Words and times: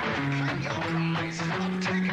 Come 0.00 2.11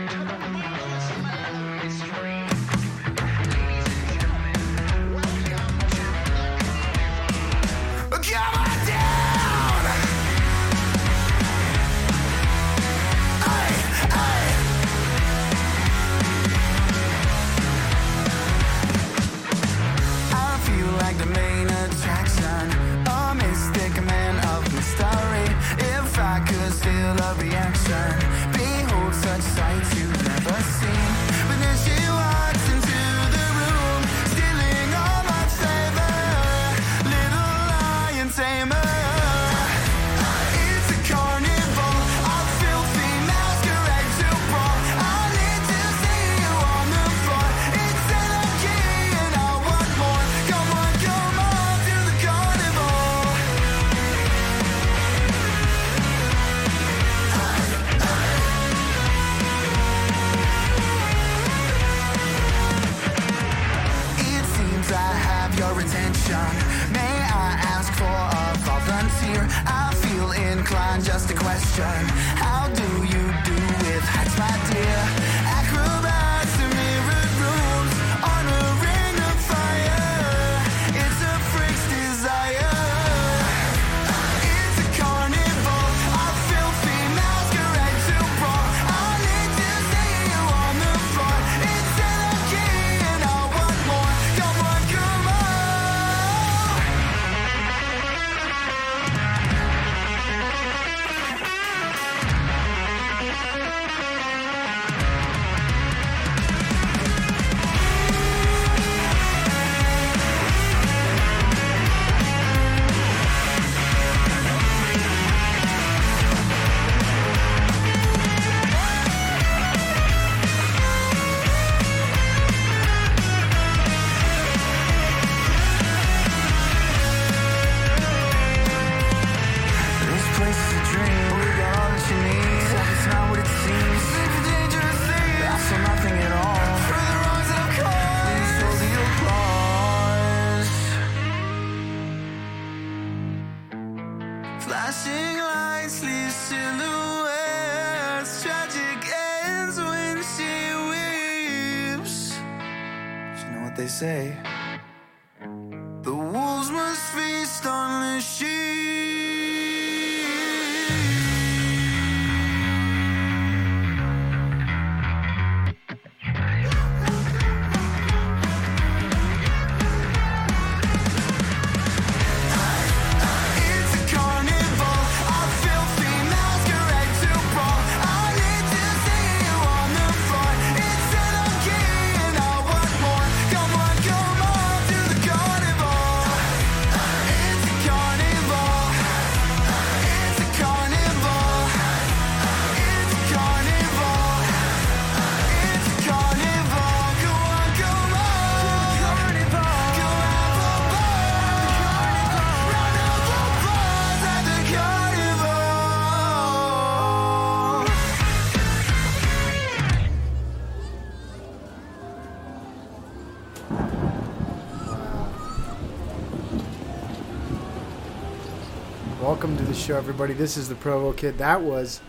Welcome 219.22 219.57
to 219.57 219.63
the 219.63 219.74
show, 219.74 219.97
everybody. 219.97 220.34
This 220.34 220.56
is 220.56 220.69
the 220.69 220.75
Provo 220.75 221.12
Kid. 221.12 221.38
That 221.40 221.62
was 221.62 222.00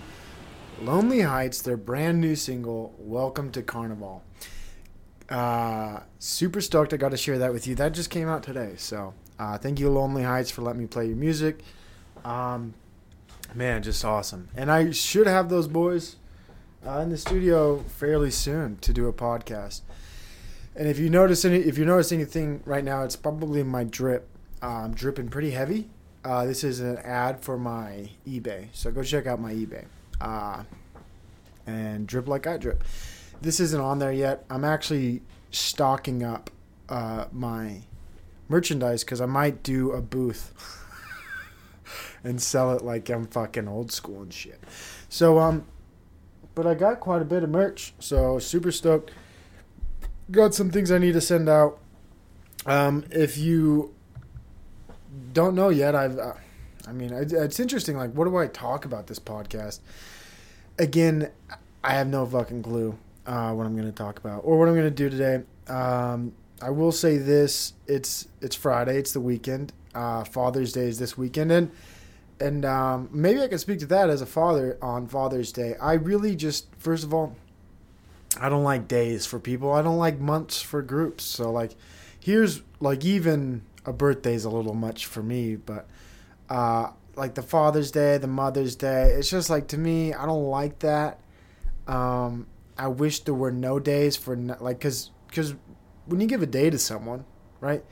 Lonely 0.81 1.23
Heights, 1.23 1.61
their 1.61 1.77
brand 1.77 2.21
new 2.21 2.37
single, 2.37 2.95
Welcome 2.99 3.51
to 3.51 3.63
Carnival. 3.63 4.23
Uh, 5.29 6.01
super 6.21 6.61
stoked 6.61 6.95
I 6.95 6.99
got 6.99 7.09
to 7.09 7.17
share 7.17 7.37
that 7.39 7.53
with 7.53 7.67
you. 7.67 7.75
That 7.75 7.95
just 7.95 8.11
came 8.11 8.29
out 8.29 8.45
today. 8.45 8.75
So 8.77 9.13
uh, 9.41 9.59
thank 9.59 9.81
you, 9.81 9.91
Lonely 9.91 10.23
Heights, 10.23 10.53
for 10.53 10.63
letting 10.63 10.81
me 10.81 10.87
play 10.87 11.07
your 11.07 11.17
music. 11.17 11.65
Um, 12.25 12.75
man, 13.57 13.83
just 13.83 14.05
awesome. 14.05 14.49
And 14.55 14.71
I 14.71 14.93
should 14.93 15.27
have 15.27 15.49
those 15.49 15.67
boys 15.67 16.15
uh, 16.87 17.01
in 17.01 17.11
the 17.11 17.19
studio 17.19 17.81
fairly 17.81 18.31
soon 18.31 18.77
to 18.83 18.93
do 18.93 19.09
a 19.09 19.13
podcast. 19.13 19.81
And 20.77 20.87
if 20.87 21.01
you 21.01 21.11
notice 21.11 21.45
any, 21.45 21.57
if 21.57 21.77
you 21.77 21.85
notice 21.85 22.13
anything 22.13 22.63
right 22.65 22.85
now, 22.85 23.03
it's 23.03 23.17
probably 23.17 23.65
my 23.65 23.83
drip. 23.83 24.29
Uh, 24.63 24.85
I'm 24.85 24.95
dripping 24.95 25.29
pretty 25.29 25.51
heavy. 25.51 25.91
Uh, 26.23 26.45
this 26.45 26.65
is 26.65 26.81
an 26.81 26.99
ad 26.99 27.41
for 27.41 27.57
my 27.57 28.11
eBay, 28.27 28.69
so 28.73 28.91
go 28.91 29.03
check 29.03 29.27
out 29.27 29.41
my 29.41 29.55
eBay. 29.55 29.87
Uh, 30.21 30.65
and 31.67 32.07
drip 32.07 32.29
like 32.29 32.47
I 32.47 32.59
drip. 32.59 32.85
This 33.41 33.59
isn't 33.61 33.81
on 33.81 33.99
there 33.99 34.13
yet. 34.13 34.45
I'm 34.51 34.65
actually 34.65 35.23
stocking 35.51 36.23
up 36.23 36.51
uh, 36.89 37.27
my 37.33 37.83
merchandise 38.49 39.03
because 39.03 39.21
I 39.21 39.27
might 39.27 39.63
do 39.63 39.93
a 39.93 40.03
booth 40.03 40.53
and 42.25 42.41
sell 42.43 42.77
it 42.77 42.83
like 42.83 43.09
I'm 43.09 43.27
fucking 43.27 43.67
old 43.67 43.91
school 43.91 44.23
and 44.23 44.33
shit. 44.33 44.61
So 45.09 45.39
um, 45.39 45.65
but 46.55 46.67
I 46.67 46.75
got 46.75 47.01
quite 47.01 47.23
a 47.23 47.25
bit 47.25 47.43
of 47.43 47.49
merch, 47.49 47.95
so 47.99 48.39
super 48.39 48.71
stoked. 48.71 49.13
Got 50.31 50.55
some 50.55 50.71
things 50.71 50.93
I 50.93 50.99
need 50.99 51.13
to 51.13 51.21
send 51.21 51.49
out. 51.49 51.79
Um, 52.67 53.05
if 53.11 53.39
you 53.39 53.95
don't 55.33 55.55
know 55.55 55.69
yet, 55.69 55.95
I've, 55.95 56.19
uh, 56.19 56.35
I 56.87 56.93
mean, 56.93 57.13
it's 57.13 57.61
interesting. 57.61 57.97
Like, 57.97 58.13
what 58.13 58.25
do 58.25 58.37
I 58.37 58.47
talk 58.47 58.85
about 58.85 59.07
this 59.07 59.19
podcast? 59.19 59.81
Again, 60.79 61.31
I 61.85 61.95
have 61.95 62.09
no 62.09 62.27
fucking 62.27 62.63
clue 62.63 62.97
uh, 63.27 63.53
what 63.53 63.67
I'm 63.67 63.77
going 63.77 63.87
to 63.91 63.97
talk 63.97 64.19
about 64.19 64.41
or 64.45 64.59
what 64.59 64.69
I'm 64.69 64.75
going 64.75 64.87
to 64.87 64.91
do 64.91 65.11
today. 65.11 65.45
Um, 65.69 66.33
I 66.63 66.71
will 66.71 66.93
say 66.93 67.17
this: 67.17 67.75
it's 67.87 68.29
it's 68.41 68.57
Friday, 68.57 68.99
it's 68.99 69.13
the 69.13 69.21
weekend. 69.21 69.73
Uh, 69.95 70.25
Father's 70.25 70.73
Day 70.73 70.87
is 70.87 70.99
this 70.99 71.17
weekend, 71.17 71.53
and 71.53 71.71
and 72.41 72.65
um, 72.65 73.09
maybe 73.13 73.41
I 73.43 73.49
can 73.49 73.59
speak 73.59 73.79
to 73.81 73.87
that 73.87 74.09
as 74.09 74.23
a 74.23 74.27
father 74.27 74.79
on 74.81 75.07
Father's 75.07 75.53
Day. 75.53 75.77
I 75.81 75.95
really 75.95 76.35
just, 76.35 76.67
first 76.79 77.05
of 77.05 77.13
all, 77.13 77.37
I 78.41 78.49
don't 78.49 78.65
like 78.65 78.89
days 78.89 79.27
for 79.27 79.39
people. 79.39 79.73
I 79.73 79.83
don't 79.83 79.99
like 79.99 80.19
months 80.19 80.63
for 80.63 80.81
groups. 80.81 81.25
So 81.25 81.53
like, 81.53 81.77
here's 82.19 82.63
like 82.81 83.05
even 83.05 83.63
a 83.91 83.93
birthday's 83.93 84.45
a 84.45 84.51
little 84.51 84.75
much 84.75 85.07
for 85.07 85.23
me, 85.23 85.57
but 85.57 85.87
uh, 86.49 86.91
like 87.17 87.35
the 87.35 87.43
Father's 87.43 87.91
Day, 87.91 88.17
the 88.19 88.29
Mother's 88.29 88.77
Day, 88.77 89.13
it's 89.19 89.29
just 89.29 89.51
like 89.51 89.69
to 89.69 89.79
me, 89.79 90.15
I 90.15 90.25
don't 90.25 90.47
like 90.47 90.79
that. 90.79 91.21
Um, 91.87 92.47
I 92.79 92.87
wish 92.87 93.21
there 93.21 93.35
were 93.35 93.51
no 93.51 93.79
days 93.79 94.17
for 94.17 94.37
no, 94.37 94.57
like 94.61 94.79
because 94.79 95.11
because 95.27 95.55
when 96.07 96.21
you 96.21 96.27
give 96.27 96.41
a 96.41 96.47
day 96.47 96.71
to 96.71 96.79
someone, 96.79 97.25
right? 97.61 97.85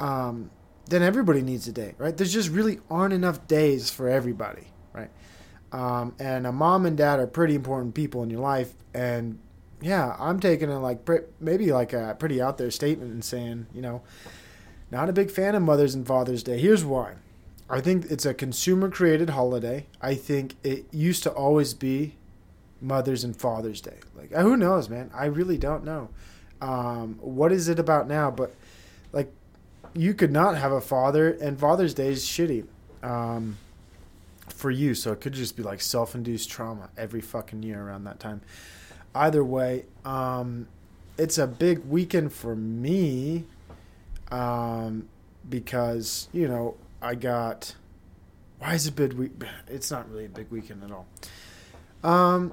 Um, 0.00 0.50
then 0.88 1.02
everybody 1.02 1.42
needs 1.42 1.68
a 1.68 1.72
day, 1.72 1.94
right? 1.96 2.16
There's 2.16 2.32
just 2.32 2.48
really 2.50 2.80
aren't 2.90 3.14
enough 3.14 3.46
days 3.46 3.88
for 3.88 4.08
everybody, 4.08 4.66
right? 4.92 5.10
Um, 5.70 6.16
and 6.18 6.46
a 6.46 6.52
mom 6.52 6.86
and 6.86 6.96
dad 6.96 7.20
are 7.20 7.28
pretty 7.28 7.54
important 7.54 7.94
people 7.94 8.24
in 8.24 8.30
your 8.30 8.40
life, 8.40 8.74
and 8.92 9.38
yeah, 9.80 10.16
I'm 10.18 10.40
taking 10.40 10.70
a 10.70 10.80
like 10.80 11.08
maybe 11.40 11.72
like 11.72 11.92
a 11.92 12.16
pretty 12.18 12.42
out 12.42 12.58
there 12.58 12.72
statement 12.72 13.12
and 13.12 13.24
saying, 13.24 13.68
you 13.72 13.80
know, 13.80 14.02
not 14.90 15.08
a 15.08 15.12
big 15.12 15.30
fan 15.30 15.54
of 15.54 15.62
Mother's 15.62 15.94
and 15.94 16.06
Father's 16.06 16.42
Day. 16.42 16.58
Here's 16.58 16.84
why. 16.84 17.14
I 17.68 17.80
think 17.80 18.06
it's 18.10 18.26
a 18.26 18.34
consumer 18.34 18.90
created 18.90 19.30
holiday. 19.30 19.86
I 20.02 20.16
think 20.16 20.56
it 20.64 20.86
used 20.92 21.22
to 21.22 21.30
always 21.30 21.72
be 21.72 22.16
Mother's 22.80 23.22
and 23.22 23.36
Father's 23.36 23.80
Day. 23.80 23.98
Like 24.16 24.32
who 24.32 24.56
knows, 24.56 24.88
man? 24.88 25.10
I 25.14 25.26
really 25.26 25.56
don't 25.56 25.84
know. 25.84 26.08
Um, 26.60 27.14
what 27.20 27.52
is 27.52 27.68
it 27.68 27.78
about 27.78 28.08
now? 28.08 28.30
But 28.30 28.54
like, 29.12 29.32
you 29.94 30.14
could 30.14 30.32
not 30.32 30.56
have 30.56 30.72
a 30.72 30.80
father, 30.80 31.30
and 31.30 31.58
Father's 31.58 31.94
Day 31.94 32.08
is 32.08 32.24
shitty 32.24 32.66
um, 33.02 33.56
for 34.48 34.70
you. 34.70 34.94
So 34.94 35.12
it 35.12 35.20
could 35.20 35.32
just 35.32 35.56
be 35.56 35.62
like 35.62 35.80
self 35.80 36.14
induced 36.14 36.50
trauma 36.50 36.90
every 36.96 37.20
fucking 37.20 37.62
year 37.62 37.80
around 37.80 38.04
that 38.04 38.18
time. 38.18 38.40
Either 39.14 39.44
way, 39.44 39.84
um, 40.04 40.66
it's 41.16 41.38
a 41.38 41.46
big 41.46 41.84
weekend 41.84 42.32
for 42.32 42.54
me 42.56 43.44
um, 44.30 45.08
because 45.48 46.28
you 46.32 46.48
know 46.48 46.76
I 47.00 47.14
got. 47.14 47.74
Why 48.58 48.74
is 48.74 48.86
it 48.86 48.96
big 48.96 49.14
week? 49.14 49.32
It's 49.68 49.90
not 49.90 50.10
really 50.10 50.26
a 50.26 50.28
big 50.28 50.50
weekend 50.50 50.82
at 50.84 50.90
all. 50.90 51.06
Um, 52.02 52.52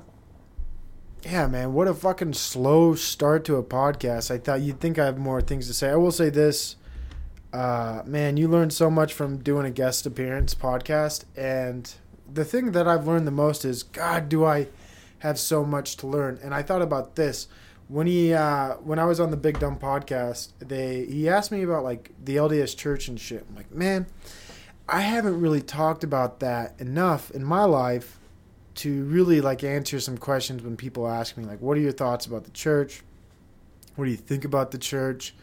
yeah, 1.23 1.47
man, 1.47 1.73
what 1.73 1.87
a 1.87 1.93
fucking 1.93 2.33
slow 2.33 2.95
start 2.95 3.43
to 3.45 3.55
a 3.55 3.63
podcast. 3.63 4.31
I 4.31 4.37
thought 4.37 4.61
you'd 4.61 4.79
think 4.79 4.99
I 4.99 5.05
have 5.05 5.17
more 5.17 5.41
things 5.41 5.67
to 5.67 5.73
say. 5.73 5.89
I 5.89 5.95
will 5.95 6.11
say 6.11 6.29
this, 6.29 6.75
uh, 7.51 8.03
man, 8.05 8.37
you 8.37 8.47
learn 8.47 8.69
so 8.69 8.89
much 8.89 9.13
from 9.13 9.37
doing 9.37 9.65
a 9.65 9.71
guest 9.71 10.05
appearance 10.05 10.53
podcast, 10.53 11.25
and 11.35 11.93
the 12.31 12.45
thing 12.45 12.71
that 12.71 12.87
I've 12.87 13.07
learned 13.07 13.25
the 13.25 13.31
most 13.31 13.65
is, 13.65 13.83
God, 13.83 14.29
do 14.29 14.45
I 14.45 14.67
have 15.19 15.39
so 15.39 15.65
much 15.65 15.97
to 15.97 16.07
learn? 16.07 16.39
And 16.43 16.53
I 16.53 16.61
thought 16.61 16.81
about 16.81 17.15
this 17.15 17.47
when 17.87 18.07
he 18.07 18.33
uh, 18.33 18.75
when 18.75 18.99
I 18.99 19.05
was 19.05 19.19
on 19.19 19.31
the 19.31 19.37
Big 19.37 19.59
Dumb 19.59 19.77
podcast. 19.77 20.49
They 20.59 21.05
he 21.05 21.29
asked 21.29 21.51
me 21.51 21.63
about 21.63 21.83
like 21.83 22.11
the 22.23 22.35
LDS 22.35 22.75
Church 22.75 23.07
and 23.07 23.19
shit. 23.19 23.45
I'm 23.49 23.55
like, 23.55 23.71
man, 23.71 24.07
I 24.87 25.01
haven't 25.01 25.39
really 25.39 25.61
talked 25.61 26.03
about 26.03 26.39
that 26.39 26.79
enough 26.79 27.31
in 27.31 27.43
my 27.43 27.63
life 27.63 28.19
to 28.75 29.03
really 29.05 29.41
like 29.41 29.63
answer 29.63 29.99
some 29.99 30.17
questions 30.17 30.61
when 30.61 30.77
people 30.77 31.07
ask 31.07 31.35
me 31.35 31.43
like 31.43 31.59
what 31.61 31.77
are 31.77 31.81
your 31.81 31.91
thoughts 31.91 32.25
about 32.25 32.43
the 32.43 32.51
church? 32.51 33.01
What 33.95 34.05
do 34.05 34.11
you 34.11 34.17
think 34.17 34.45
about 34.45 34.71
the 34.71 34.77
church? 34.77 35.33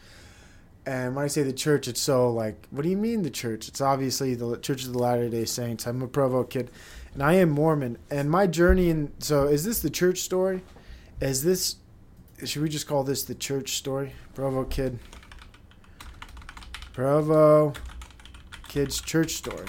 And 0.87 1.17
when 1.17 1.25
i 1.25 1.29
say 1.29 1.43
the 1.43 1.53
church 1.53 1.89
it's 1.89 2.01
so 2.01 2.31
like 2.31 2.69
what 2.71 2.83
do 2.83 2.91
you 2.91 2.97
mean 2.97 3.23
the 3.23 3.31
church? 3.31 3.69
It's 3.69 3.81
obviously 3.81 4.35
the 4.35 4.57
church 4.59 4.85
of 4.85 4.93
the 4.93 4.99
latter 4.99 5.29
day 5.29 5.47
saints. 5.47 5.87
I'm 5.87 6.03
a 6.03 6.09
provo 6.09 6.45
kid 6.45 6.71
and 7.13 7.23
i 7.23 7.35
am 7.35 7.51
mormon. 7.51 7.99
And 8.11 8.31
my 8.31 8.47
journey 8.47 8.91
in 8.91 9.13
so 9.19 9.47
is 9.47 9.65
this 9.65 9.81
the 9.81 9.91
church 9.91 10.21
story? 10.21 10.63
Is 11.21 11.43
this 11.43 11.77
should 12.45 12.63
we 12.63 12.69
just 12.69 12.87
call 12.87 13.03
this 13.03 13.25
the 13.25 13.35
church 13.35 13.77
story 13.77 14.13
provo 14.35 14.65
kid 14.65 14.99
provo 16.93 17.73
kids 18.69 19.01
church 19.01 19.33
story 19.33 19.67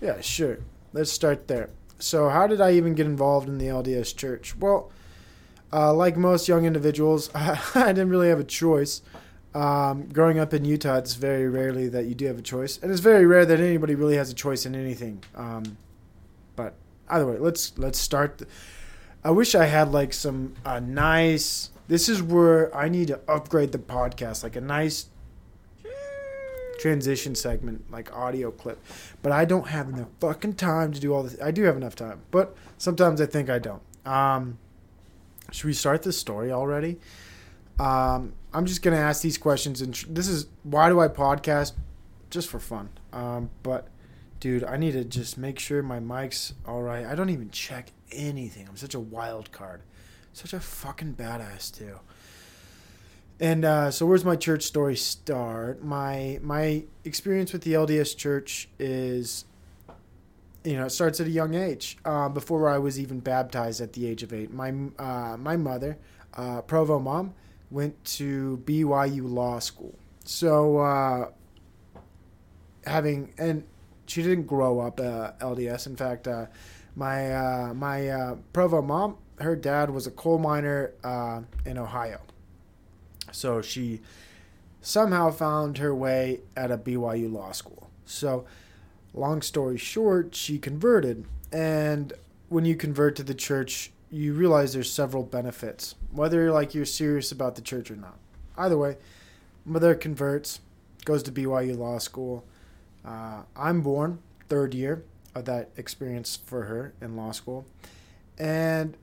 yeah 0.00 0.20
sure 0.20 0.58
let's 0.92 1.12
start 1.12 1.48
there 1.48 1.70
so, 1.98 2.28
how 2.28 2.46
did 2.46 2.60
I 2.60 2.72
even 2.72 2.94
get 2.94 3.06
involved 3.06 3.48
in 3.48 3.58
the 3.58 3.66
LDS 3.66 4.14
church? 4.16 4.56
Well, 4.56 4.90
uh, 5.72 5.94
like 5.94 6.16
most 6.16 6.46
young 6.48 6.64
individuals, 6.64 7.30
I, 7.34 7.58
didn't 7.74 8.10
really 8.10 8.28
have 8.28 8.40
a 8.40 8.44
choice. 8.44 9.02
Um, 9.54 10.08
growing 10.08 10.38
up 10.38 10.52
in 10.52 10.66
Utah, 10.66 10.96
it's 10.96 11.14
very 11.14 11.48
rarely 11.48 11.88
that 11.88 12.04
you 12.04 12.14
do 12.14 12.26
have 12.26 12.38
a 12.38 12.42
choice, 12.42 12.78
and 12.82 12.92
it's 12.92 13.00
very 13.00 13.24
rare 13.24 13.46
that 13.46 13.58
anybody 13.58 13.94
really 13.94 14.16
has 14.16 14.30
a 14.30 14.34
choice 14.34 14.66
in 14.66 14.74
anything. 14.74 15.24
Um, 15.34 15.78
but 16.54 16.74
either 17.08 17.26
way, 17.26 17.38
let's 17.38 17.76
let's 17.78 17.98
start. 17.98 18.38
The, 18.38 18.46
I 19.26 19.30
wish 19.30 19.56
I 19.56 19.64
had 19.64 19.90
like 19.90 20.12
some 20.12 20.54
a 20.64 20.80
nice. 20.80 21.70
This 21.88 22.08
is 22.08 22.22
where 22.22 22.72
I 22.72 22.88
need 22.88 23.08
to 23.08 23.18
upgrade 23.26 23.72
the 23.72 23.78
podcast, 23.78 24.44
like 24.44 24.54
a 24.54 24.60
nice 24.60 25.06
transition 26.78 27.34
segment, 27.34 27.90
like 27.90 28.14
audio 28.14 28.52
clip. 28.52 28.80
But 29.22 29.32
I 29.32 29.44
don't 29.44 29.66
have 29.66 29.88
enough 29.88 30.06
fucking 30.20 30.54
time 30.54 30.92
to 30.92 31.00
do 31.00 31.12
all 31.12 31.24
this. 31.24 31.36
I 31.42 31.50
do 31.50 31.64
have 31.64 31.76
enough 31.76 31.96
time, 31.96 32.20
but 32.30 32.56
sometimes 32.78 33.20
I 33.20 33.26
think 33.26 33.50
I 33.50 33.58
don't. 33.58 33.82
Um, 34.06 34.58
should 35.50 35.66
we 35.66 35.72
start 35.72 36.04
this 36.04 36.16
story 36.16 36.52
already? 36.52 37.00
Um, 37.80 38.32
I'm 38.54 38.64
just 38.64 38.80
gonna 38.80 38.94
ask 38.94 39.22
these 39.22 39.38
questions, 39.38 39.82
and 39.82 39.92
tr- 39.92 40.06
this 40.08 40.28
is 40.28 40.46
why 40.62 40.88
do 40.88 41.00
I 41.00 41.08
podcast? 41.08 41.72
Just 42.30 42.48
for 42.48 42.60
fun. 42.60 42.90
Um, 43.12 43.50
but 43.64 43.88
dude, 44.38 44.62
I 44.62 44.76
need 44.76 44.92
to 44.92 45.02
just 45.02 45.36
make 45.36 45.58
sure 45.58 45.82
my 45.82 45.98
mic's 45.98 46.54
all 46.64 46.82
right. 46.82 47.04
I 47.04 47.16
don't 47.16 47.30
even 47.30 47.50
check 47.50 47.90
anything. 48.12 48.66
I'm 48.68 48.76
such 48.76 48.94
a 48.94 49.00
wild 49.00 49.52
card, 49.52 49.82
such 50.32 50.52
a 50.52 50.60
fucking 50.60 51.14
badass 51.14 51.76
too. 51.76 51.98
And 53.38 53.64
uh, 53.64 53.90
so, 53.90 54.06
where's 54.06 54.24
my 54.24 54.36
church 54.36 54.62
story 54.62 54.96
start? 54.96 55.84
My 55.84 56.40
my 56.42 56.84
experience 57.04 57.52
with 57.52 57.62
the 57.62 57.74
LDS 57.74 58.16
Church 58.16 58.68
is, 58.78 59.44
you 60.64 60.74
know, 60.76 60.86
it 60.86 60.90
starts 60.90 61.20
at 61.20 61.26
a 61.26 61.30
young 61.30 61.54
age. 61.54 61.98
Uh, 62.04 62.30
before 62.30 62.68
I 62.68 62.78
was 62.78 62.98
even 62.98 63.20
baptized 63.20 63.82
at 63.82 63.92
the 63.92 64.06
age 64.06 64.22
of 64.22 64.32
eight, 64.32 64.52
my 64.52 64.72
uh, 64.98 65.36
my 65.38 65.56
mother, 65.58 65.98
uh, 66.34 66.62
Provo 66.62 66.98
mom, 66.98 67.34
went 67.70 68.02
to 68.04 68.62
BYU 68.64 69.30
Law 69.30 69.58
School. 69.58 69.94
So, 70.24 70.78
uh, 70.78 71.28
having 72.86 73.34
and 73.36 73.64
she 74.06 74.22
didn't 74.22 74.46
grow 74.46 74.80
up 74.80 74.98
uh, 74.98 75.32
LDS. 75.40 75.86
In 75.86 75.96
fact, 75.96 76.26
uh, 76.26 76.46
my 76.96 77.32
uh, 77.32 77.74
my 77.74 78.08
uh, 78.08 78.36
Provo 78.52 78.82
mom, 78.82 79.18
her 79.38 79.54
dad 79.54 79.90
was 79.90 80.06
a 80.06 80.10
coal 80.10 80.38
miner 80.38 80.92
uh, 81.04 81.42
in 81.64 81.78
Ohio. 81.78 82.20
So 83.30 83.60
she 83.60 84.00
somehow 84.80 85.30
found 85.30 85.78
her 85.78 85.94
way 85.94 86.40
at 86.56 86.70
a 86.70 86.78
BYU 86.78 87.30
law 87.30 87.52
school. 87.52 87.90
So, 88.06 88.46
long 89.12 89.42
story 89.42 89.76
short, 89.76 90.34
she 90.34 90.58
converted. 90.58 91.26
And 91.52 92.12
when 92.48 92.64
you 92.64 92.76
convert 92.76 93.14
to 93.16 93.22
the 93.22 93.34
church, 93.34 93.90
you 94.10 94.32
realize 94.32 94.72
there's 94.72 94.90
several 94.90 95.24
benefits, 95.24 95.96
whether 96.12 96.50
like 96.50 96.74
you're 96.74 96.84
serious 96.84 97.30
about 97.30 97.56
the 97.56 97.62
church 97.62 97.90
or 97.90 97.96
not. 97.96 98.16
Either 98.56 98.78
way, 98.78 98.96
mother 99.64 99.94
converts, 99.94 100.60
goes 101.04 101.22
to 101.24 101.32
BYU 101.32 101.76
law 101.76 101.98
school. 101.98 102.44
Uh, 103.04 103.42
I'm 103.54 103.82
born 103.82 104.20
third 104.48 104.72
year 104.72 105.02
of 105.36 105.44
that 105.44 105.70
experience 105.76 106.36
for 106.36 106.64
her 106.64 106.94
in 107.00 107.16
law 107.16 107.30
school, 107.30 107.66
and 108.38 108.96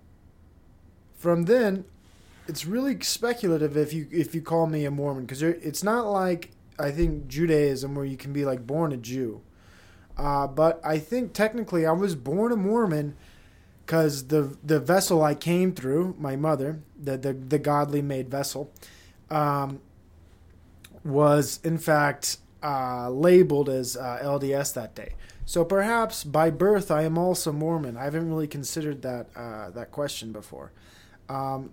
from 1.15 1.43
then 1.43 1.85
it's 2.47 2.65
really 2.65 2.99
speculative 3.01 3.77
if 3.77 3.93
you 3.93 4.07
if 4.11 4.35
you 4.35 4.41
call 4.41 4.67
me 4.67 4.85
a 4.85 4.91
Mormon 4.91 5.25
because 5.25 5.41
it's 5.41 5.83
not 5.83 6.05
like 6.07 6.51
I 6.79 6.91
think 6.91 7.27
Judaism 7.27 7.95
where 7.95 8.05
you 8.05 8.17
can 8.17 8.33
be 8.33 8.45
like 8.45 8.65
born 8.65 8.91
a 8.91 8.97
Jew, 8.97 9.41
uh, 10.17 10.47
but 10.47 10.81
I 10.83 10.97
think 10.97 11.33
technically 11.33 11.85
I 11.85 11.91
was 11.91 12.15
born 12.15 12.51
a 12.51 12.57
Mormon 12.57 13.15
because 13.85 14.27
the 14.27 14.57
the 14.63 14.79
vessel 14.79 15.23
I 15.23 15.35
came 15.35 15.73
through, 15.73 16.15
my 16.17 16.35
mother, 16.35 16.79
the 17.01 17.17
the, 17.17 17.33
the 17.33 17.59
godly 17.59 18.01
made 18.01 18.29
vessel, 18.29 18.71
um, 19.29 19.79
was 21.03 21.59
in 21.63 21.77
fact 21.77 22.37
uh, 22.63 23.09
labeled 23.09 23.69
as 23.69 23.95
uh, 23.95 24.19
LDS 24.23 24.73
that 24.73 24.95
day. 24.95 25.13
So 25.45 25.65
perhaps 25.65 26.23
by 26.23 26.49
birth 26.49 26.89
I 26.89 27.03
am 27.03 27.17
also 27.17 27.51
Mormon. 27.51 27.97
I 27.97 28.05
haven't 28.05 28.29
really 28.29 28.47
considered 28.47 29.01
that 29.01 29.27
uh, 29.35 29.69
that 29.71 29.91
question 29.91 30.31
before. 30.31 30.71
Um, 31.27 31.71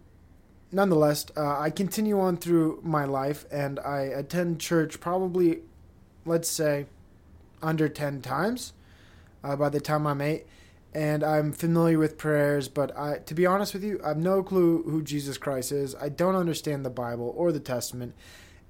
nonetheless, 0.73 1.27
uh, 1.37 1.59
I 1.59 1.71
continue 1.71 2.21
on 2.21 2.37
through 2.37 2.81
my 2.83 3.05
life 3.05 3.45
and 3.51 3.79
I 3.81 4.01
attend 4.01 4.61
church 4.61 5.01
probably, 5.01 5.61
let's 6.25 6.49
say, 6.49 6.87
under 7.63 7.89
10 7.89 8.23
times 8.23 8.73
uh, 9.45 9.57
by 9.57 9.69
the 9.69 9.81
time 9.81 10.07
I'm 10.07 10.21
eight. 10.21 10.47
And 10.93 11.23
I'm 11.23 11.53
familiar 11.53 11.99
with 12.01 12.19
prayers, 12.19 12.67
but 12.69 12.97
I, 12.99 13.19
to 13.19 13.33
be 13.33 13.47
honest 13.47 13.75
with 13.75 13.85
you, 13.85 14.01
I 14.05 14.09
have 14.09 14.17
no 14.17 14.43
clue 14.43 14.83
who 14.83 15.03
Jesus 15.03 15.39
Christ 15.39 15.71
is. 15.71 15.95
I 15.95 16.09
don't 16.09 16.35
understand 16.35 16.85
the 16.85 16.91
Bible 16.91 17.33
or 17.37 17.53
the 17.53 17.61
Testament. 17.61 18.15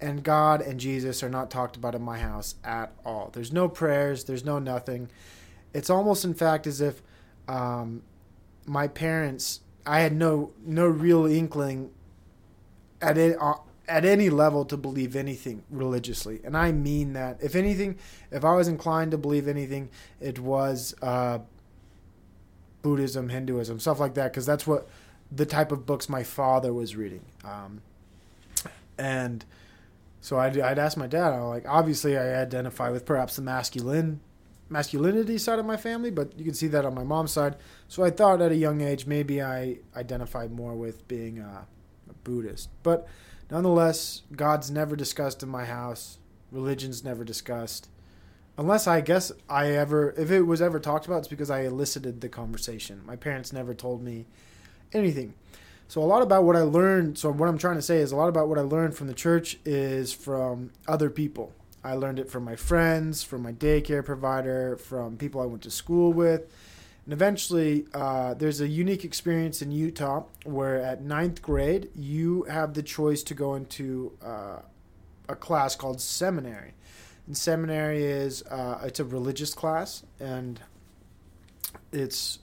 And 0.00 0.22
God 0.22 0.60
and 0.60 0.80
Jesus 0.80 1.22
are 1.22 1.28
not 1.28 1.50
talked 1.50 1.76
about 1.76 1.94
in 1.94 2.02
my 2.02 2.18
house 2.18 2.54
at 2.64 2.92
all. 3.04 3.30
There's 3.32 3.52
no 3.52 3.68
prayers. 3.68 4.24
There's 4.24 4.44
no 4.44 4.58
nothing. 4.58 5.08
It's 5.72 5.90
almost, 5.90 6.24
in 6.24 6.34
fact, 6.34 6.66
as 6.66 6.80
if 6.80 7.02
um, 7.48 8.02
my 8.66 8.88
parents. 8.88 9.60
I 9.86 10.00
had 10.00 10.12
no 10.12 10.52
no 10.64 10.86
real 10.86 11.24
inkling 11.24 11.90
at 13.00 13.16
it, 13.16 13.36
uh, 13.40 13.54
at 13.88 14.04
any 14.04 14.28
level 14.28 14.64
to 14.66 14.76
believe 14.76 15.16
anything 15.16 15.64
religiously, 15.70 16.40
and 16.44 16.56
I 16.56 16.70
mean 16.70 17.14
that. 17.14 17.38
If 17.42 17.54
anything, 17.56 17.98
if 18.30 18.44
I 18.44 18.54
was 18.54 18.68
inclined 18.68 19.10
to 19.12 19.18
believe 19.18 19.48
anything, 19.48 19.88
it 20.20 20.38
was 20.38 20.94
uh, 21.00 21.38
Buddhism, 22.82 23.30
Hinduism, 23.30 23.80
stuff 23.80 23.98
like 23.98 24.14
that, 24.14 24.32
because 24.32 24.46
that's 24.46 24.66
what 24.66 24.88
the 25.32 25.46
type 25.46 25.72
of 25.72 25.86
books 25.86 26.08
my 26.08 26.22
father 26.22 26.72
was 26.72 26.94
reading. 26.94 27.22
Um, 27.42 27.80
and 28.98 29.44
so 30.20 30.38
I'd, 30.38 30.58
I'd 30.58 30.78
ask 30.78 30.96
my 30.96 31.06
dad. 31.06 31.32
I'm 31.32 31.44
like, 31.44 31.66
obviously, 31.68 32.16
I 32.16 32.40
identify 32.40 32.90
with 32.90 33.04
perhaps 33.04 33.36
the 33.36 33.42
masculine 33.42 34.20
masculinity 34.70 35.36
side 35.36 35.58
of 35.58 35.66
my 35.66 35.76
family, 35.76 36.10
but 36.10 36.38
you 36.38 36.44
can 36.44 36.54
see 36.54 36.68
that 36.68 36.84
on 36.84 36.94
my 36.94 37.02
mom's 37.02 37.32
side. 37.32 37.56
So 37.88 38.04
I 38.04 38.10
thought 38.10 38.40
at 38.40 38.52
a 38.52 38.56
young 38.56 38.80
age 38.80 39.04
maybe 39.04 39.42
I 39.42 39.78
identified 39.96 40.52
more 40.52 40.74
with 40.74 41.06
being 41.08 41.40
a, 41.40 41.66
a 42.08 42.14
Buddhist. 42.22 42.70
But 42.82 43.06
nonetheless, 43.50 44.22
God's 44.34 44.70
never 44.70 44.94
discussed 44.94 45.42
in 45.42 45.48
my 45.48 45.64
house. 45.64 46.18
Religion's 46.52 47.04
never 47.04 47.24
discussed. 47.24 47.88
Unless 48.56 48.86
I 48.86 49.00
guess 49.00 49.32
I 49.48 49.70
ever, 49.70 50.14
if 50.16 50.30
it 50.30 50.42
was 50.42 50.62
ever 50.62 50.78
talked 50.78 51.06
about, 51.06 51.18
it's 51.18 51.28
because 51.28 51.50
I 51.50 51.62
elicited 51.62 52.20
the 52.20 52.28
conversation. 52.28 53.02
My 53.04 53.16
parents 53.16 53.52
never 53.52 53.74
told 53.74 54.02
me 54.02 54.26
anything. 54.92 55.34
So 55.90 56.00
a 56.00 56.06
lot 56.06 56.22
about 56.22 56.44
what 56.44 56.54
I 56.54 56.60
learned. 56.60 57.18
So 57.18 57.32
what 57.32 57.48
I'm 57.48 57.58
trying 57.58 57.74
to 57.74 57.82
say 57.82 57.96
is 57.96 58.12
a 58.12 58.16
lot 58.16 58.28
about 58.28 58.48
what 58.48 58.58
I 58.58 58.60
learned 58.60 58.94
from 58.96 59.08
the 59.08 59.12
church 59.12 59.58
is 59.64 60.12
from 60.12 60.70
other 60.86 61.10
people. 61.10 61.52
I 61.82 61.94
learned 61.94 62.20
it 62.20 62.30
from 62.30 62.44
my 62.44 62.54
friends, 62.54 63.24
from 63.24 63.42
my 63.42 63.50
daycare 63.50 64.04
provider, 64.04 64.76
from 64.76 65.16
people 65.16 65.40
I 65.40 65.46
went 65.46 65.62
to 65.62 65.70
school 65.72 66.12
with. 66.12 66.42
And 67.06 67.12
eventually, 67.12 67.86
uh, 67.92 68.34
there's 68.34 68.60
a 68.60 68.68
unique 68.68 69.04
experience 69.04 69.62
in 69.62 69.72
Utah 69.72 70.26
where 70.44 70.80
at 70.80 71.02
ninth 71.02 71.42
grade, 71.42 71.90
you 71.96 72.44
have 72.44 72.74
the 72.74 72.84
choice 72.84 73.24
to 73.24 73.34
go 73.34 73.56
into 73.56 74.12
uh, 74.24 74.60
a 75.28 75.34
class 75.34 75.74
called 75.74 76.00
seminary. 76.00 76.74
And 77.26 77.36
seminary 77.36 78.04
is 78.04 78.44
uh, 78.44 78.82
it's 78.84 79.00
a 79.00 79.04
religious 79.04 79.54
class, 79.54 80.04
and 80.20 80.60
it's 81.90 82.38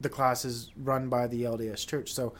the 0.00 0.08
class 0.08 0.46
is 0.46 0.70
run 0.78 1.10
by 1.10 1.26
the 1.26 1.42
LDS 1.42 1.86
Church. 1.86 2.14
So, 2.14 2.32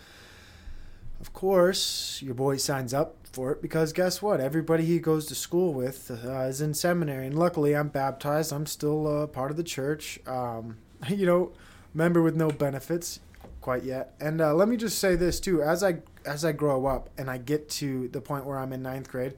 of 1.20 1.32
course, 1.32 2.20
your 2.22 2.34
boy 2.34 2.56
signs 2.56 2.92
up 2.92 3.16
for 3.32 3.52
it 3.52 3.62
because 3.62 3.92
guess 3.92 4.20
what? 4.20 4.40
Everybody 4.40 4.84
he 4.84 4.98
goes 4.98 5.26
to 5.26 5.34
school 5.34 5.72
with 5.72 6.10
uh, 6.24 6.40
is 6.42 6.60
in 6.60 6.74
seminary, 6.74 7.26
and 7.26 7.38
luckily 7.38 7.74
I'm 7.74 7.88
baptized. 7.88 8.52
I'm 8.52 8.66
still 8.66 9.06
uh, 9.06 9.26
part 9.26 9.50
of 9.50 9.56
the 9.56 9.64
church. 9.64 10.18
Um, 10.26 10.78
you 11.08 11.26
know, 11.26 11.52
member 11.94 12.22
with 12.22 12.36
no 12.36 12.50
benefits 12.50 13.20
quite 13.60 13.82
yet. 13.82 14.14
And 14.20 14.40
uh, 14.40 14.54
let 14.54 14.68
me 14.68 14.76
just 14.76 14.98
say 14.98 15.16
this 15.16 15.40
too: 15.40 15.62
as 15.62 15.82
I 15.82 15.98
as 16.24 16.44
I 16.44 16.52
grow 16.52 16.86
up 16.86 17.10
and 17.16 17.30
I 17.30 17.38
get 17.38 17.68
to 17.70 18.08
the 18.08 18.20
point 18.20 18.44
where 18.44 18.58
I'm 18.58 18.72
in 18.72 18.82
ninth 18.82 19.08
grade, 19.08 19.34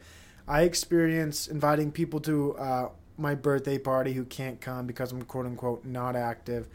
I 0.47 0.63
experience 0.63 1.47
inviting 1.47 1.93
people 1.93 2.21
to 2.21 2.57
uh, 2.57 2.89
my 3.17 3.35
birthday 3.35 3.79
party 3.79 4.13
who 4.13 4.25
can't 4.25 4.61
come 4.61 4.87
because 4.87 5.13
I'm 5.13 5.23
quote 5.23 5.47
unquote 5.47 5.85
not 5.85 6.17
active. 6.17 6.69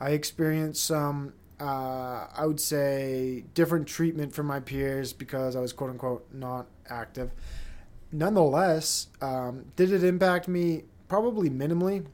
I 0.00 0.10
experience 0.10 0.80
some 0.80 1.32
uh, 1.62 2.26
I 2.36 2.44
would 2.44 2.60
say 2.60 3.44
different 3.54 3.86
treatment 3.86 4.34
from 4.34 4.46
my 4.46 4.58
peers 4.58 5.12
because 5.12 5.54
I 5.54 5.60
was 5.60 5.72
quote 5.72 5.90
unquote 5.90 6.26
not 6.32 6.66
active. 6.88 7.30
Nonetheless, 8.10 9.06
um, 9.20 9.66
did 9.76 9.92
it 9.92 10.02
impact 10.02 10.48
me? 10.48 10.82
Probably 11.06 11.48
minimally. 11.48 12.04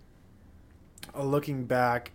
Uh, 1.17 1.23
looking 1.23 1.65
back, 1.65 2.13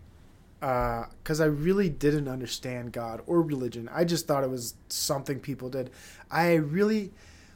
because 0.60 1.42
I 1.42 1.46
really 1.46 1.90
didn't 1.90 2.28
understand 2.28 2.92
God 2.92 3.22
or 3.26 3.42
religion. 3.42 3.90
I 3.92 4.04
just 4.04 4.28
thought 4.28 4.44
it 4.44 4.50
was 4.50 4.76
something 4.88 5.40
people 5.40 5.70
did. 5.70 5.90
I 6.30 6.54
really, 6.54 7.12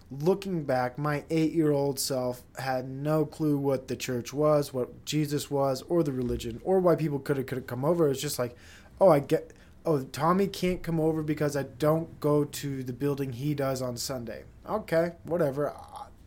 looking 0.10 0.64
back, 0.64 0.98
my 0.98 1.24
eight 1.30 1.54
year 1.54 1.72
old 1.72 2.00
self 2.00 2.42
had 2.58 2.90
no 2.90 3.26
clue 3.26 3.58
what 3.58 3.88
the 3.88 3.96
church 3.96 4.34
was, 4.34 4.74
what 4.74 5.06
Jesus 5.06 5.52
was, 5.52 5.84
or 5.84 6.02
the 6.02 6.12
religion, 6.12 6.60
or 6.64 6.80
why 6.80 6.96
people 6.96 7.20
could 7.20 7.38
have 7.38 7.68
come 7.68 7.86
over. 7.86 8.10
It's 8.10 8.20
just 8.22 8.40
like, 8.40 8.56
oh, 9.00 9.10
I 9.10 9.20
get 9.20 9.54
oh, 9.88 10.02
Tommy 10.04 10.48
can't 10.48 10.84
come 10.84 11.00
over 11.00 11.24
because 11.24 11.56
I 11.56 11.64
don't 11.64 12.20
go 12.20 12.44
to 12.44 12.84
the 12.84 12.94
building 12.94 13.34
he 13.34 13.56
does 13.56 13.82
on 13.82 13.96
Sunday. 13.98 14.44
Okay, 14.70 15.14
whatever. 15.24 15.74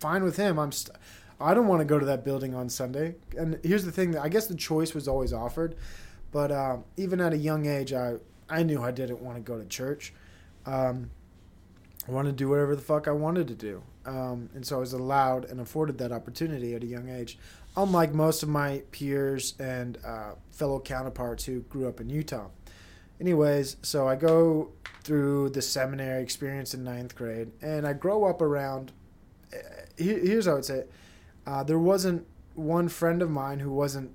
Fine 0.01 0.25
with 0.25 0.37
him. 0.37 0.59
I'm 0.59 0.73
st- 0.73 0.97
I 1.39 1.53
don't 1.55 1.69
want 1.69 1.81
to 1.81 1.85
go 1.85 1.99
to 1.99 2.07
that 2.07 2.25
building 2.25 2.55
on 2.55 2.71
Sunday. 2.71 3.17
And 3.37 3.61
here's 3.63 3.85
the 3.85 3.93
thing: 3.93 4.17
I 4.17 4.29
guess 4.29 4.47
the 4.47 4.57
choice 4.57 4.95
was 4.95 5.07
always 5.07 5.33
offered, 5.33 5.77
but 6.33 6.51
uh, 6.51 6.79
even 6.97 7.21
at 7.21 7.35
a 7.35 7.37
young 7.37 7.67
age, 7.67 7.93
I 7.93 8.17
I 8.49 8.63
knew 8.63 8.83
I 8.83 8.91
didn't 8.91 9.21
want 9.21 9.37
to 9.37 9.43
go 9.43 9.59
to 9.59 9.67
church. 9.67 10.15
Um, 10.65 11.11
I 12.09 12.13
wanted 12.13 12.31
to 12.31 12.37
do 12.37 12.49
whatever 12.49 12.75
the 12.75 12.83
fuck 12.83 13.07
I 13.09 13.13
wanted 13.13 13.47
to 13.49 13.55
do, 13.55 13.83
um, 14.07 14.49
and 14.55 14.67
so 14.67 14.77
I 14.77 14.81
was 14.81 14.95
allowed 14.95 15.45
and 15.45 15.61
afforded 15.61 15.99
that 15.99 16.13
opportunity 16.13 16.75
at 16.75 16.83
a 16.83 16.87
young 16.87 17.11
age. 17.11 17.39
Unlike 17.77 18.15
most 18.15 18.43
of 18.43 18.49
my 18.49 18.83
peers 18.91 19.55
and 19.61 19.99
uh, 20.05 20.33
fellow 20.51 20.81
counterparts 20.81 21.45
who 21.45 21.61
grew 21.61 21.87
up 21.87 22.01
in 22.01 22.09
Utah 22.09 22.49
anyways, 23.21 23.77
so 23.83 24.09
I 24.09 24.17
go 24.17 24.71
through 25.03 25.51
the 25.51 25.63
seminary 25.63 26.23
experience 26.23 26.75
in 26.75 26.85
ninth 26.85 27.15
grade, 27.15 27.51
and 27.63 27.87
I 27.87 27.93
grow 27.93 28.25
up 28.25 28.41
around. 28.43 28.93
eh, 29.53 29.57
Here's 29.97 30.47
how 30.47 30.53
I 30.53 30.55
would 30.57 30.65
say 30.65 30.79
it. 30.79 30.91
Uh, 31.47 31.63
there 31.63 31.79
wasn't 31.79 32.27
one 32.55 32.89
friend 32.89 33.23
of 33.23 33.31
mine 33.31 33.61
who 33.61 33.71
wasn't 33.71 34.11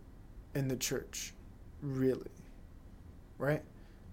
in 0.53 0.67
the 0.67 0.75
church, 0.75 1.33
really. 1.81 2.29
Right? 3.37 3.61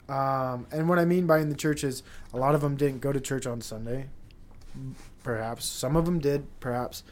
Um, 0.08 0.66
and 0.72 0.88
what 0.88 0.99
I 0.99 1.04
mean 1.04 1.26
by 1.26 1.38
in 1.38 1.49
the 1.49 1.54
church 1.56 1.84
is 1.84 2.02
a 2.32 2.37
lot 2.38 2.54
of 2.54 2.61
them 2.61 2.76
didn't 2.76 3.00
go 3.00 3.12
to 3.12 3.20
church 3.20 3.46
on 3.46 3.61
Sunday. 3.61 4.06
Perhaps. 5.22 5.64
Some 5.64 5.96
of 5.96 6.04
them 6.04 6.18
did, 6.18 6.46
perhaps. 6.61 7.04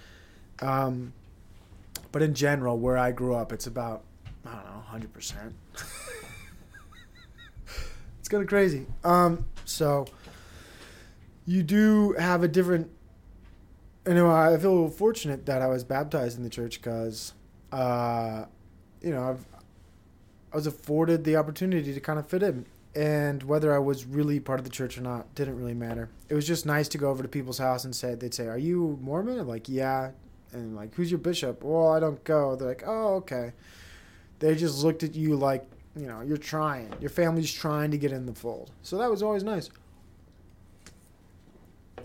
Um, 0.61 1.13
but 2.13 2.23
in 2.23 2.35
general, 2.35 2.79
where 2.79 2.99
I 2.99 3.13
grew 3.13 3.35
up, 3.35 3.53
it's 3.53 3.67
about, 3.67 4.03
I 4.45 4.51
don't 4.55 4.65
know, 4.65 5.09
100%. 5.09 5.53
it's 5.75 5.83
kind 8.31 8.43
of 8.43 8.49
crazy. 8.49 8.87
Um, 9.05 9.45
so 9.67 10.07
you 11.45 11.63
do 11.63 12.15
have 12.19 12.43
a 12.43 12.49
different. 12.49 12.91
Know, 14.07 14.31
I 14.31 14.57
feel 14.57 14.89
fortunate 14.89 15.45
that 15.47 15.61
I 15.61 15.67
was 15.67 15.85
baptized 15.85 16.39
in 16.39 16.43
the 16.43 16.51
church 16.51 16.81
because, 16.81 17.35
uh, 17.71 18.47
you 19.03 19.11
know, 19.11 19.29
I've 19.29 19.45
I 20.53 20.57
was 20.57 20.67
afforded 20.67 21.23
the 21.25 21.37
opportunity 21.37 21.93
to 21.93 22.01
kind 22.01 22.19
of 22.19 22.27
fit 22.27 22.43
in, 22.43 22.65
and 22.95 23.43
whether 23.43 23.75
I 23.75 23.79
was 23.79 24.07
really 24.07 24.41
part 24.41 24.59
of 24.59 24.65
the 24.65 24.71
church 24.71 24.97
or 24.97 25.03
not 25.03 25.33
didn't 25.35 25.59
really 25.59 25.75
matter. 25.75 26.09
It 26.29 26.35
was 26.35 26.47
just 26.47 26.67
nice 26.67 26.89
to 26.89 26.99
go 26.99 27.11
over 27.11 27.23
to 27.23 27.29
people's 27.29 27.59
house 27.59 27.85
and 27.85 27.95
say 27.95 28.15
they'd 28.15 28.35
say, 28.35 28.47
"Are 28.47 28.59
you 28.59 28.99
Mormon?" 29.03 29.39
I'm 29.39 29.47
like, 29.47 29.69
"Yeah," 29.69 30.13
and 30.53 30.75
like, 30.75 30.95
"Who's 30.95 31.11
your 31.11 31.19
bishop?" 31.19 31.63
Well, 31.63 31.93
I 31.93 32.01
don't 32.01 32.23
go. 32.25 32.57
They're 32.57 32.69
like, 32.69 32.85
"Oh, 32.87 33.17
okay." 33.17 33.53
They 34.41 34.55
just 34.55 34.83
looked 34.83 35.03
at 35.03 35.15
you 35.15 35.37
like, 35.37 35.69
you 35.97 36.07
know, 36.07 36.21
you're 36.21 36.37
trying. 36.37 36.93
Your 37.01 37.11
family's 37.11 37.53
trying 37.53 37.91
to 37.91 37.99
get 37.99 38.13
in 38.13 38.27
the 38.27 38.35
fold. 38.35 38.71
So 38.83 38.99
that 38.99 39.11
was 39.11 39.23
always 39.23 39.43
nice. 39.43 39.71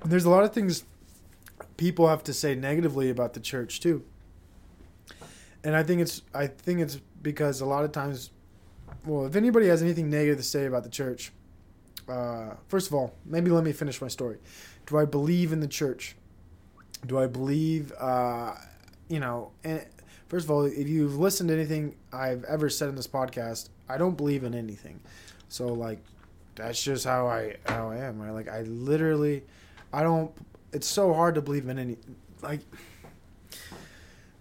There's 0.04 0.26
a 0.26 0.30
lot 0.30 0.44
of 0.44 0.54
things 0.54 0.84
people 1.78 2.08
have 2.08 2.24
to 2.24 2.34
say 2.34 2.56
negatively 2.56 3.10
about 3.10 3.34
the 3.34 3.40
church 3.40 3.80
too. 3.80 4.04
And 5.64 5.76
I 5.76 5.84
think 5.84 6.02
it's 6.02 6.22
I 6.34 6.48
think 6.48 6.80
it's 6.80 7.00
because 7.22 7.62
a 7.62 7.66
lot 7.66 7.84
of 7.84 7.92
times 7.92 8.32
well, 9.06 9.26
if 9.26 9.36
anybody 9.36 9.68
has 9.68 9.82
anything 9.82 10.10
negative 10.10 10.38
to 10.38 10.44
say 10.44 10.66
about 10.66 10.84
the 10.84 10.90
church, 10.90 11.32
uh, 12.08 12.56
first 12.68 12.88
of 12.88 12.94
all, 12.94 13.14
maybe 13.26 13.52
let 13.52 13.64
me 13.64 13.72
finish 13.72 14.02
my 14.02 14.08
story. 14.08 14.38
Do 14.86 14.98
I 14.98 15.06
believe 15.06 15.52
in 15.52 15.60
the 15.60 15.68
church? 15.68 16.16
Do 17.06 17.20
I 17.20 17.28
believe, 17.28 17.92
uh, 18.00 18.56
you 19.08 19.20
know, 19.20 19.52
and 19.64 19.86
first 20.28 20.46
of 20.46 20.52
all, 20.52 20.66
if 20.66 20.88
you've 20.88 21.18
listened 21.18 21.50
to 21.50 21.56
anything 21.56 21.96
I've 22.12 22.44
ever 22.46 22.70
said 22.70 22.90
in 22.90 22.96
this 22.96 23.08
podcast, 23.08 23.70
I 23.88 23.98
don't 23.98 24.16
believe 24.16 24.44
in 24.44 24.54
anything. 24.54 25.00
So 25.50 25.68
like, 25.68 26.00
that's 26.56 26.82
just 26.82 27.06
how 27.06 27.28
I 27.28 27.56
how 27.66 27.90
I 27.90 27.98
am. 27.98 28.20
Right? 28.20 28.32
Like 28.32 28.50
I 28.50 28.62
literally, 28.62 29.44
I 29.94 30.04
don't. 30.04 30.32
It's 30.74 30.88
so 30.88 31.14
hard 31.14 31.36
to 31.36 31.42
believe 31.42 31.68
in 31.68 31.80
any. 31.80 31.98
Like, 32.42 32.62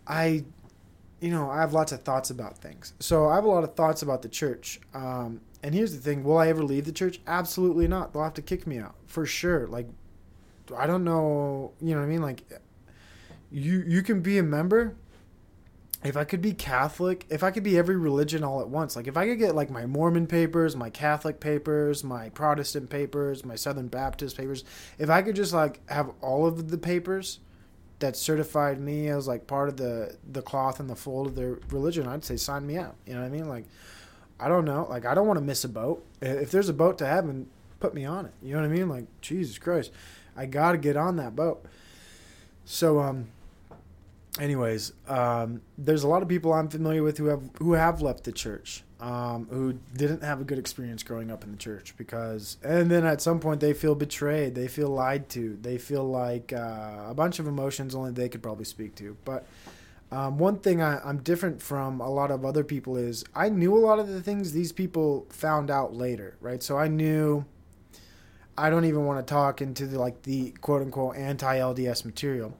I 0.07 0.45
you 1.25 1.31
know, 1.31 1.49
I 1.49 1.61
have 1.61 1.73
lots 1.73 1.91
of 1.91 2.03
thoughts 2.03 2.29
about 2.29 2.59
things. 2.59 2.93
So 3.01 3.29
I 3.29 3.37
have 3.37 3.45
a 3.45 3.49
lot 3.49 3.65
of 3.65 3.75
thoughts 3.75 4.03
about 4.03 4.21
the 4.21 4.29
church. 4.29 4.79
Um, 4.93 5.41
and 5.63 5.75
here's 5.75 5.95
the 5.95 6.01
thing: 6.01 6.23
Will 6.23 6.37
I 6.37 6.49
ever 6.49 6.63
leave 6.63 6.85
the 6.85 6.93
church? 6.93 7.19
Absolutely 7.27 7.89
not. 7.89 8.13
They'll 8.13 8.23
have 8.25 8.35
to 8.35 8.43
kick 8.43 8.67
me 8.67 8.79
out 8.79 8.95
for 9.07 9.25
sure. 9.25 9.67
Like, 9.67 9.89
I 10.77 10.87
don't 10.87 11.03
know. 11.03 11.73
You 11.81 11.95
know 11.95 12.01
what 12.01 12.07
I 12.07 12.09
mean? 12.09 12.21
Like, 12.21 12.43
you 13.51 13.83
you 13.87 14.03
can 14.03 14.21
be 14.21 14.37
a 14.37 14.43
member. 14.43 14.97
If 16.05 16.17
I 16.19 16.25
could 16.25 16.43
be 16.43 16.53
Catholic, 16.53 17.25
if 17.31 17.43
I 17.43 17.51
could 17.51 17.63
be 17.63 17.79
every 17.79 17.97
religion 17.97 18.45
all 18.45 18.61
at 18.61 18.69
once, 18.69 18.95
like 18.95 19.07
if 19.07 19.17
I 19.17 19.27
could 19.27 19.39
get 19.39 19.55
like 19.55 19.71
my 19.71 19.87
Mormon 19.87 20.27
papers, 20.27 20.77
my 20.77 20.91
Catholic 20.91 21.41
papers, 21.41 22.05
my 22.05 22.29
Protestant 22.29 22.91
papers, 22.91 23.45
my 23.45 23.55
Southern 23.55 23.89
Baptist 23.89 24.37
papers, 24.37 24.65
if 24.99 25.09
I 25.09 25.23
could 25.23 25.35
just 25.35 25.55
like 25.55 25.81
have 25.89 26.11
all 26.21 26.47
of 26.47 26.71
the 26.71 26.79
papers, 26.79 27.41
that 28.01 28.17
certified 28.17 28.81
me 28.81 29.09
as 29.09 29.27
like 29.27 29.47
part 29.47 29.69
of 29.69 29.77
the 29.77 30.17
the 30.31 30.43
cloth 30.43 30.81
and 30.81 30.91
the 30.91 30.97
fold 30.97 31.27
of 31.27 31.35
their 31.35 31.59
religion, 31.71 32.07
I'd 32.07 32.25
say 32.25 32.37
sign 32.37 32.67
me 32.67 32.77
up. 32.77 32.97
You 33.07 33.15
know 33.15 33.21
what 33.21 33.27
I 33.27 33.31
mean? 33.31 33.49
Like, 33.49 33.65
I 34.39 34.49
don't 34.49 34.65
know. 34.65 34.87
Like, 34.91 35.07
I 35.07 35.15
don't 35.15 35.27
want 35.27 35.39
to 35.39 35.45
miss 35.45 35.65
a 35.65 35.69
boat. 35.69 36.05
If 36.21 36.51
there's 36.51 36.69
a 36.69 36.75
boat 36.75 36.99
to 36.99 37.07
heaven, 37.07 37.49
put 37.81 37.95
me 37.95 38.05
on 38.05 38.27
it. 38.27 38.33
You 38.43 38.55
know 38.55 38.61
what 38.61 38.67
I 38.67 38.69
mean? 38.69 38.89
Like, 38.89 39.07
Jesus 39.21 39.59
Christ, 39.59 39.93
I 40.37 40.47
got 40.47 40.73
to 40.73 40.79
get 40.79 40.97
on 40.97 41.17
that 41.17 41.35
boat. 41.35 41.65
So, 42.65 43.01
um, 43.01 43.29
anyways, 44.41 44.93
um, 45.09 45.63
there's 45.79 46.03
a 46.03 46.09
lot 46.09 46.23
of 46.23 46.29
people 46.29 46.53
I'm 46.53 46.69
familiar 46.69 47.03
with 47.03 47.19
who 47.19 47.27
have 47.27 47.43
who 47.59 47.73
have 47.73 48.03
left 48.03 48.25
the 48.25 48.33
church, 48.33 48.83
um, 49.01 49.47
who 49.51 49.75
didn't 49.97 50.23
have 50.23 50.41
a 50.41 50.45
good 50.45 50.59
experience 50.59 51.03
growing 51.03 51.31
up 51.31 51.45
in 51.45 51.53
the 51.53 51.57
church 51.57 51.95
because, 51.97 52.57
and 52.63 52.91
then 52.91 53.05
at 53.05 53.21
some 53.21 53.41
point 53.41 53.61
they 53.61 53.73
feel 53.73 53.95
betrayed, 53.95 54.55
they 54.55 54.69
feel 54.69 54.89
lied 54.89 55.29
to, 55.31 55.59
they 55.61 55.79
feel 55.79 56.05
like 56.05 56.53
uh, 56.53 57.05
a 57.09 57.15
bunch 57.15 57.39
of 57.39 57.47
emotions 57.47 57.95
only 57.95 58.11
they 58.11 58.29
could 58.29 58.43
probably 58.43 58.65
speak 58.65 58.95
to. 58.97 59.17
But 59.25 59.47
um, 60.11 60.39
one 60.39 60.59
thing 60.59 60.83
I, 60.83 61.01
I'm 61.05 61.19
different 61.19 61.63
from 61.63 62.01
a 62.01 62.11
lot 62.11 62.31
of 62.31 62.45
other 62.45 62.65
people 62.65 62.97
is 62.97 63.25
I 63.35 63.49
knew 63.49 63.77
a 63.77 63.79
lot 63.79 63.99
of 63.99 64.09
the 64.09 64.21
things 64.21 64.53
these 64.53 64.73
people 64.73 65.27
found 65.31 65.71
out 65.71 65.95
later, 65.95 66.37
right? 66.41 66.63
So 66.63 66.77
I 66.77 66.89
knew. 66.89 67.45
I 68.57 68.71
don't 68.71 68.85
even 68.85 69.05
want 69.05 69.19
to 69.27 69.29
talk 69.29 69.61
into 69.61 69.85
the 69.85 69.99
like 69.99 70.23
the 70.23 70.53
quote 70.61 70.81
unquote 70.81 71.17
anti 71.17 71.59
LDS 71.59 72.05
material. 72.05 72.57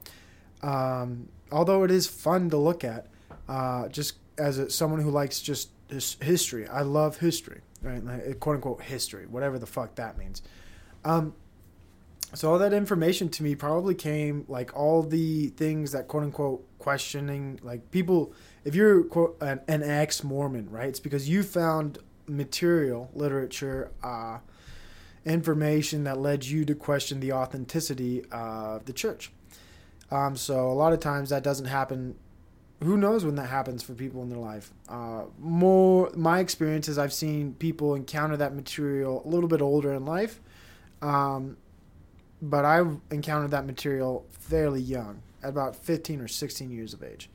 Although 1.51 1.83
it 1.83 1.91
is 1.91 2.07
fun 2.07 2.49
to 2.49 2.57
look 2.57 2.83
at, 2.83 3.07
uh, 3.47 3.87
just 3.89 4.15
as 4.37 4.57
a, 4.57 4.69
someone 4.69 5.01
who 5.01 5.11
likes 5.11 5.41
just 5.41 5.69
his, 5.89 6.17
history. 6.21 6.67
I 6.67 6.81
love 6.81 7.17
history, 7.17 7.61
right? 7.81 8.03
Like, 8.03 8.39
quote 8.39 8.55
unquote 8.55 8.81
history, 8.81 9.25
whatever 9.27 9.59
the 9.59 9.65
fuck 9.67 9.95
that 9.95 10.17
means. 10.17 10.41
Um, 11.03 11.33
so 12.33 12.51
all 12.51 12.59
that 12.59 12.73
information 12.73 13.29
to 13.29 13.43
me 13.43 13.55
probably 13.55 13.95
came 13.95 14.45
like 14.47 14.75
all 14.75 15.03
the 15.03 15.47
things 15.49 15.91
that 15.91 16.07
quote 16.07 16.23
unquote 16.23 16.65
questioning 16.79 17.59
like 17.63 17.91
people. 17.91 18.33
If 18.63 18.75
you're 18.75 19.03
quote 19.03 19.37
an, 19.41 19.61
an 19.67 19.83
ex 19.83 20.23
Mormon, 20.23 20.69
right? 20.69 20.89
It's 20.89 20.99
because 20.99 21.29
you 21.29 21.43
found 21.43 21.99
material, 22.27 23.09
literature, 23.13 23.91
uh, 24.03 24.39
information 25.23 26.03
that 26.03 26.19
led 26.19 26.45
you 26.45 26.65
to 26.65 26.75
question 26.75 27.19
the 27.19 27.31
authenticity 27.31 28.23
of 28.31 28.85
the 28.85 28.93
church. 28.93 29.31
Um, 30.11 30.35
so 30.35 30.69
a 30.69 30.73
lot 30.73 30.93
of 30.93 30.99
times 30.99 31.29
that 31.29 31.43
doesn't 31.43 31.65
happen. 31.65 32.15
Who 32.83 32.97
knows 32.97 33.25
when 33.25 33.35
that 33.35 33.49
happens 33.49 33.81
for 33.83 33.93
people 33.93 34.21
in 34.21 34.29
their 34.29 34.39
life? 34.39 34.71
Uh, 34.87 35.23
more 35.39 36.11
my 36.15 36.39
experience 36.39 36.87
is 36.87 36.97
I've 36.97 37.13
seen 37.13 37.53
people 37.53 37.95
encounter 37.95 38.37
that 38.37 38.53
material 38.53 39.23
a 39.25 39.27
little 39.27 39.49
bit 39.49 39.61
older 39.61 39.93
in 39.93 40.05
life, 40.05 40.39
um, 41.01 41.57
but 42.41 42.65
I've 42.65 42.97
encountered 43.11 43.51
that 43.51 43.65
material 43.65 44.25
fairly 44.31 44.81
young, 44.81 45.21
at 45.41 45.49
about 45.49 45.75
15 45.75 46.21
or 46.21 46.27
16 46.27 46.69
years 46.69 46.93
of 46.93 47.01
age. 47.01 47.29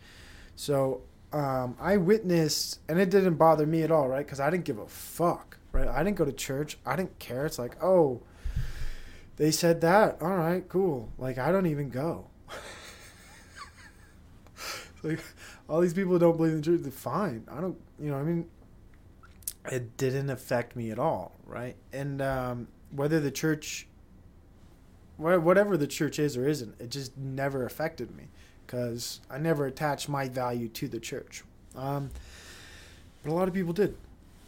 So 0.57 1.03
um, 1.33 1.77
I 1.81 1.97
witnessed, 1.97 2.81
and 2.89 2.99
it 2.99 3.11
didn't 3.11 3.35
bother 3.35 3.67
me 3.67 3.83
at 3.83 3.91
all, 3.91 4.09
right? 4.09 4.25
Because 4.25 4.41
I 4.41 4.51
didn't 4.51 4.65
give 4.65 4.79
a 4.79 4.87
fuck, 4.87 5.59
right? 5.73 5.89
I 5.89 6.03
didn't 6.03 6.17
go 6.17 6.25
to 6.25 6.33
church. 6.33 6.79
I 6.85 6.97
didn't 6.97 7.19
care. 7.19 7.47
It's 7.47 7.59
like, 7.59 7.83
oh, 7.83 8.23
they 9.37 9.51
said 9.51 9.81
that. 9.81 10.21
All 10.21 10.37
right, 10.37 10.69
cool. 10.69 11.11
Like 11.19 11.39
I 11.39 11.51
don't 11.51 11.67
even 11.67 11.89
go. 11.89 12.27
like 15.03 15.21
all 15.69 15.81
these 15.81 15.95
people 15.95 16.19
don't 16.19 16.37
believe 16.37 16.53
in 16.53 16.61
the 16.61 16.65
truth. 16.65 16.93
fine. 16.95 17.47
I 17.51 17.61
don't, 17.61 17.77
you 17.99 18.11
know, 18.11 18.17
I 18.17 18.23
mean, 18.23 18.47
it 19.71 19.97
didn't 19.97 20.31
affect 20.31 20.77
me 20.77 20.91
at 20.91 20.99
all, 20.99 21.33
right? 21.47 21.77
And 21.93 22.23
um, 22.23 22.69
whether 22.91 23.21
the 23.21 23.31
church, 23.31 23.87
whatever 25.17 25.77
the 25.77 25.87
church 25.87 26.19
is 26.19 26.37
or 26.37 26.49
isn't, 26.49 26.81
it 26.81 26.91
just 26.91 27.17
never 27.17 27.65
affected 27.65 28.17
me 28.17 28.29
because 28.67 29.21
I 29.31 29.39
never 29.39 29.67
attached 29.67 30.09
my 30.09 30.29
value 30.29 30.69
to 30.69 30.89
the 30.89 31.01
church. 31.01 31.45
Um, 31.75 32.11
but 33.23 33.33
a 33.33 33.35
lot 33.35 33.49
of 33.49 33.55
people 33.55 33.73
did, 33.73 33.97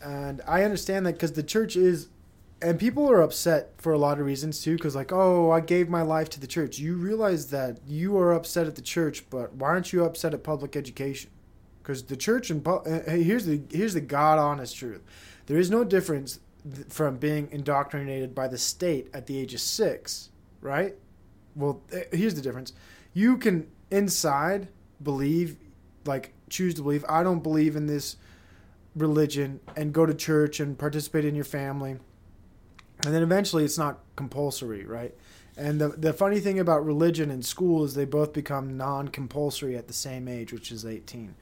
and 0.01 0.41
I 0.47 0.65
understand 0.65 1.07
that 1.07 1.15
because 1.15 1.33
the 1.33 1.43
church 1.43 1.77
is 1.77 2.09
and 2.63 2.79
people 2.79 3.11
are 3.11 3.21
upset 3.21 3.73
for 3.79 3.93
a 3.93 3.99
lot 3.99 4.19
of 4.19 4.27
reasons 4.27 4.63
too 4.63 4.77
because 4.77 4.95
like 4.95 5.13
oh 5.13 5.51
i 5.51 5.61
gave 5.61 5.89
my 5.89 6.03
life 6.03 6.31
to 6.31 6.41
the 6.41 6.47
church. 6.47 6.79
You 6.79 6.95
realize 6.97 7.49
that 7.51 7.81
you 7.87 8.17
are 8.17 8.33
upset 8.33 8.67
at 8.67 8.77
the 8.77 8.83
church 8.83 9.29
but 9.31 9.55
why 9.55 9.69
aren't 9.69 9.93
you 9.93 10.05
upset 10.05 10.35
at 10.35 10.43
public 10.43 10.77
education? 10.77 11.31
Because 11.83 12.05
the 12.05 12.17
church 12.17 12.51
and 12.51 12.67
uh, 12.67 12.81
hey, 13.07 13.23
here's 13.23 13.47
the 13.47 13.63
here's 13.71 13.95
the 13.95 14.01
god 14.01 14.39
honest 14.39 14.77
truth. 14.77 15.03
There 15.47 15.59
is 15.59 15.71
no 15.71 15.85
difference 15.85 16.39
th- 16.75 16.87
from 16.89 17.17
being 17.17 17.49
indoctrinated 17.51 18.35
by 18.35 18.49
the 18.49 18.59
state 18.59 19.09
at 19.13 19.27
the 19.27 19.39
age 19.39 19.55
of 19.55 19.61
six 19.61 20.31
right? 20.61 20.95
Well 21.57 21.83
uh, 21.93 22.01
here's 22.13 22.35
the 22.35 22.43
difference. 22.43 22.73
You 23.13 23.37
can 23.37 23.67
inside 23.91 24.69
believe 25.03 25.57
like 26.05 26.33
choose 26.49 26.75
to 26.75 26.83
believe 26.83 27.05
i 27.09 27.23
don't 27.23 27.43
believe 27.43 27.77
in 27.77 27.87
this 27.87 28.17
religion 28.95 29.61
and 29.77 29.93
go 29.93 30.05
to 30.05 30.15
church 30.15 30.61
and 30.61 30.79
participate 30.79 31.25
in 31.25 31.35
your 31.35 31.45
family 31.45 31.97
and 33.05 33.15
then 33.15 33.23
eventually 33.23 33.65
it's 33.65 33.79
not 33.79 33.99
compulsory, 34.17 34.85
right? 34.85 35.15
And 35.57 35.81
the 35.81 35.89
the 35.89 36.13
funny 36.13 36.41
thing 36.41 36.59
about 36.59 36.85
religion 36.85 37.31
and 37.31 37.45
school 37.45 37.85
is 37.85 37.95
they 37.95 38.05
both 38.05 38.33
become 38.33 38.77
non-compulsory 38.77 39.77
at 39.77 39.87
the 39.87 39.93
same 39.93 40.29
age, 40.29 40.53
which 40.53 40.73
is 40.73 40.87
18. 40.87 41.35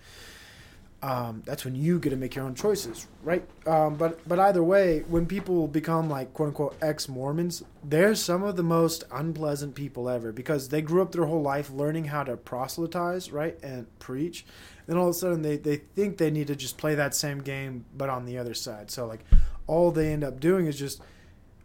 Um, 1.03 1.42
that's 1.46 1.64
when 1.64 1.75
you 1.75 1.99
get 1.99 2.11
to 2.11 2.16
make 2.16 2.35
your 2.35 2.44
own 2.44 2.55
choices, 2.55 3.07
right? 3.23 3.42
Um, 3.66 3.94
but 3.94 4.27
but 4.29 4.38
either 4.38 4.62
way, 4.62 5.01
when 5.09 5.25
people 5.27 5.66
become 5.66 6.11
like 6.11 6.35
quote 6.35 6.49
unquote 6.49 6.77
ex 6.83 7.09
Mormons, 7.09 7.62
they're 7.83 8.14
some 8.14 8.42
of 8.42 8.57
the 8.57 8.62
most 8.62 9.05
unpleasant 9.11 9.75
people 9.75 10.11
ever 10.11 10.31
because 10.31 10.68
they 10.68 10.83
grew 10.83 11.01
up 11.01 11.12
their 11.12 11.25
whole 11.25 11.40
life 11.40 11.70
learning 11.70 12.07
how 12.07 12.25
to 12.25 12.37
proselytize, 12.37 13.33
right, 13.33 13.59
and 13.62 13.87
preach. 13.99 14.44
Then 14.87 14.99
all 14.99 15.09
of 15.09 15.14
a 15.14 15.18
sudden 15.18 15.40
they, 15.40 15.57
they 15.57 15.77
think 15.77 16.18
they 16.18 16.31
need 16.31 16.49
to 16.49 16.57
just 16.57 16.77
play 16.77 16.96
that 16.96 17.14
same 17.14 17.38
game, 17.38 17.87
but 17.96 18.11
on 18.11 18.27
the 18.27 18.37
other 18.37 18.55
side. 18.55 18.90
So 18.90 19.07
like 19.07 19.25
all 19.66 19.92
they 19.92 20.12
end 20.12 20.25
up 20.25 20.38
doing 20.40 20.66
is 20.66 20.79
just 20.79 21.01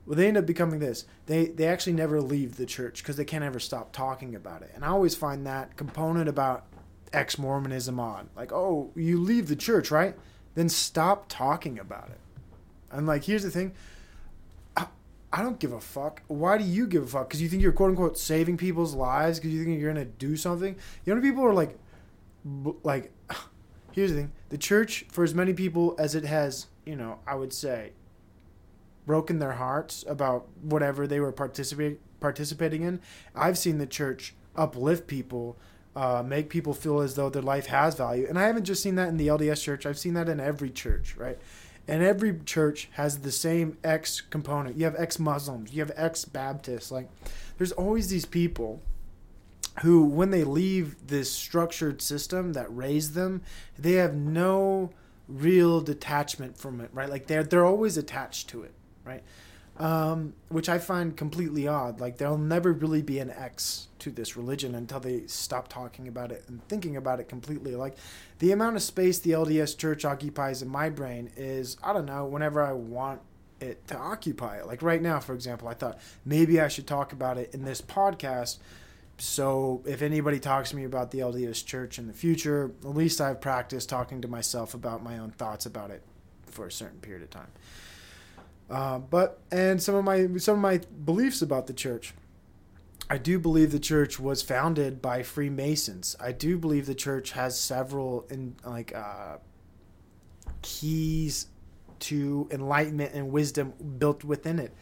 well, 0.06 0.16
they 0.16 0.28
end 0.28 0.38
up 0.38 0.46
becoming 0.46 0.80
this. 0.80 1.06
They 1.26 1.48
they 1.48 1.68
actually 1.68 1.94
never 1.94 2.22
leave 2.22 2.58
the 2.58 2.66
church 2.66 3.02
because 3.02 3.18
they 3.18 3.26
can't 3.26 3.44
ever 3.44 3.60
stop 3.60 3.92
talking 3.92 4.36
about 4.36 4.62
it. 4.62 4.72
And 4.76 4.86
I 4.86 4.90
always 4.90 5.16
find 5.16 5.46
that 5.48 5.76
component 5.78 6.30
about 6.30 6.66
ex 7.12 7.40
Mormonism 7.40 8.00
odd. 8.00 8.28
Like, 8.36 8.52
oh, 8.52 8.92
you 8.96 9.20
leave 9.20 9.48
the 9.48 9.56
church, 9.56 9.90
right? 9.90 10.16
Then 10.54 10.70
stop 10.70 11.26
talking 11.28 11.80
about 11.80 12.10
it. 12.10 12.20
And 12.92 13.08
like, 13.08 13.24
here's 13.24 13.44
the 13.44 13.50
thing. 13.50 13.74
I, 14.78 14.88
I 15.34 15.42
don't 15.42 15.60
give 15.60 15.74
a 15.74 15.82
fuck. 15.82 16.22
Why 16.28 16.58
do 16.58 16.64
you 16.64 16.86
give 16.86 17.04
a 17.04 17.08
fuck? 17.08 17.28
Because 17.28 17.42
you 17.42 17.50
think 17.50 17.64
you're 17.64 17.72
quote 17.72 17.90
unquote 17.90 18.18
saving 18.18 18.58
people's 18.58 18.94
lives? 18.94 19.40
Because 19.40 19.54
you 19.54 19.64
think 19.64 19.80
you're 19.80 19.92
gonna 19.92 20.06
do 20.06 20.36
something? 20.36 20.76
You 21.04 21.16
know, 21.16 21.22
people 21.22 21.44
are 21.44 21.54
like, 21.54 21.78
like. 22.84 23.12
Here's 23.92 24.12
the 24.12 24.18
thing: 24.18 24.34
the 24.50 24.58
church, 24.58 25.06
for 25.10 25.24
as 25.24 25.34
many 25.34 25.54
people 25.54 25.96
as 25.98 26.16
it 26.16 26.26
has, 26.26 26.68
you 26.86 26.98
know, 26.98 27.20
I 27.26 27.36
would 27.36 27.54
say, 27.54 27.94
broken 29.06 29.40
their 29.40 29.54
hearts 29.54 30.04
about 30.08 30.48
whatever 30.62 31.08
they 31.08 31.20
were 31.20 31.32
participate, 31.32 32.00
participating 32.20 32.84
in. 32.84 33.00
I've 33.36 33.58
seen 33.58 33.78
the 33.78 33.86
church 33.86 34.34
uplift 34.56 35.08
people, 35.08 35.58
uh, 35.96 36.24
make 36.26 36.50
people 36.50 36.74
feel 36.74 37.00
as 37.00 37.16
though 37.16 37.30
their 37.30 37.42
life 37.42 37.68
has 37.68 37.96
value. 37.96 38.26
And 38.28 38.38
I 38.40 38.44
haven't 38.44 38.66
just 38.66 38.82
seen 38.82 38.96
that 38.96 39.10
in 39.10 39.18
the 39.18 39.28
LDS 39.28 39.62
church, 39.62 39.86
I've 39.86 40.00
seen 40.00 40.14
that 40.16 40.30
in 40.30 40.40
every 40.40 40.70
church, 40.70 41.16
right? 41.18 41.38
And 41.88 42.02
every 42.02 42.40
church 42.46 42.90
has 42.94 43.20
the 43.20 43.32
same 43.32 43.78
ex 43.84 44.22
component. 44.22 44.78
You 44.78 44.86
have 44.86 44.96
ex 44.98 45.20
Muslims, 45.20 45.74
you 45.74 45.82
have 45.82 45.92
ex 45.96 46.26
Baptists. 46.26 46.92
Like, 46.92 47.10
there's 47.58 47.72
always 47.72 48.10
these 48.10 48.26
people 48.26 48.82
who, 49.82 50.04
when 50.04 50.32
they 50.32 50.44
leave 50.44 51.08
this 51.08 51.32
structured 51.32 52.02
system 52.02 52.54
that 52.54 52.76
raised 52.76 53.14
them, 53.14 53.42
they 53.78 53.94
have 53.94 54.16
no 54.16 54.92
real 55.28 55.82
detachment 55.82 56.58
from 56.58 56.80
it, 56.82 56.90
right? 56.94 57.10
Like 57.10 57.28
they're 57.28 57.44
they're 57.44 57.66
always 57.66 57.98
attached 57.98 58.50
to 58.50 58.64
it, 58.64 58.74
right? 59.06 59.24
Um, 59.78 60.34
which 60.48 60.70
I 60.70 60.80
find 60.80 61.18
completely 61.18 61.68
odd. 61.68 62.00
Like 62.00 62.18
there'll 62.18 62.38
never 62.38 62.72
really 62.72 63.02
be 63.02 63.20
an 63.20 63.30
X 63.30 63.88
to 64.00 64.10
this 64.10 64.38
religion 64.38 64.74
until 64.74 65.02
they 65.02 65.28
stop 65.28 65.68
talking 65.68 66.08
about 66.08 66.32
it 66.32 66.46
and 66.48 66.66
thinking 66.70 66.96
about 66.96 67.20
it 67.20 67.28
completely. 67.28 67.76
Like 67.76 67.98
the 68.40 68.52
amount 68.52 68.78
of 68.78 68.84
space 68.84 69.20
the 69.20 69.32
LDS 69.32 69.78
Church 69.78 70.06
occupies 70.06 70.62
in 70.62 70.70
my 70.70 70.90
brain 70.90 71.30
is 71.36 71.78
I 71.84 71.92
don't 71.92 72.06
know. 72.06 72.26
Whenever 72.26 72.64
I 72.64 72.72
want 72.72 73.20
it 73.60 73.86
to 73.88 73.98
occupy 73.98 74.58
it, 74.58 74.68
like 74.68 74.82
right 74.82 75.02
now, 75.02 75.20
for 75.20 75.34
example, 75.34 75.68
I 75.68 75.74
thought 75.74 76.00
maybe 76.24 76.62
I 76.62 76.70
should 76.70 76.88
talk 76.88 77.12
about 77.12 77.38
it 77.38 77.54
in 77.54 77.66
this 77.66 77.82
podcast. 77.82 78.60
So 79.18 79.82
if 79.86 80.02
anybody 80.02 80.40
talks 80.40 80.72
to 80.72 80.76
me 80.76 80.84
about 80.84 81.12
the 81.12 81.20
LDS 81.20 81.66
Church 81.66 82.00
in 82.00 82.08
the 82.08 82.14
future, 82.14 82.72
at 82.84 82.96
least 82.96 83.20
I've 83.20 83.42
practiced 83.42 83.90
talking 83.90 84.22
to 84.22 84.28
myself 84.28 84.74
about 84.74 85.04
my 85.04 85.18
own 85.18 85.32
thoughts 85.32 85.66
about 85.66 85.92
it 85.92 86.02
for 86.46 86.68
a 86.68 86.72
certain 86.72 87.00
period 87.00 87.24
of 87.24 87.30
time. 87.30 87.52
Uh, 88.70 89.00
but 89.00 89.42
and 89.52 89.82
some 89.82 89.96
of 89.96 90.04
my 90.04 90.28
some 90.38 90.56
of 90.56 90.62
my 90.62 90.80
beliefs 91.06 91.42
about 91.42 91.68
the 91.68 91.74
church. 91.74 92.14
I 93.08 93.20
do 93.20 93.38
believe 93.38 93.72
the 93.72 93.80
church 93.80 94.20
was 94.20 94.42
founded 94.42 95.00
by 95.00 95.22
Freemasons. 95.22 96.16
I 96.20 96.32
do 96.32 96.58
believe 96.58 96.88
the 96.88 96.96
church 96.96 97.32
has 97.34 97.60
several 97.60 98.26
in 98.32 98.56
like 98.66 98.96
uh, 98.96 99.38
keys 100.64 101.48
to 102.00 102.48
enlightenment 102.52 103.14
and 103.14 103.32
wisdom 103.32 103.74
built 104.00 104.24
within 104.24 104.58
it. 104.58 104.74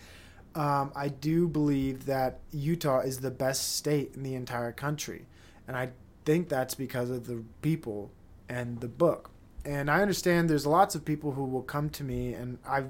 Um, 0.56 0.92
I 0.96 1.10
do 1.10 1.48
believe 1.48 2.06
that 2.06 2.40
Utah 2.52 3.00
is 3.00 3.20
the 3.20 3.32
best 3.32 3.76
state 3.76 4.12
in 4.16 4.24
the 4.24 4.36
entire 4.36 4.72
country. 4.72 5.26
and 5.68 5.76
I 5.76 5.90
think 6.26 6.48
that's 6.50 6.76
because 6.76 7.10
of 7.10 7.28
the 7.28 7.44
people 7.62 8.12
and 8.48 8.80
the 8.80 8.88
book. 8.88 9.30
And 9.66 9.90
I 9.90 10.02
understand 10.02 10.50
there's 10.50 10.66
lots 10.66 10.96
of 10.96 11.06
people 11.06 11.34
who 11.34 11.46
will 11.46 11.62
come 11.62 11.90
to 11.92 12.04
me, 12.04 12.34
and 12.34 12.58
I've 12.68 12.90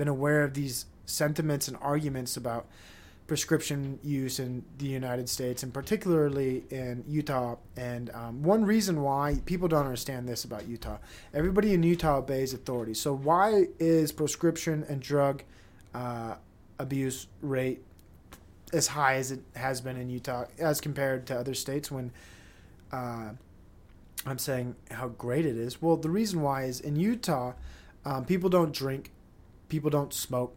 been 0.00 0.08
aware 0.08 0.42
of 0.42 0.54
these 0.54 0.86
sentiments 1.04 1.68
and 1.68 1.76
arguments 1.82 2.34
about 2.34 2.66
prescription 3.26 3.98
use 4.02 4.40
in 4.40 4.64
the 4.78 4.86
United 4.86 5.28
States, 5.28 5.62
and 5.62 5.74
particularly 5.74 6.64
in 6.70 7.04
Utah. 7.06 7.56
And 7.76 8.08
um, 8.14 8.42
one 8.42 8.64
reason 8.64 9.02
why 9.02 9.42
people 9.44 9.68
don't 9.68 9.84
understand 9.84 10.26
this 10.26 10.44
about 10.44 10.66
Utah 10.66 10.96
everybody 11.34 11.74
in 11.74 11.82
Utah 11.82 12.16
obeys 12.16 12.54
authority. 12.54 12.94
So, 12.94 13.14
why 13.14 13.66
is 13.78 14.10
prescription 14.10 14.86
and 14.88 15.02
drug 15.02 15.42
uh, 15.94 16.36
abuse 16.78 17.26
rate 17.42 17.84
as 18.72 18.86
high 18.86 19.16
as 19.16 19.30
it 19.30 19.40
has 19.54 19.82
been 19.82 19.98
in 19.98 20.08
Utah 20.08 20.46
as 20.58 20.80
compared 20.80 21.26
to 21.26 21.38
other 21.38 21.52
states 21.52 21.90
when 21.90 22.10
uh, 22.90 23.32
I'm 24.24 24.38
saying 24.38 24.76
how 24.90 25.08
great 25.08 25.44
it 25.44 25.56
is? 25.56 25.82
Well, 25.82 25.98
the 25.98 26.08
reason 26.08 26.40
why 26.40 26.64
is 26.64 26.80
in 26.80 26.96
Utah, 26.96 27.52
um, 28.06 28.24
people 28.24 28.48
don't 28.48 28.72
drink, 28.72 29.10
people 29.70 29.88
don't 29.88 30.12
smoke, 30.12 30.54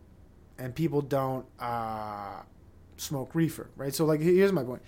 and 0.58 0.76
people 0.76 1.02
don't 1.02 1.46
uh, 1.60 2.42
smoke 2.98 3.34
reefer, 3.34 3.70
right? 3.78 3.96
So, 3.96 4.06
like, 4.06 4.20
here's 4.20 4.52
my 4.52 4.64
point. 4.64 4.82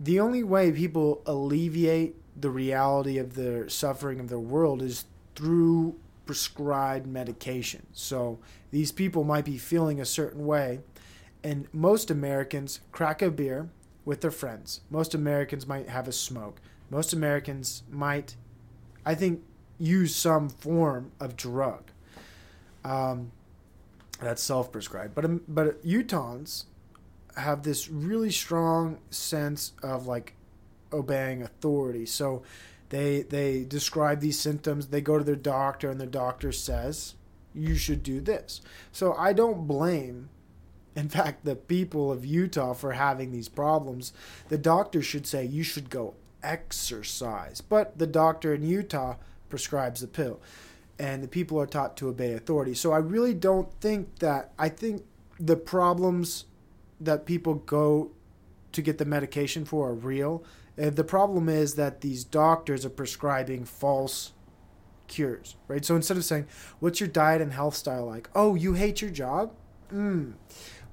The 0.00 0.18
only 0.18 0.42
way 0.42 0.72
people 0.72 1.22
alleviate 1.26 2.16
the 2.40 2.50
reality 2.50 3.18
of 3.18 3.34
the 3.34 3.66
suffering 3.68 4.18
of 4.18 4.28
their 4.28 4.40
world 4.40 4.82
is 4.82 5.04
through 5.36 5.96
prescribed 6.26 7.06
medication. 7.06 7.86
So, 7.92 8.40
these 8.72 8.90
people 8.90 9.22
might 9.22 9.44
be 9.44 9.58
feeling 9.58 10.00
a 10.00 10.04
certain 10.04 10.44
way, 10.46 10.80
and 11.44 11.68
most 11.72 12.10
Americans 12.10 12.80
crack 12.90 13.22
a 13.22 13.30
beer 13.30 13.68
with 14.04 14.20
their 14.20 14.30
friends. 14.30 14.80
Most 14.90 15.14
Americans 15.14 15.66
might 15.66 15.88
have 15.88 16.08
a 16.08 16.12
smoke. 16.12 16.60
Most 16.90 17.12
Americans 17.12 17.82
might, 17.90 18.36
I 19.06 19.14
think, 19.14 19.42
use 19.78 20.14
some 20.14 20.48
form 20.48 21.12
of 21.20 21.36
drug. 21.36 21.90
Um, 22.84 23.32
that's 24.20 24.42
self-prescribed, 24.42 25.14
but 25.14 25.24
um, 25.24 25.42
but 25.48 25.84
Utahns 25.84 26.64
have 27.36 27.62
this 27.62 27.88
really 27.88 28.30
strong 28.30 28.98
sense 29.10 29.72
of 29.82 30.06
like 30.06 30.34
obeying 30.92 31.42
authority. 31.42 32.06
So 32.06 32.42
they 32.90 33.22
they 33.22 33.64
describe 33.64 34.20
these 34.20 34.38
symptoms. 34.38 34.88
They 34.88 35.00
go 35.00 35.18
to 35.18 35.24
their 35.24 35.34
doctor, 35.34 35.90
and 35.90 36.00
their 36.00 36.06
doctor 36.06 36.52
says 36.52 37.14
you 37.54 37.76
should 37.76 38.02
do 38.02 38.20
this. 38.20 38.60
So 38.92 39.14
I 39.14 39.32
don't 39.32 39.66
blame 39.66 40.28
in 40.96 41.08
fact, 41.10 41.44
the 41.44 41.56
people 41.56 42.12
of 42.12 42.24
Utah 42.24 42.72
for 42.72 42.92
having 42.92 43.32
these 43.32 43.48
problems, 43.48 44.12
the 44.48 44.58
doctor 44.58 45.02
should 45.02 45.26
say 45.26 45.44
you 45.44 45.62
should 45.62 45.90
go 45.90 46.14
exercise. 46.42 47.60
But 47.60 47.98
the 47.98 48.06
doctor 48.06 48.54
in 48.54 48.62
Utah 48.62 49.16
prescribes 49.48 50.00
the 50.00 50.06
pill, 50.06 50.40
and 50.98 51.22
the 51.22 51.28
people 51.28 51.60
are 51.60 51.66
taught 51.66 51.96
to 51.98 52.08
obey 52.08 52.32
authority. 52.34 52.74
So 52.74 52.92
I 52.92 52.98
really 52.98 53.34
don't 53.34 53.72
think 53.80 54.18
that, 54.20 54.52
I 54.58 54.68
think 54.68 55.04
the 55.38 55.56
problems 55.56 56.46
that 57.00 57.26
people 57.26 57.54
go 57.54 58.12
to 58.72 58.82
get 58.82 58.98
the 58.98 59.04
medication 59.04 59.64
for 59.64 59.90
are 59.90 59.94
real. 59.94 60.44
Uh, 60.80 60.90
the 60.90 61.04
problem 61.04 61.48
is 61.48 61.74
that 61.74 62.00
these 62.00 62.24
doctors 62.24 62.84
are 62.84 62.90
prescribing 62.90 63.64
false 63.64 64.32
cures, 65.06 65.56
right? 65.68 65.84
So 65.84 65.96
instead 65.96 66.16
of 66.16 66.24
saying, 66.24 66.46
What's 66.80 67.00
your 67.00 67.08
diet 67.08 67.40
and 67.40 67.52
health 67.52 67.74
style 67.74 68.06
like? 68.06 68.28
Oh, 68.34 68.54
you 68.54 68.74
hate 68.74 69.00
your 69.00 69.10
job? 69.10 69.52
Mm 69.92 70.34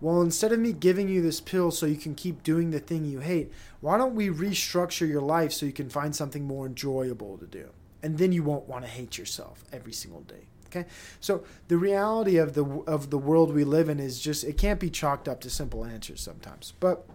well, 0.02 0.22
instead 0.22 0.52
of 0.52 0.60
me 0.60 0.74
giving 0.74 1.08
you 1.08 1.22
this 1.22 1.40
pill 1.40 1.70
so 1.70 1.86
you 1.86 1.96
can 1.96 2.16
keep 2.16 2.42
doing 2.42 2.72
the 2.72 2.80
thing 2.80 3.06
you 3.06 3.20
hate, 3.20 3.52
why 3.82 3.98
don't 3.98 4.16
we 4.16 4.30
restructure 4.30 5.08
your 5.08 5.22
life 5.22 5.54
so 5.54 5.68
you 5.68 5.72
can 5.72 5.90
find 5.90 6.16
something 6.16 6.44
more 6.44 6.66
enjoyable 6.66 7.38
to 7.38 7.46
do? 7.46 7.70
And 8.04 8.18
then 8.18 8.32
you 8.32 8.44
won't 8.44 8.68
want 8.68 8.86
to 8.86 8.90
hate 8.90 9.18
yourself 9.18 9.64
every 9.72 9.94
single 9.94 10.22
day. 10.22 10.48
Okay? 10.68 10.88
So 11.20 11.44
the 11.68 11.78
reality 11.78 12.38
of 12.38 12.54
the 12.54 12.66
of 12.88 13.10
the 13.10 13.18
world 13.18 13.54
we 13.54 13.64
live 13.64 13.90
in 13.90 14.00
is 14.00 14.20
just 14.20 14.44
it 14.44 14.58
can't 14.58 14.80
be 14.80 14.90
chalked 14.90 15.28
up 15.28 15.42
to 15.42 15.50
simple 15.50 15.86
answers 15.86 16.22
sometimes. 16.22 16.74
But 16.80 17.06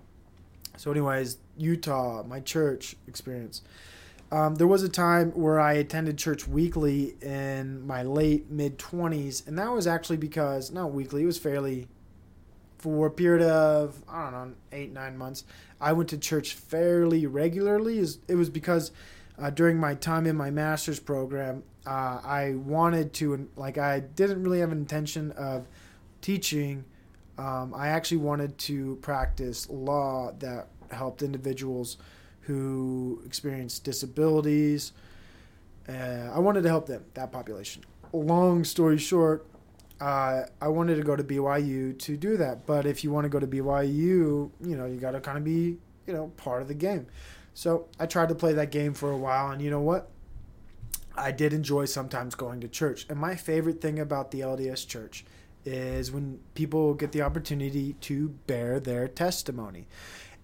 so 0.77 0.91
anyways, 0.91 1.39
Utah, 1.57 2.23
my 2.23 2.41
church 2.41 2.97
experience. 3.09 3.63
Um, 4.31 4.57
there 4.57 4.67
was 4.67 4.83
a 4.83 4.89
time 4.89 5.31
where 5.33 5.61
I 5.61 5.75
attended 5.75 6.19
church 6.19 6.49
weekly 6.49 7.15
in 7.23 7.87
my 7.87 8.03
late 8.03 8.51
mid 8.51 8.77
20s, 8.77 9.47
and 9.47 9.57
that 9.57 9.71
was 9.71 9.87
actually 9.87 10.17
because, 10.17 10.73
not 10.73 10.93
weekly, 10.93 11.23
it 11.23 11.27
was 11.27 11.39
fairly 11.39 11.87
for 12.79 13.07
a 13.07 13.11
period 13.11 13.47
of 13.47 14.03
I 14.09 14.25
don't 14.25 14.33
know 14.33 14.55
eight 14.73 14.93
nine 14.93 15.17
months. 15.17 15.45
I 15.81 15.93
went 15.93 16.09
to 16.11 16.19
church 16.19 16.55
fairly 16.55 17.27
regularly. 17.27 17.99
It 18.29 18.35
was 18.35 18.51
because 18.51 18.91
uh, 19.39 19.51
during 19.51 19.79
my 19.79 19.95
time 19.95 20.27
in 20.27 20.37
my 20.37 20.51
master's 20.51 21.01
program, 21.01 21.63
uh, 21.87 22.21
I 22.25 22.55
wanted 22.57 23.13
to 23.15 23.49
like 23.57 23.79
I 23.79 24.01
didn't 24.01 24.43
really 24.43 24.61
have 24.61 24.73
an 24.73 24.79
intention 24.79 25.33
of 25.33 25.67
teaching. 26.21 26.85
Um, 27.39 27.75
I 27.75 27.89
actually 27.89 28.19
wanted 28.19 28.57
to 28.59 28.97
practice 28.97 29.69
law 29.69 30.33
that 30.39 30.69
helped 30.91 31.23
individuals 31.23 31.99
who 32.41 33.23
experience 33.27 33.79
disabilities. 33.79 34.93
Uh, 35.89 36.31
I 36.33 36.39
wanted 36.39 36.63
to 36.63 36.69
help 36.69 36.87
them, 36.87 37.05
that 37.15 37.31
population. 37.31 37.85
Long 38.13 38.65
story 38.65 38.99
short, 38.99 39.47
uh, 40.01 40.43
I 40.61 40.69
wanted 40.69 40.97
to 40.97 41.03
go 41.03 41.17
to 41.17 41.25
BYU 41.25 41.99
to 41.99 42.17
do 42.17 42.37
that. 42.37 42.67
But 42.67 42.87
if 42.87 43.05
you 43.05 43.11
want 43.11 43.25
to 43.25 43.29
go 43.29 43.41
to 43.41 43.47
BYU, 43.47 43.89
you 43.89 44.51
know, 44.61 44.87
you 44.87 44.97
got 44.97 45.13
to 45.13 45.21
kind 45.21 45.39
of 45.39 45.45
be, 45.45 45.77
you 46.07 46.13
know, 46.13 46.29
part 46.37 46.63
of 46.63 46.69
the 46.69 46.75
game. 46.75 47.07
So 47.57 47.87
I 47.99 48.05
tried 48.05 48.29
to 48.29 48.35
play 48.35 48.53
that 48.53 48.71
game 48.71 48.93
for 48.93 49.11
a 49.11 49.17
while, 49.17 49.51
and 49.51 49.63
you 49.63 49.71
know 49.71 49.81
what? 49.81 50.11
I 51.17 51.33
did 51.33 51.55
enjoy 51.55 51.87
sometimes 51.87 52.35
going 52.35 52.61
to 52.61 52.69
church. 52.69 53.07
And 53.09 53.19
my 53.19 53.35
favorite 53.35 53.81
thing 53.81 53.99
about 53.99 54.31
the 54.31 54.41
LDS 54.41 54.87
church 54.87 55.25
is 55.65 56.13
when 56.13 56.41
people 56.53 56.93
get 56.93 57.13
the 57.13 57.23
opportunity 57.23 57.95
to 57.95 58.29
bear 58.47 58.79
their 58.79 59.09
testimony. 59.09 59.89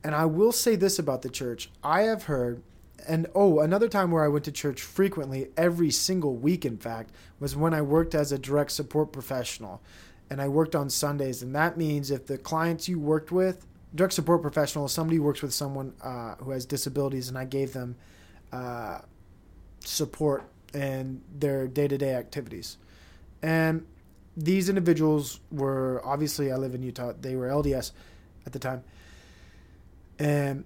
And 0.03 0.14
I 0.14 0.25
will 0.25 0.53
say 0.53 0.75
this 0.75 0.98
about 0.98 1.20
the 1.20 1.29
church 1.29 1.68
I 1.85 2.03
have 2.05 2.22
heard 2.25 2.62
and 3.07 3.27
oh, 3.35 3.61
another 3.61 3.88
time 3.88 4.11
where 4.11 4.25
I 4.25 4.29
went 4.29 4.46
to 4.46 4.53
church 4.53 4.81
frequently, 4.81 5.48
every 5.57 5.90
single 5.90 6.37
week, 6.37 6.64
in 6.64 6.79
fact, 6.79 7.11
was 7.40 7.55
when 7.55 7.75
I 7.75 7.83
worked 7.83 8.14
as 8.14 8.33
a 8.33 8.38
direct 8.38 8.70
support 8.70 9.12
professional. 9.12 9.83
And 10.31 10.40
I 10.40 10.48
worked 10.48 10.75
on 10.75 10.88
Sundays. 10.88 11.42
And 11.42 11.55
that 11.55 11.77
means 11.77 12.11
if 12.11 12.27
the 12.27 12.38
clients 12.38 12.88
you 12.88 12.98
worked 12.98 13.31
with, 13.31 13.66
direct 13.94 14.14
support 14.14 14.42
professional 14.42 14.87
is 14.87 14.92
somebody 14.92 15.16
who 15.16 15.22
works 15.22 15.42
with 15.42 15.52
someone 15.52 15.94
uh, 16.02 16.37
who 16.37 16.50
has 16.50 16.66
disabilities, 16.66 17.28
and 17.28 17.37
I 17.37 17.44
gave 17.44 17.72
them 17.72 17.96
uh, 18.52 19.00
support 19.81 20.44
in 20.74 21.22
their 21.38 21.66
day 21.66 21.88
to 21.88 21.98
day 21.98 22.14
activities. 22.14 22.78
And 23.42 23.87
these 24.37 24.68
individuals 24.68 25.40
were 25.50 26.00
obviously, 26.05 26.50
I 26.52 26.57
live 26.57 26.74
in 26.74 26.83
Utah, 26.83 27.12
they 27.20 27.37
were 27.37 27.48
LDS 27.48 27.92
at 28.46 28.52
the 28.52 28.59
time. 28.59 28.83
And 30.18 30.64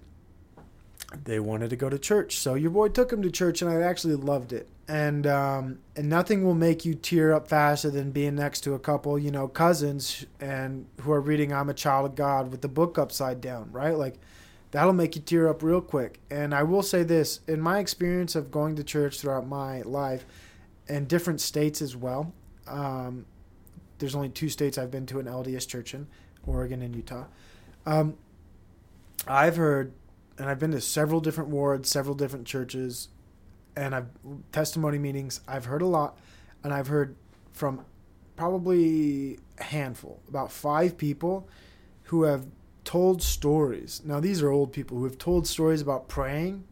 they 1.24 1.38
wanted 1.38 1.70
to 1.70 1.76
go 1.76 1.88
to 1.88 1.98
church. 1.98 2.36
So 2.36 2.54
your 2.54 2.70
boy 2.70 2.88
took 2.88 3.10
them 3.10 3.22
to 3.22 3.30
church, 3.30 3.62
and 3.62 3.70
I 3.70 3.80
actually 3.82 4.16
loved 4.16 4.52
it. 4.52 4.68
And 4.88 5.26
um, 5.26 5.78
and 5.96 6.08
nothing 6.08 6.44
will 6.44 6.54
make 6.54 6.84
you 6.84 6.94
tear 6.94 7.32
up 7.32 7.48
faster 7.48 7.90
than 7.90 8.12
being 8.12 8.36
next 8.36 8.60
to 8.62 8.74
a 8.74 8.78
couple, 8.78 9.18
you 9.18 9.30
know, 9.30 9.48
cousins, 9.48 10.26
and 10.40 10.86
who 11.00 11.12
are 11.12 11.20
reading 11.20 11.52
"I'm 11.52 11.68
a 11.68 11.74
Child 11.74 12.06
of 12.06 12.14
God" 12.14 12.50
with 12.50 12.60
the 12.60 12.68
book 12.68 12.98
upside 12.98 13.40
down, 13.40 13.70
right? 13.72 13.96
Like 13.96 14.18
that'll 14.70 14.92
make 14.92 15.16
you 15.16 15.22
tear 15.22 15.48
up 15.48 15.62
real 15.62 15.80
quick. 15.80 16.20
And 16.30 16.54
I 16.54 16.62
will 16.62 16.82
say 16.82 17.02
this: 17.02 17.40
in 17.48 17.60
my 17.60 17.78
experience 17.80 18.36
of 18.36 18.50
going 18.50 18.76
to 18.76 18.84
church 18.84 19.20
throughout 19.20 19.46
my 19.46 19.82
life, 19.82 20.24
and 20.88 21.08
different 21.08 21.40
states 21.40 21.82
as 21.82 21.96
well, 21.96 22.32
um, 22.68 23.26
there's 23.98 24.14
only 24.14 24.28
two 24.28 24.48
states 24.48 24.78
I've 24.78 24.90
been 24.90 25.06
to 25.06 25.18
an 25.18 25.26
LDS 25.26 25.66
church 25.66 25.94
in: 25.94 26.06
Oregon 26.46 26.80
and 26.82 26.94
Utah. 26.94 27.24
Um, 27.86 28.16
I've 29.26 29.56
heard 29.56 29.92
and 30.38 30.48
I've 30.48 30.58
been 30.58 30.72
to 30.72 30.80
several 30.80 31.20
different 31.20 31.50
wards, 31.50 31.88
several 31.88 32.14
different 32.14 32.46
churches, 32.46 33.08
and 33.76 33.94
I've 33.94 34.08
testimony 34.52 34.98
meetings. 34.98 35.40
I've 35.46 35.66
heard 35.66 35.82
a 35.82 35.86
lot, 35.86 36.18
and 36.62 36.72
I've 36.72 36.88
heard 36.88 37.16
from 37.52 37.84
probably 38.36 39.38
a 39.58 39.64
handful, 39.64 40.20
about 40.28 40.52
five 40.52 40.98
people 40.98 41.48
who 42.04 42.24
have 42.24 42.46
told 42.84 43.22
stories. 43.22 44.02
Now, 44.04 44.20
these 44.20 44.42
are 44.42 44.50
old 44.50 44.72
people 44.72 44.98
who 44.98 45.04
have 45.04 45.18
told 45.18 45.46
stories 45.46 45.80
about 45.80 46.08
praying 46.08 46.64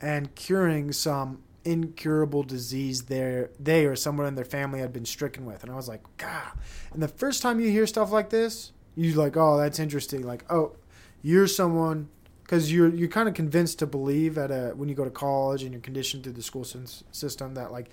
and 0.00 0.34
curing 0.34 0.92
some 0.92 1.42
incurable 1.64 2.42
disease 2.42 3.02
there 3.02 3.50
they 3.58 3.84
or 3.84 3.94
someone 3.96 4.26
in 4.26 4.34
their 4.34 4.44
family 4.44 4.80
had 4.80 4.92
been 4.92 5.04
stricken 5.04 5.44
with. 5.44 5.62
And 5.62 5.72
I 5.72 5.74
was 5.74 5.88
like, 5.88 6.02
God. 6.16 6.52
And 6.92 7.02
the 7.02 7.08
first 7.08 7.42
time 7.42 7.60
you 7.60 7.70
hear 7.70 7.86
stuff 7.86 8.10
like 8.10 8.30
this, 8.30 8.72
you're 8.96 9.16
like, 9.16 9.36
oh, 9.36 9.58
that's 9.58 9.78
interesting. 9.78 10.22
Like, 10.22 10.44
oh, 10.50 10.76
you're 11.22 11.46
someone 11.46 12.08
because 12.42 12.72
you're 12.72 12.88
you're 12.88 13.08
kind 13.08 13.28
of 13.28 13.34
convinced 13.34 13.78
to 13.80 13.86
believe 13.86 14.38
at 14.38 14.50
a 14.50 14.72
when 14.76 14.88
you 14.88 14.94
go 14.94 15.04
to 15.04 15.10
college 15.10 15.62
and 15.62 15.72
you're 15.72 15.80
conditioned 15.80 16.22
through 16.24 16.32
the 16.32 16.42
school 16.42 16.64
system 16.64 17.54
that 17.54 17.72
like 17.72 17.90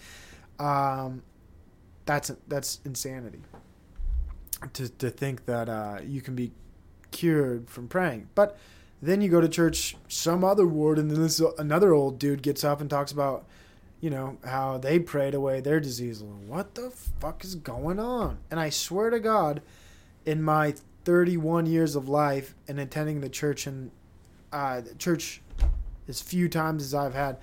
um, 0.60 1.22
that's 2.06 2.32
that's 2.48 2.80
insanity 2.86 3.42
to 4.74 4.88
to 4.90 5.10
think 5.10 5.46
that 5.46 5.68
uh, 5.68 6.00
you 6.06 6.22
can 6.22 6.36
be 6.36 6.52
cured 7.12 7.70
from 7.70 7.88
praying. 7.88 8.30
But 8.36 8.58
Then 9.02 9.22
you 9.22 9.30
go 9.30 9.42
to 9.42 9.48
church, 9.50 9.96
some 10.08 10.44
other 10.44 10.66
ward, 10.66 10.98
and 10.98 11.12
then 11.12 11.22
this 11.22 11.42
another 11.60 11.94
old 11.94 12.18
dude 12.18 12.42
gets 12.42 12.64
up 12.64 12.82
and 12.82 12.90
talks 12.90 13.12
about, 13.12 13.46
you 14.00 14.10
know, 14.10 14.38
how 14.46 14.78
they 14.78 15.00
prayed 15.00 15.34
away 15.34 15.60
their 15.62 15.80
disease. 15.80 16.24
What 16.24 16.76
the 16.76 16.90
fuck 16.90 17.44
is 17.44 17.56
going 17.56 18.00
on? 18.00 18.40
And 18.50 18.60
I 18.60 18.70
swear 18.70 19.10
to 19.10 19.20
God, 19.20 19.62
in 20.26 20.42
my 20.42 20.76
31 21.06 21.68
years 21.68 21.96
of 21.96 22.10
life 22.10 22.56
and 22.68 22.80
attending 22.80 23.22
the 23.22 23.30
church 23.30 23.68
and 23.68 23.91
uh, 24.52 24.82
church 24.98 25.41
as 26.08 26.22
few 26.22 26.50
times 26.50 26.84
as 26.84 26.94
I've 26.94 27.13
had, 27.13 27.38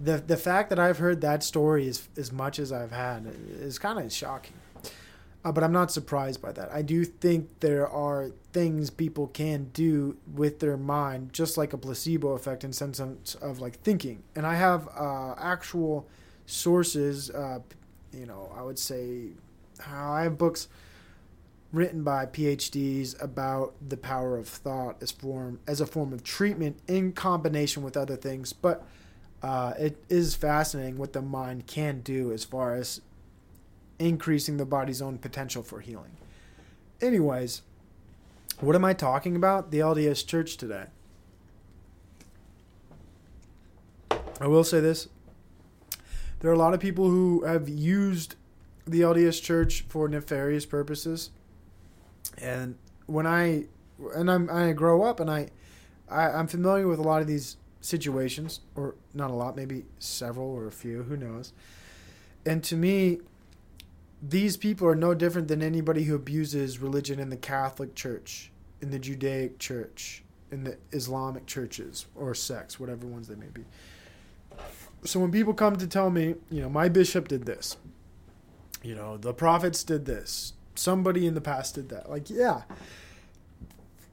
the 0.00 0.18
the 0.18 0.36
fact 0.36 0.70
that 0.70 0.78
I've 0.78 0.98
heard 0.98 1.20
that 1.20 1.42
story 1.42 1.88
as 1.88 2.08
as 2.16 2.32
much 2.32 2.58
as 2.58 2.72
I've 2.72 2.92
had 2.92 3.32
is 3.60 3.78
kind 3.78 3.98
of 3.98 4.12
shocking. 4.12 4.54
Uh, 5.44 5.52
but 5.52 5.62
I'm 5.62 5.72
not 5.72 5.92
surprised 5.92 6.40
by 6.40 6.52
that. 6.52 6.72
I 6.72 6.80
do 6.80 7.04
think 7.04 7.60
there 7.60 7.86
are 7.86 8.30
things 8.54 8.88
people 8.88 9.26
can 9.26 9.64
do 9.74 10.16
with 10.32 10.60
their 10.60 10.78
mind, 10.78 11.34
just 11.34 11.58
like 11.58 11.74
a 11.74 11.78
placebo 11.78 12.30
effect 12.30 12.64
in 12.64 12.72
sense 12.72 12.98
of, 12.98 13.18
of 13.42 13.60
like 13.60 13.78
thinking. 13.80 14.22
And 14.34 14.46
I 14.46 14.54
have 14.54 14.88
uh, 14.96 15.34
actual 15.36 16.08
sources. 16.46 17.28
Uh, 17.28 17.58
you 18.10 18.24
know, 18.24 18.50
I 18.56 18.62
would 18.62 18.78
say 18.78 19.32
I 19.86 20.22
have 20.22 20.38
books 20.38 20.68
written 21.74 22.04
by 22.04 22.24
PhDs 22.24 23.20
about 23.22 23.74
the 23.86 23.96
power 23.96 24.36
of 24.38 24.46
thought 24.48 24.96
as 25.02 25.10
form 25.10 25.58
as 25.66 25.80
a 25.80 25.86
form 25.86 26.12
of 26.12 26.22
treatment 26.22 26.78
in 26.86 27.12
combination 27.12 27.82
with 27.82 27.96
other 27.96 28.16
things. 28.16 28.52
But 28.52 28.86
uh, 29.42 29.74
it 29.78 30.02
is 30.08 30.34
fascinating 30.34 30.96
what 30.96 31.12
the 31.12 31.20
mind 31.20 31.66
can 31.66 32.00
do 32.00 32.32
as 32.32 32.44
far 32.44 32.74
as 32.74 33.00
increasing 33.98 34.56
the 34.56 34.64
body's 34.64 35.02
own 35.02 35.18
potential 35.18 35.62
for 35.62 35.80
healing. 35.80 36.16
Anyways, 37.00 37.62
what 38.60 38.76
am 38.76 38.84
I 38.84 38.94
talking 38.94 39.34
about? 39.34 39.70
The 39.70 39.80
LDS 39.80 40.26
Church 40.26 40.56
today. 40.56 40.86
I 44.40 44.46
will 44.46 44.64
say 44.64 44.80
this. 44.80 45.08
There 46.40 46.50
are 46.50 46.54
a 46.54 46.58
lot 46.58 46.74
of 46.74 46.80
people 46.80 47.08
who 47.08 47.44
have 47.44 47.68
used 47.68 48.36
the 48.86 49.00
LDS 49.00 49.42
Church 49.42 49.84
for 49.88 50.08
nefarious 50.08 50.66
purposes. 50.66 51.30
And 52.38 52.76
when 53.06 53.26
I 53.26 53.64
and 54.14 54.30
I'm 54.30 54.50
I 54.50 54.72
grow 54.72 55.02
up 55.02 55.20
and 55.20 55.30
I, 55.30 55.50
I 56.08 56.30
I'm 56.30 56.46
familiar 56.46 56.88
with 56.88 56.98
a 56.98 57.02
lot 57.02 57.20
of 57.20 57.26
these 57.26 57.56
situations, 57.80 58.60
or 58.74 58.94
not 59.12 59.30
a 59.30 59.34
lot, 59.34 59.56
maybe 59.56 59.84
several 59.98 60.48
or 60.48 60.66
a 60.66 60.72
few, 60.72 61.02
who 61.02 61.16
knows. 61.16 61.52
And 62.46 62.64
to 62.64 62.76
me, 62.76 63.20
these 64.22 64.56
people 64.56 64.88
are 64.88 64.94
no 64.94 65.14
different 65.14 65.48
than 65.48 65.62
anybody 65.62 66.04
who 66.04 66.14
abuses 66.14 66.78
religion 66.78 67.18
in 67.20 67.28
the 67.28 67.36
Catholic 67.36 67.94
Church, 67.94 68.50
in 68.80 68.90
the 68.90 68.98
Judaic 68.98 69.58
Church, 69.58 70.22
in 70.50 70.64
the 70.64 70.78
Islamic 70.92 71.46
churches, 71.46 72.06
or 72.14 72.34
sects, 72.34 72.80
whatever 72.80 73.06
ones 73.06 73.28
they 73.28 73.34
may 73.34 73.48
be. 73.52 73.64
So 75.04 75.20
when 75.20 75.30
people 75.30 75.52
come 75.52 75.76
to 75.76 75.86
tell 75.86 76.10
me, 76.10 76.36
you 76.50 76.62
know, 76.62 76.70
my 76.70 76.88
bishop 76.88 77.28
did 77.28 77.44
this, 77.44 77.76
you 78.82 78.94
know, 78.94 79.18
the 79.18 79.34
prophets 79.34 79.84
did 79.84 80.06
this, 80.06 80.54
somebody 80.74 81.26
in 81.26 81.34
the 81.34 81.40
past 81.40 81.74
did 81.74 81.88
that, 81.90 82.10
like, 82.10 82.30
yeah. 82.30 82.62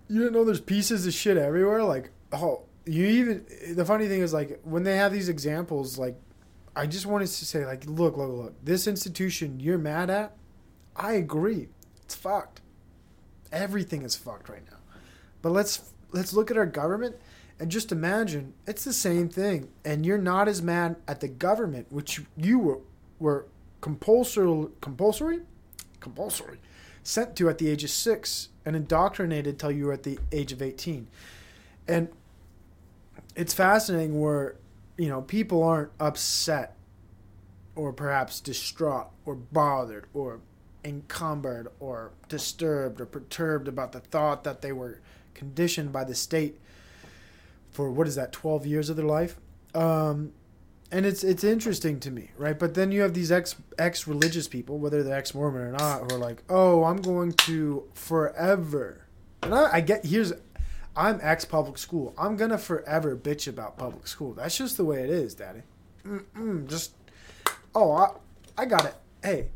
You 0.08 0.20
didn't 0.20 0.34
know 0.34 0.44
there's 0.44 0.60
pieces 0.62 1.08
of 1.08 1.14
shit 1.14 1.38
everywhere? 1.38 1.84
Like, 1.84 2.10
oh, 2.34 2.64
you 2.86 3.06
even. 3.06 3.46
The 3.76 3.86
funny 3.86 4.08
thing 4.08 4.22
is, 4.22 4.34
like, 4.34 4.60
when 4.64 4.84
they 4.84 4.98
have 4.98 5.14
these 5.14 5.30
examples, 5.30 5.98
like, 5.98 6.16
I 6.76 6.86
just 6.86 7.06
wanted 7.06 7.28
to 7.28 7.46
say, 7.46 7.66
like, 7.66 7.86
look, 7.86 8.18
look, 8.18 8.32
look. 8.32 8.66
This 8.66 8.88
institution 8.88 9.60
you're 9.60 9.78
mad 9.78 10.10
at, 10.10 10.36
I 10.96 11.14
agree. 11.14 11.70
It's 12.04 12.16
fucked. 12.16 12.62
Everything 13.52 14.04
is 14.04 14.16
fucked 14.16 14.50
right 14.50 14.64
now. 14.70 14.78
But 15.42 15.52
let's 15.52 15.94
let's 16.12 16.34
look 16.34 16.52
at 16.52 16.58
our 16.58 16.66
government 16.66 17.16
and 17.60 17.70
just 17.70 17.92
imagine 17.92 18.54
it's 18.68 18.84
the 18.84 18.94
same 18.94 19.30
thing. 19.30 19.70
And 19.86 20.06
you're 20.06 20.18
not 20.18 20.48
as 20.48 20.62
mad 20.62 20.98
at 21.08 21.20
the 21.20 21.28
government, 21.28 21.88
which 21.90 22.22
you 22.36 22.60
were 22.60 22.80
were 23.20 23.46
compulsory 23.82 24.68
compulsory 24.82 25.42
compulsory. 26.02 26.60
Sent 27.04 27.36
to 27.38 27.50
at 27.50 27.58
the 27.58 27.70
age 27.70 27.84
of 27.84 27.90
six 27.90 28.50
and 28.66 28.76
indoctrinated 28.76 29.58
till 29.58 29.72
you 29.72 29.86
were 29.86 29.94
at 29.94 30.04
the 30.04 30.20
age 30.32 30.52
of 30.52 30.62
18 30.62 31.08
and 31.88 32.10
it's 33.36 33.54
fascinating 33.54 34.20
where 34.20 34.56
you 34.98 35.08
know 35.08 35.22
people 35.22 35.64
aren't 35.64 35.92
upset 36.00 36.76
or 37.76 37.94
perhaps 37.94 38.40
distraught 38.40 39.08
or 39.26 39.36
bothered 39.36 40.06
or 40.14 40.40
encumbered 40.84 41.68
or 41.80 42.12
disturbed 42.28 43.00
or 43.00 43.06
perturbed 43.06 43.68
about 43.68 43.92
the 43.92 44.00
thought 44.00 44.44
that 44.44 44.62
they 44.62 44.72
were 44.72 45.00
conditioned 45.34 45.92
by 45.92 46.04
the 46.04 46.16
state 46.16 46.60
for 47.72 47.90
what 47.90 48.08
is 48.08 48.16
that 48.16 48.32
12 48.32 48.66
years 48.66 48.90
of 48.90 48.98
their 48.98 49.06
life? 49.06 49.38
Um, 49.74 50.34
and 50.92 51.06
it's 51.06 51.24
it's 51.24 51.44
interesting 51.44 52.00
to 52.00 52.12
me 52.12 52.32
right 52.38 52.60
but 52.60 52.74
then 52.74 52.92
you 52.92 53.02
have 53.02 53.14
these 53.14 53.32
ex 53.32 53.56
ex 53.78 54.08
religious 54.08 54.48
people 54.48 54.78
whether 54.78 55.04
they're 55.04 55.18
ex 55.18 55.34
mormon 55.34 55.62
or 55.62 55.72
not 55.72 56.02
who 56.02 56.16
are 56.16 56.20
like 56.20 56.44
oh 56.50 56.84
i'm 56.84 56.98
going 56.98 57.32
to 57.32 57.84
forever 57.94 59.06
and 59.44 59.56
I, 59.56 59.78
I 59.78 59.82
get 59.82 60.06
here's 60.06 60.34
I'm 60.96 61.20
ex 61.22 61.46
public 61.46 61.78
school. 61.78 62.14
I'm 62.18 62.36
gonna 62.36 62.58
forever 62.58 63.16
bitch 63.16 63.48
about 63.48 63.78
public 63.78 64.08
school. 64.08 64.34
That's 64.34 64.58
just 64.58 64.78
the 64.78 64.86
way 64.86 65.04
it 65.04 65.10
is, 65.10 65.34
Daddy. 65.34 65.62
Mm-mm, 66.06 66.68
just 66.70 66.94
oh, 67.74 67.94
I 67.94 68.10
I 68.58 68.66
got 68.66 68.86
it. 68.86 68.96
Hey, 69.24 69.50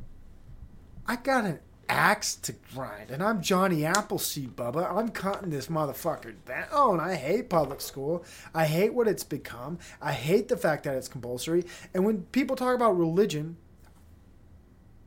I 1.08 1.18
got 1.18 1.46
an 1.46 1.60
axe 1.90 2.36
to 2.36 2.54
grind, 2.74 3.12
and 3.12 3.24
I'm 3.24 3.42
Johnny 3.42 3.86
Appleseed, 3.86 4.56
Bubba. 4.56 4.92
I'm 4.92 5.10
cutting 5.10 5.50
this 5.50 5.68
motherfucker 5.68 6.36
down. 6.46 7.00
I 7.00 7.16
hate 7.16 7.50
public 7.50 7.82
school. 7.82 8.24
I 8.54 8.66
hate 8.66 8.94
what 8.94 9.08
it's 9.08 9.24
become. 9.24 9.80
I 10.02 10.12
hate 10.12 10.48
the 10.48 10.58
fact 10.58 10.84
that 10.84 10.96
it's 10.96 11.08
compulsory. 11.08 11.66
And 11.94 12.06
when 12.06 12.24
people 12.32 12.56
talk 12.56 12.76
about 12.76 12.98
religion 12.98 13.58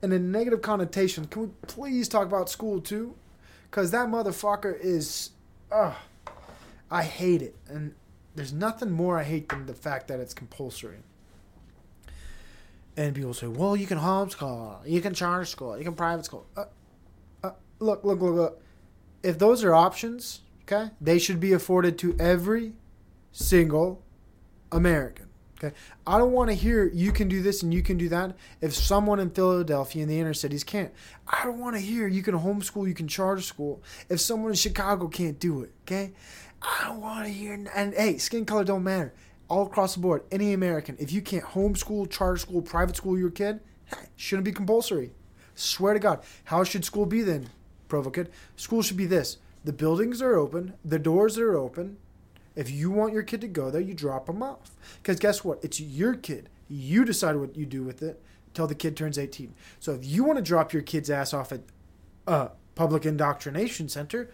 in 0.02 0.12
a 0.12 0.18
negative 0.18 0.62
connotation, 0.62 1.26
can 1.26 1.42
we 1.42 1.48
please 1.66 2.08
talk 2.08 2.26
about 2.26 2.48
school 2.48 2.80
too? 2.80 3.14
Because 3.70 3.90
that 3.90 4.08
motherfucker 4.08 4.78
is, 4.80 5.30
ugh. 5.70 5.94
I 6.90 7.02
hate 7.02 7.42
it. 7.42 7.54
And 7.68 7.94
there's 8.34 8.52
nothing 8.52 8.90
more 8.90 9.18
I 9.18 9.24
hate 9.24 9.48
than 9.48 9.66
the 9.66 9.74
fact 9.74 10.08
that 10.08 10.20
it's 10.20 10.32
compulsory. 10.32 10.98
And 12.98 13.14
people 13.14 13.32
say, 13.32 13.46
well, 13.46 13.76
you 13.76 13.86
can 13.86 13.96
homeschool, 13.96 14.80
you 14.84 15.00
can 15.00 15.14
charter 15.14 15.44
school, 15.44 15.78
you 15.78 15.84
can 15.84 15.94
private 15.94 16.24
school. 16.24 16.48
Uh, 16.56 16.64
uh, 17.44 17.50
look, 17.78 18.02
look, 18.02 18.20
look, 18.20 18.34
look. 18.34 18.62
If 19.22 19.38
those 19.38 19.62
are 19.62 19.72
options, 19.72 20.40
okay, 20.62 20.90
they 21.00 21.20
should 21.20 21.38
be 21.38 21.52
afforded 21.52 21.96
to 21.98 22.16
every 22.18 22.72
single 23.30 24.02
American. 24.72 25.26
Okay, 25.56 25.76
I 26.08 26.18
don't 26.18 26.32
want 26.32 26.50
to 26.50 26.54
hear 26.54 26.90
you 26.92 27.12
can 27.12 27.28
do 27.28 27.40
this 27.40 27.62
and 27.62 27.72
you 27.72 27.84
can 27.84 27.98
do 27.98 28.08
that 28.08 28.34
if 28.60 28.74
someone 28.74 29.20
in 29.20 29.30
Philadelphia 29.30 30.02
in 30.02 30.08
the 30.08 30.18
inner 30.18 30.34
cities 30.34 30.64
can't. 30.64 30.92
I 31.28 31.44
don't 31.44 31.60
want 31.60 31.76
to 31.76 31.80
hear 31.80 32.08
you 32.08 32.24
can 32.24 32.36
homeschool, 32.36 32.88
you 32.88 32.94
can 32.94 33.06
charter 33.06 33.42
school 33.42 33.80
if 34.08 34.20
someone 34.20 34.50
in 34.50 34.56
Chicago 34.56 35.06
can't 35.06 35.38
do 35.38 35.62
it. 35.62 35.70
Okay, 35.82 36.14
I 36.60 36.86
don't 36.88 37.00
want 37.00 37.26
to 37.26 37.32
hear. 37.32 37.52
And 37.52 37.94
hey, 37.94 38.18
skin 38.18 38.44
color 38.44 38.64
don't 38.64 38.82
matter. 38.82 39.14
All 39.48 39.66
across 39.66 39.94
the 39.94 40.00
board, 40.00 40.22
any 40.30 40.52
American, 40.52 40.96
if 40.98 41.10
you 41.10 41.22
can't 41.22 41.44
homeschool, 41.44 42.10
charter 42.10 42.36
school, 42.36 42.60
private 42.60 42.96
school 42.96 43.18
your 43.18 43.30
kid, 43.30 43.60
shouldn't 44.14 44.44
be 44.44 44.52
compulsory. 44.52 45.12
Swear 45.54 45.94
to 45.94 46.00
God, 46.00 46.22
how 46.44 46.64
should 46.64 46.84
school 46.84 47.06
be 47.06 47.22
then, 47.22 47.48
Provo 47.88 48.10
kid? 48.10 48.30
School 48.56 48.82
should 48.82 48.98
be 48.98 49.06
this: 49.06 49.38
the 49.64 49.72
buildings 49.72 50.20
are 50.20 50.36
open, 50.36 50.74
the 50.84 50.98
doors 50.98 51.38
are 51.38 51.56
open. 51.56 51.96
If 52.54 52.70
you 52.70 52.90
want 52.90 53.12
your 53.12 53.22
kid 53.22 53.40
to 53.40 53.48
go 53.48 53.70
there, 53.70 53.80
you 53.80 53.94
drop 53.94 54.26
them 54.26 54.42
off. 54.42 54.72
Because 55.02 55.18
guess 55.18 55.44
what? 55.44 55.62
It's 55.62 55.80
your 55.80 56.14
kid. 56.14 56.48
You 56.68 57.04
decide 57.04 57.36
what 57.36 57.56
you 57.56 57.64
do 57.64 57.84
with 57.84 58.02
it 58.02 58.20
until 58.48 58.66
the 58.66 58.74
kid 58.74 58.96
turns 58.96 59.18
18. 59.18 59.54
So 59.80 59.92
if 59.94 60.04
you 60.04 60.24
want 60.24 60.38
to 60.38 60.42
drop 60.42 60.72
your 60.72 60.82
kid's 60.82 61.08
ass 61.08 61.32
off 61.32 61.52
at 61.52 61.60
a 62.26 62.50
public 62.74 63.06
indoctrination 63.06 63.88
center, 63.88 64.30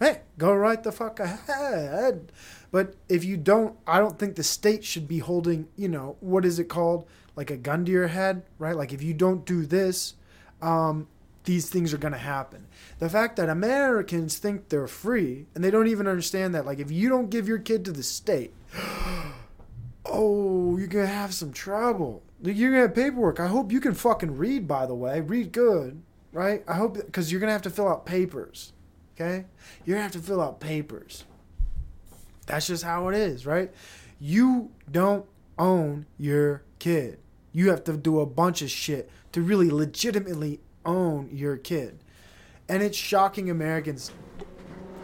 hey, 0.00 0.22
go 0.36 0.54
right 0.54 0.82
the 0.82 0.92
fuck 0.92 1.20
ahead. 1.20 2.32
But 2.70 2.94
if 3.08 3.24
you 3.24 3.36
don't, 3.36 3.76
I 3.86 3.98
don't 3.98 4.18
think 4.18 4.36
the 4.36 4.42
state 4.42 4.84
should 4.84 5.08
be 5.08 5.18
holding, 5.18 5.68
you 5.76 5.88
know, 5.88 6.16
what 6.20 6.44
is 6.44 6.58
it 6.58 6.64
called? 6.64 7.06
Like 7.36 7.50
a 7.50 7.56
gun 7.56 7.84
to 7.84 7.92
your 7.92 8.08
head, 8.08 8.42
right? 8.58 8.76
Like 8.76 8.92
if 8.92 9.02
you 9.02 9.14
don't 9.14 9.44
do 9.46 9.64
this, 9.64 10.14
um, 10.60 11.06
these 11.48 11.70
things 11.70 11.94
are 11.94 11.98
going 11.98 12.12
to 12.12 12.18
happen. 12.18 12.66
The 12.98 13.08
fact 13.08 13.36
that 13.36 13.48
Americans 13.48 14.36
think 14.36 14.68
they're 14.68 14.86
free 14.86 15.46
and 15.54 15.64
they 15.64 15.70
don't 15.70 15.86
even 15.86 16.06
understand 16.06 16.54
that, 16.54 16.66
like, 16.66 16.78
if 16.78 16.90
you 16.90 17.08
don't 17.08 17.30
give 17.30 17.48
your 17.48 17.58
kid 17.58 17.86
to 17.86 17.92
the 17.92 18.02
state, 18.02 18.52
oh, 20.04 20.76
you're 20.76 20.88
going 20.88 21.06
to 21.06 21.12
have 21.12 21.32
some 21.32 21.52
trouble. 21.52 22.22
You're 22.42 22.70
going 22.70 22.82
to 22.82 22.88
have 22.88 22.94
paperwork. 22.94 23.40
I 23.40 23.46
hope 23.46 23.72
you 23.72 23.80
can 23.80 23.94
fucking 23.94 24.36
read, 24.36 24.68
by 24.68 24.84
the 24.84 24.94
way. 24.94 25.22
Read 25.22 25.52
good, 25.52 26.02
right? 26.32 26.62
I 26.68 26.74
hope, 26.74 26.96
because 26.96 27.32
you're 27.32 27.40
going 27.40 27.48
to 27.48 27.54
have 27.54 27.62
to 27.62 27.70
fill 27.70 27.88
out 27.88 28.04
papers, 28.04 28.74
okay? 29.18 29.46
You're 29.84 29.96
to 29.96 30.02
have 30.02 30.12
to 30.12 30.18
fill 30.20 30.40
out 30.40 30.60
papers. 30.60 31.24
That's 32.46 32.66
just 32.66 32.84
how 32.84 33.08
it 33.08 33.16
is, 33.16 33.46
right? 33.46 33.72
You 34.18 34.70
don't 34.90 35.26
own 35.58 36.06
your 36.16 36.62
kid. 36.78 37.18
You 37.52 37.70
have 37.70 37.84
to 37.84 37.96
do 37.96 38.20
a 38.20 38.26
bunch 38.26 38.62
of 38.62 38.70
shit 38.70 39.10
to 39.32 39.42
really 39.42 39.70
legitimately 39.70 40.60
own 40.84 41.28
your 41.32 41.56
kid. 41.56 41.98
And 42.68 42.82
it's 42.82 42.96
shocking 42.96 43.50
Americans 43.50 44.12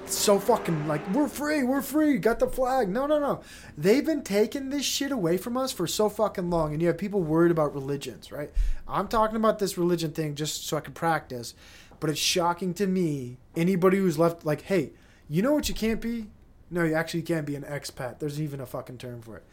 so 0.06 0.38
fucking 0.38 0.86
like 0.86 1.06
we're 1.14 1.28
free, 1.28 1.62
we're 1.62 1.82
free, 1.82 2.18
got 2.18 2.38
the 2.38 2.46
flag. 2.46 2.88
No, 2.88 3.06
no, 3.06 3.18
no. 3.18 3.40
They've 3.76 4.04
been 4.04 4.22
taking 4.22 4.70
this 4.70 4.84
shit 4.84 5.12
away 5.12 5.36
from 5.36 5.56
us 5.56 5.72
for 5.72 5.86
so 5.86 6.08
fucking 6.08 6.50
long, 6.50 6.72
and 6.72 6.82
you 6.82 6.88
have 6.88 6.98
people 6.98 7.22
worried 7.22 7.50
about 7.50 7.74
religions, 7.74 8.30
right? 8.30 8.50
I'm 8.86 9.08
talking 9.08 9.36
about 9.36 9.58
this 9.58 9.78
religion 9.78 10.12
thing 10.12 10.34
just 10.34 10.66
so 10.66 10.76
I 10.76 10.80
can 10.80 10.92
practice, 10.92 11.54
but 12.00 12.10
it's 12.10 12.18
shocking 12.18 12.74
to 12.74 12.86
me. 12.86 13.38
Anybody 13.56 13.98
who's 13.98 14.18
left, 14.18 14.44
like, 14.44 14.62
hey, 14.62 14.92
you 15.28 15.42
know 15.42 15.52
what 15.52 15.68
you 15.68 15.74
can't 15.74 16.00
be? 16.00 16.28
No, 16.70 16.84
you 16.84 16.94
actually 16.94 17.22
can't 17.22 17.46
be 17.46 17.54
an 17.56 17.62
expat. 17.62 18.18
There's 18.18 18.40
even 18.40 18.60
a 18.60 18.66
fucking 18.66 18.98
term 18.98 19.22
for 19.22 19.36
it. 19.36 19.44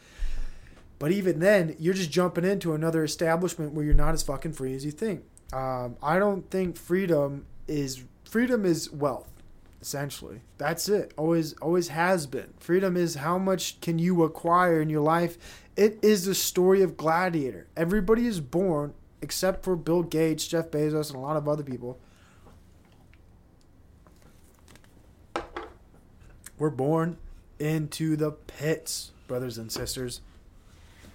But 0.99 1.12
even 1.12 1.39
then, 1.39 1.75
you're 1.80 1.93
just 1.93 2.12
jumping 2.12 2.45
into 2.45 2.73
another 2.73 3.04
establishment 3.04 3.73
where 3.73 3.84
you're 3.84 3.93
not 3.93 4.13
as 4.13 4.23
fucking 4.23 4.54
free 4.54 4.75
as 4.75 4.86
you 4.86 4.91
think. 4.91 5.23
Um, 5.51 5.97
I 6.01 6.19
don't 6.19 6.49
think 6.49 6.77
freedom 6.77 7.45
is 7.67 8.04
freedom 8.23 8.65
is 8.65 8.91
wealth 8.91 9.32
essentially 9.82 10.41
that's 10.58 10.88
it 10.88 11.13
always 11.17 11.54
always 11.54 11.88
has 11.88 12.27
been 12.27 12.54
freedom 12.60 12.95
is 12.95 13.15
how 13.15 13.38
much 13.38 13.82
can 13.82 13.97
you 13.97 14.23
acquire 14.23 14.80
in 14.80 14.89
your 14.89 15.01
life 15.01 15.65
it 15.75 15.97
is 16.04 16.25
the 16.25 16.36
story 16.36 16.82
of 16.84 16.95
gladiator 16.95 17.67
everybody 17.75 18.27
is 18.27 18.39
born 18.39 18.93
except 19.21 19.63
for 19.63 19.75
bill 19.75 20.04
gates 20.04 20.47
jeff 20.47 20.69
bezos 20.69 21.10
and 21.10 21.17
a 21.17 21.19
lot 21.19 21.36
of 21.36 21.49
other 21.49 21.63
people 21.63 21.99
we're 26.62 26.69
born 26.69 27.17
into 27.58 28.15
the 28.15 28.30
pits 28.30 29.10
brothers 29.28 29.58
and 29.58 29.71
sisters 29.71 30.21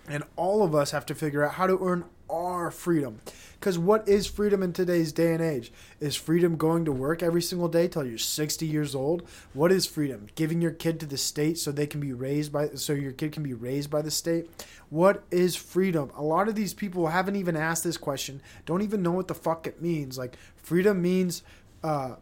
and 0.09 0.24
all 0.35 0.64
of 0.64 0.74
us 0.74 0.90
have 0.90 1.06
to 1.06 1.14
figure 1.14 1.44
out 1.44 1.54
how 1.54 1.68
to 1.68 1.78
earn 1.80 2.04
our 2.28 2.72
freedom. 2.72 3.20
Because 3.59 3.78
what 3.78 4.09
is 4.09 4.26
freedom 4.26 4.61
in 4.62 4.72
today's 4.72 5.12
day 5.12 5.32
and 5.32 5.42
age? 5.42 5.72
Is 6.00 6.16
freedom 6.16 6.56
going 6.56 6.85
to 6.85 6.92
work 6.92 7.22
every 7.22 7.42
single 7.42 7.68
day 7.68 7.87
till 7.87 8.04
you're 8.04 8.18
60 8.18 8.66
years 8.66 8.94
old? 8.94 9.22
What 9.52 9.70
is 9.70 9.87
freedom? 9.87 10.26
Giving 10.35 10.61
your 10.61 10.72
kid 10.72 10.98
to 11.00 11.06
the 11.06 11.16
state 11.16 11.59
so 11.59 11.70
they 11.70 11.87
can 11.87 12.00
be 12.00 12.12
raised 12.12 12.52
by 12.52 12.70
so 12.74 12.92
your 12.92 13.12
kid 13.12 13.30
can 13.32 13.44
be 13.44 13.54
raised 13.54 13.88
by 13.88 14.02
the 14.02 14.11
state? 14.11 14.48
What 14.90 15.22
is 15.30 15.54
freedom? 15.54 16.11
A 16.16 16.22
lot 16.22 16.48
of 16.48 16.56
these 16.56 16.74
people 16.74 17.09
haven't 17.09 17.37
even 17.37 17.56
asked 17.56 17.85
this 17.85 17.96
question, 17.96 18.40
don't 18.64 18.82
even 18.82 19.02
know 19.02 19.12
what 19.12 19.28
the 19.28 19.35
fuck 19.35 19.66
it 19.66 19.80
means. 19.80 20.18
Like 20.18 20.37
freedom 20.56 21.00
means 21.00 21.42
uh, 21.85 22.16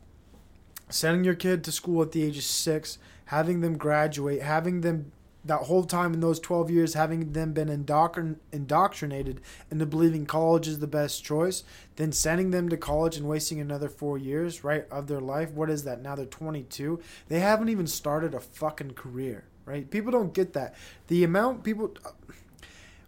sending 0.89 1.25
your 1.25 1.35
kid 1.35 1.65
to 1.65 1.73
school 1.73 2.03
at 2.03 2.13
the 2.13 2.23
age 2.23 2.39
of 2.39 2.45
6, 2.45 2.99
having 3.27 3.61
them 3.61 3.77
graduate, 3.77 4.43
having 4.43 4.81
them 4.81 5.13
that 5.47 5.59
whole 5.59 5.85
time 5.85 6.15
in 6.15 6.21
those 6.21 6.41
12 6.41 6.71
years 6.71 6.95
having 6.95 7.33
them 7.33 7.53
been 7.53 7.69
indoctrin- 7.69 8.39
indoctrinated 8.51 9.43
into 9.71 9.85
believing 9.85 10.25
college 10.25 10.67
is 10.67 10.79
the 10.79 10.87
best 10.87 11.23
choice 11.23 11.65
then 11.97 12.11
sending 12.11 12.51
them 12.51 12.67
to 12.71 12.79
college 12.79 13.19
and 13.19 13.29
wasting 13.29 13.61
another 13.61 13.91
four 13.91 14.17
years 14.17 14.65
right 14.65 14.87
of 14.91 15.07
their 15.07 15.21
life 15.21 15.51
what 15.51 15.69
is 15.69 15.85
that? 15.85 16.01
Now 16.01 16.15
they're 16.15 16.25
22 16.25 16.99
they 17.29 17.41
haven't 17.41 17.69
even 17.69 17.87
started 17.87 18.33
a 18.33 18.41
fucking 18.41 18.93
career 18.93 19.45
right? 19.65 19.91
People 19.91 20.13
don't 20.13 20.35
get 20.35 20.53
that. 20.55 20.75
The 21.09 21.25
amount 21.25 21.65
people 21.65 21.95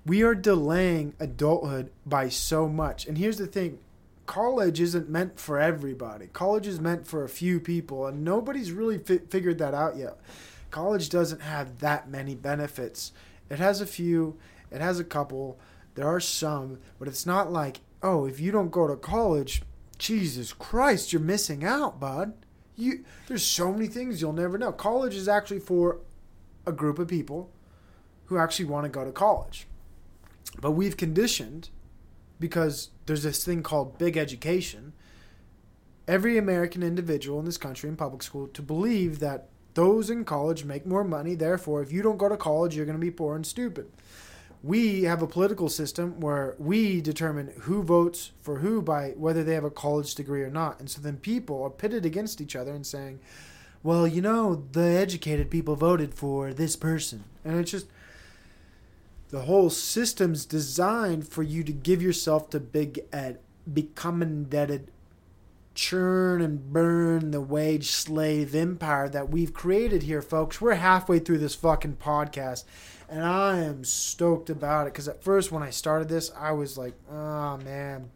we 0.05 0.23
are 0.23 0.35
delaying 0.35 1.15
adulthood 1.19 1.91
by 2.05 2.29
so 2.29 2.69
much. 2.69 3.07
And 3.07 3.19
here's 3.19 3.39
the 3.39 3.47
thing 3.47 3.79
college 4.27 4.81
isn't 4.81 5.09
meant 5.09 5.39
for 5.39 5.59
everybody 5.59 6.27
college 6.29 6.67
is 6.67 6.81
meant 6.81 7.07
for 7.07 7.25
a 7.25 7.29
few 7.29 7.61
people 7.61 8.07
and 8.07 8.25
nobody's 8.25 8.73
really 8.73 8.99
fi- 8.99 9.19
figured 9.31 9.59
that 9.59 9.75
out 9.75 9.97
yet 9.97 10.19
college 10.77 11.09
doesn't 11.09 11.41
have 11.41 11.79
that 11.79 12.11
many 12.11 12.35
benefits. 12.35 13.13
It 13.49 13.59
has 13.59 13.81
a 13.81 13.87
few, 13.87 14.37
it 14.71 14.81
has 14.81 15.01
a 15.01 15.05
couple, 15.05 15.59
there 15.95 16.07
are 16.07 16.21
some, 16.21 16.79
but 16.99 17.09
it's 17.09 17.25
not 17.25 17.51
like, 17.51 17.81
oh, 18.03 18.27
if 18.27 18.41
you 18.41 18.53
don't 18.53 18.71
go 18.71 18.87
to 18.87 18.97
college, 18.97 19.63
Jesus 19.99 20.53
Christ, 20.53 21.15
you're 21.15 21.23
missing 21.23 21.65
out, 21.65 21.99
bud. 21.99 22.35
You 22.77 23.07
there's 23.27 23.43
so 23.43 23.73
many 23.73 23.87
things 23.87 24.21
you'll 24.21 24.35
never 24.35 24.59
know. 24.59 24.71
College 24.71 25.15
is 25.15 25.29
actually 25.29 25.61
for 25.61 26.01
a 26.67 26.73
group 26.73 26.99
of 26.99 27.09
people 27.09 27.51
who 28.27 28.37
actually 28.37 28.67
want 28.67 28.85
to 28.85 28.91
go 28.91 29.03
to 29.03 29.13
college. 29.13 29.67
But 30.61 30.73
we've 30.73 30.99
conditioned 30.99 31.71
because 32.39 32.91
there's 33.07 33.23
this 33.23 33.45
thing 33.45 33.63
called 33.63 33.99
big 33.99 34.17
education 34.17 34.93
every 36.09 36.39
American 36.39 36.83
individual 36.83 37.39
in 37.39 37.45
this 37.45 37.57
country 37.57 37.89
in 37.89 37.97
public 37.97 38.23
school 38.23 38.47
to 38.49 38.63
believe 38.63 39.19
that 39.19 39.49
those 39.75 40.09
in 40.09 40.25
college 40.25 40.65
make 40.65 40.87
more 40.87 41.05
money. 41.05 41.35
Therefore, 41.35 41.83
if 41.83 41.93
you 41.93 42.03
don't 42.03 42.17
go 42.17 42.29
to 42.29 42.37
college, 42.37 42.77
you're 42.77 42.87
going 42.87 42.99
to 42.99 43.05
be 43.05 43.11
poor 43.11 43.37
and 43.37 43.47
stupid. 43.47 43.91
We 44.63 45.03
have 45.03 45.23
a 45.23 45.27
political 45.27 45.69
system 45.69 46.19
where 46.21 46.57
we 46.59 47.01
determine 47.01 47.53
who 47.63 47.83
votes 47.83 48.33
for 48.41 48.59
who 48.59 48.81
by 48.83 49.11
whether 49.11 49.45
they 49.45 49.55
have 49.55 49.65
a 49.65 49.71
college 49.71 50.15
degree 50.15 50.43
or 50.43 50.51
not. 50.51 50.81
And 50.81 50.91
so 50.91 51.01
then 51.01 51.19
people 51.19 51.63
are 51.63 51.71
pitted 51.71 52.07
against 52.07 52.41
each 52.41 52.57
other 52.57 52.73
and 52.73 52.87
saying, 52.87 53.21
well, 53.83 54.07
you 54.07 54.23
know, 54.23 54.65
the 54.73 54.81
educated 54.81 55.51
people 55.51 55.77
voted 55.77 56.15
for 56.15 56.53
this 56.53 56.75
person. 56.75 57.25
And 57.45 57.61
it's 57.61 57.71
just 57.71 57.87
the 59.29 59.43
whole 59.43 59.71
system's 59.71 60.45
designed 60.45 61.29
for 61.29 61.43
you 61.43 61.65
to 61.65 61.73
give 61.73 62.03
yourself 62.03 62.51
to 62.51 62.61
big 62.61 63.01
ed, 63.13 63.41
become 63.73 64.23
indebted, 64.23 64.91
churn 65.75 66.41
and 66.41 66.73
burn 66.73 67.33
the 67.33 67.41
wage 67.41 67.91
slave 67.91 68.55
empire 68.55 69.09
that 69.09 69.29
we've 69.29 69.53
created 69.53 70.05
here, 70.05 70.23
folks. 70.23 70.61
We're 70.61 70.75
halfway 70.75 71.19
through 71.19 71.39
this 71.39 71.55
fucking 71.55 71.97
podcast, 71.97 72.65
and 73.09 73.25
I 73.25 73.59
am 73.59 73.85
stoked 73.85 74.49
about 74.49 74.87
it 74.87 74.93
because 74.93 75.09
at 75.09 75.23
first, 75.23 75.53
when 75.53 75.63
I 75.63 75.71
started 75.71 76.09
this, 76.09 76.31
I 76.39 76.53
was 76.53 76.79
like, 76.79 76.95
oh 77.11 77.59
man. 77.59 78.11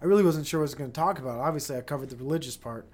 I 0.00 0.06
really 0.06 0.22
wasn't 0.22 0.46
sure 0.46 0.60
what 0.60 0.64
I 0.64 0.64
was 0.64 0.74
going 0.74 0.90
to 0.90 1.00
talk 1.00 1.18
about. 1.18 1.40
Obviously, 1.40 1.76
I 1.76 1.80
covered 1.80 2.10
the 2.10 2.16
religious 2.16 2.58
part. 2.58 2.86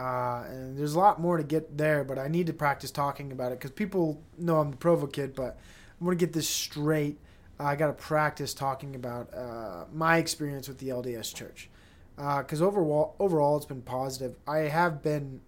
Uh, 0.00 0.44
and 0.48 0.76
there's 0.76 0.94
a 0.94 0.98
lot 0.98 1.20
more 1.20 1.36
to 1.36 1.44
get 1.44 1.76
there, 1.76 2.02
but 2.02 2.18
I 2.18 2.26
need 2.26 2.46
to 2.46 2.52
practice 2.52 2.90
talking 2.90 3.30
about 3.30 3.52
it 3.52 3.58
because 3.58 3.70
people 3.70 4.20
know 4.36 4.58
I'm 4.58 4.70
the 4.70 4.76
Provo 4.76 5.06
kid, 5.06 5.34
but 5.34 5.58
I'm 6.00 6.06
going 6.06 6.16
to 6.16 6.24
get 6.24 6.32
this 6.32 6.48
straight. 6.48 7.18
I 7.58 7.76
got 7.76 7.88
to 7.88 7.92
practice 7.92 8.54
talking 8.54 8.94
about 8.94 9.34
uh, 9.34 9.84
my 9.92 10.16
experience 10.16 10.66
with 10.66 10.78
the 10.78 10.88
LDS 10.88 11.34
Church 11.34 11.68
because 12.16 12.62
uh, 12.62 12.66
overall, 12.66 13.14
overall, 13.18 13.56
it's 13.56 13.66
been 13.66 13.82
positive. 13.82 14.36
I 14.46 14.58
have 14.58 15.02
been, 15.02 15.40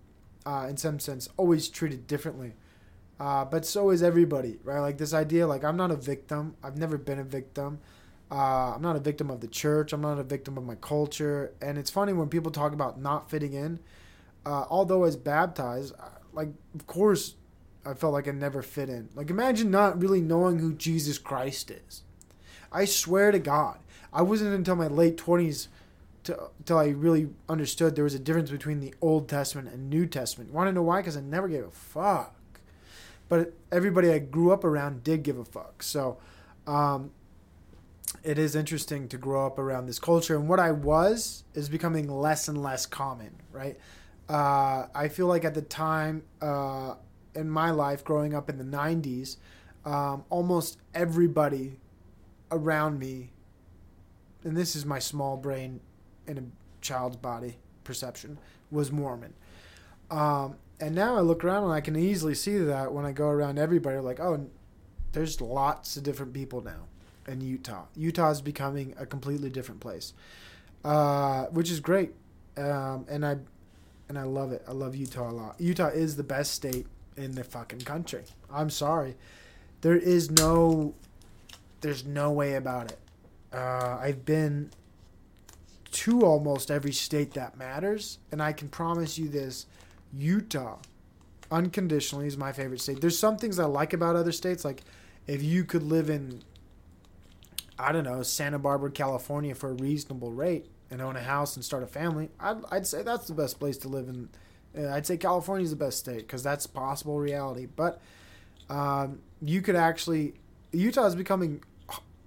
uh, 0.44 0.66
in 0.68 0.76
some 0.76 0.98
sense, 0.98 1.28
always 1.36 1.68
treated 1.68 2.06
differently, 2.06 2.52
uh, 3.18 3.44
but 3.44 3.64
so 3.64 3.90
is 3.90 4.02
everybody, 4.02 4.58
right? 4.64 4.80
Like 4.80 4.98
this 4.98 5.14
idea, 5.14 5.46
like 5.46 5.64
I'm 5.64 5.76
not 5.76 5.90
a 5.90 5.96
victim. 5.96 6.56
I've 6.62 6.76
never 6.76 6.98
been 6.98 7.18
a 7.18 7.24
victim. 7.24 7.80
Uh, 8.30 8.74
I'm 8.74 8.82
not 8.82 8.96
a 8.96 9.00
victim 9.00 9.30
of 9.30 9.40
the 9.40 9.48
church. 9.48 9.92
I'm 9.92 10.00
not 10.00 10.18
a 10.18 10.22
victim 10.22 10.56
of 10.56 10.64
my 10.64 10.74
culture. 10.76 11.52
And 11.60 11.76
it's 11.76 11.90
funny 11.90 12.14
when 12.14 12.28
people 12.28 12.50
talk 12.50 12.72
about 12.72 13.00
not 13.00 13.30
fitting 13.30 13.52
in. 13.52 13.78
Uh, 14.44 14.64
although 14.70 15.04
as 15.04 15.16
baptized, 15.16 15.94
like 16.32 16.48
of 16.74 16.86
course, 16.86 17.34
I 17.84 17.94
felt 17.94 18.12
like 18.12 18.28
I 18.28 18.32
never 18.32 18.62
fit 18.62 18.88
in. 18.88 19.08
Like 19.14 19.30
imagine 19.30 19.70
not 19.70 20.00
really 20.00 20.20
knowing 20.20 20.58
who 20.58 20.72
Jesus 20.72 21.18
Christ 21.18 21.70
is. 21.70 22.02
I 22.70 22.84
swear 22.84 23.32
to 23.32 23.38
God, 23.38 23.78
I 24.12 24.22
wasn't 24.22 24.54
until 24.54 24.76
my 24.76 24.86
late 24.86 25.16
twenties 25.16 25.68
until 26.28 26.78
I 26.78 26.88
really 26.88 27.30
understood 27.48 27.96
there 27.96 28.04
was 28.04 28.14
a 28.14 28.18
difference 28.18 28.50
between 28.50 28.80
the 28.80 28.94
Old 29.00 29.28
Testament 29.28 29.68
and 29.72 29.90
New 29.90 30.06
Testament. 30.06 30.52
Want 30.52 30.68
to 30.68 30.72
know 30.72 30.82
why? 30.82 31.00
Because 31.00 31.16
I 31.16 31.20
never 31.20 31.48
gave 31.48 31.64
a 31.64 31.70
fuck. 31.70 32.34
But 33.28 33.54
everybody 33.70 34.10
I 34.10 34.18
grew 34.18 34.52
up 34.52 34.62
around 34.62 35.02
did 35.02 35.22
give 35.22 35.38
a 35.38 35.44
fuck. 35.44 35.82
So 35.82 36.18
um, 36.66 37.10
it 38.22 38.38
is 38.38 38.54
interesting 38.54 39.08
to 39.08 39.16
grow 39.16 39.46
up 39.46 39.58
around 39.58 39.86
this 39.86 39.98
culture. 39.98 40.36
And 40.36 40.48
what 40.48 40.60
I 40.60 40.70
was 40.70 41.44
is 41.54 41.68
becoming 41.68 42.08
less 42.08 42.46
and 42.46 42.62
less 42.62 42.86
common, 42.86 43.34
right? 43.50 43.78
Uh, 44.28 44.86
I 44.94 45.08
feel 45.08 45.26
like 45.26 45.44
at 45.44 45.54
the 45.54 45.62
time 45.62 46.22
uh, 46.40 46.94
in 47.34 47.48
my 47.48 47.70
life, 47.70 48.04
growing 48.04 48.34
up 48.34 48.48
in 48.48 48.58
the 48.58 48.64
90s, 48.64 49.36
um, 49.84 50.24
almost 50.30 50.78
everybody 50.94 51.78
around 52.50 52.98
me, 52.98 53.30
and 54.44 54.56
this 54.56 54.76
is 54.76 54.84
my 54.84 54.98
small 54.98 55.36
brain 55.36 55.80
in 56.26 56.38
a 56.38 56.42
child's 56.84 57.16
body 57.16 57.56
perception 57.84 58.38
was 58.70 58.92
Mormon. 58.92 59.34
Um, 60.10 60.56
and 60.80 60.94
now 60.94 61.16
I 61.16 61.20
look 61.20 61.44
around 61.44 61.64
and 61.64 61.72
I 61.72 61.80
can 61.80 61.96
easily 61.96 62.34
see 62.34 62.58
that 62.58 62.92
when 62.92 63.04
I 63.04 63.12
go 63.12 63.28
around 63.28 63.58
everybody, 63.58 63.98
like, 63.98 64.20
oh, 64.20 64.48
there's 65.12 65.40
lots 65.40 65.96
of 65.96 66.02
different 66.02 66.32
people 66.32 66.60
now 66.62 66.86
in 67.26 67.40
Utah. 67.40 67.84
Utah 67.94 68.30
is 68.30 68.42
becoming 68.42 68.94
a 68.98 69.06
completely 69.06 69.50
different 69.50 69.80
place, 69.80 70.12
uh, 70.84 71.44
which 71.46 71.70
is 71.70 71.80
great. 71.80 72.12
Um, 72.56 73.06
and 73.08 73.24
I 73.24 73.36
and 74.08 74.18
I 74.18 74.24
love 74.24 74.52
it. 74.52 74.62
I 74.68 74.72
love 74.72 74.94
Utah 74.94 75.30
a 75.30 75.32
lot. 75.32 75.60
Utah 75.60 75.88
is 75.88 76.16
the 76.16 76.22
best 76.22 76.52
state 76.52 76.86
in 77.16 77.32
the 77.32 77.44
fucking 77.44 77.80
country. 77.80 78.24
I'm 78.52 78.70
sorry, 78.70 79.16
there 79.80 79.96
is 79.96 80.30
no, 80.30 80.94
there's 81.80 82.04
no 82.04 82.30
way 82.30 82.54
about 82.54 82.92
it. 82.92 82.98
Uh, 83.52 83.98
I've 84.00 84.24
been 84.24 84.70
to 85.92 86.24
almost 86.24 86.70
every 86.70 86.92
state 86.92 87.34
that 87.34 87.56
matters. 87.56 88.18
And 88.32 88.42
I 88.42 88.52
can 88.52 88.68
promise 88.68 89.18
you 89.18 89.28
this 89.28 89.66
Utah, 90.12 90.78
unconditionally, 91.50 92.26
is 92.26 92.36
my 92.36 92.52
favorite 92.52 92.80
state. 92.80 93.00
There's 93.00 93.18
some 93.18 93.36
things 93.36 93.58
I 93.58 93.66
like 93.66 93.92
about 93.92 94.16
other 94.16 94.32
states. 94.32 94.64
Like 94.64 94.82
if 95.26 95.42
you 95.42 95.64
could 95.64 95.82
live 95.82 96.10
in, 96.10 96.42
I 97.78 97.92
don't 97.92 98.04
know, 98.04 98.22
Santa 98.22 98.58
Barbara, 98.58 98.90
California 98.90 99.54
for 99.54 99.70
a 99.70 99.74
reasonable 99.74 100.32
rate 100.32 100.66
and 100.90 101.00
own 101.00 101.16
a 101.16 101.22
house 101.22 101.56
and 101.56 101.64
start 101.64 101.82
a 101.82 101.86
family, 101.86 102.30
I'd, 102.40 102.62
I'd 102.70 102.86
say 102.86 103.02
that's 103.02 103.26
the 103.26 103.34
best 103.34 103.60
place 103.60 103.76
to 103.78 103.88
live 103.88 104.08
in 104.08 104.30
I'd 104.76 105.06
say 105.06 105.16
California 105.16 105.64
is 105.64 105.70
the 105.70 105.76
best 105.76 105.98
state 105.98 106.18
because 106.18 106.42
that's 106.42 106.66
possible 106.66 107.18
reality. 107.18 107.66
But 107.66 108.00
um, 108.70 109.20
you 109.42 109.60
could 109.62 109.76
actually 109.76 110.34
Utah 110.72 111.06
is 111.06 111.14
becoming 111.14 111.62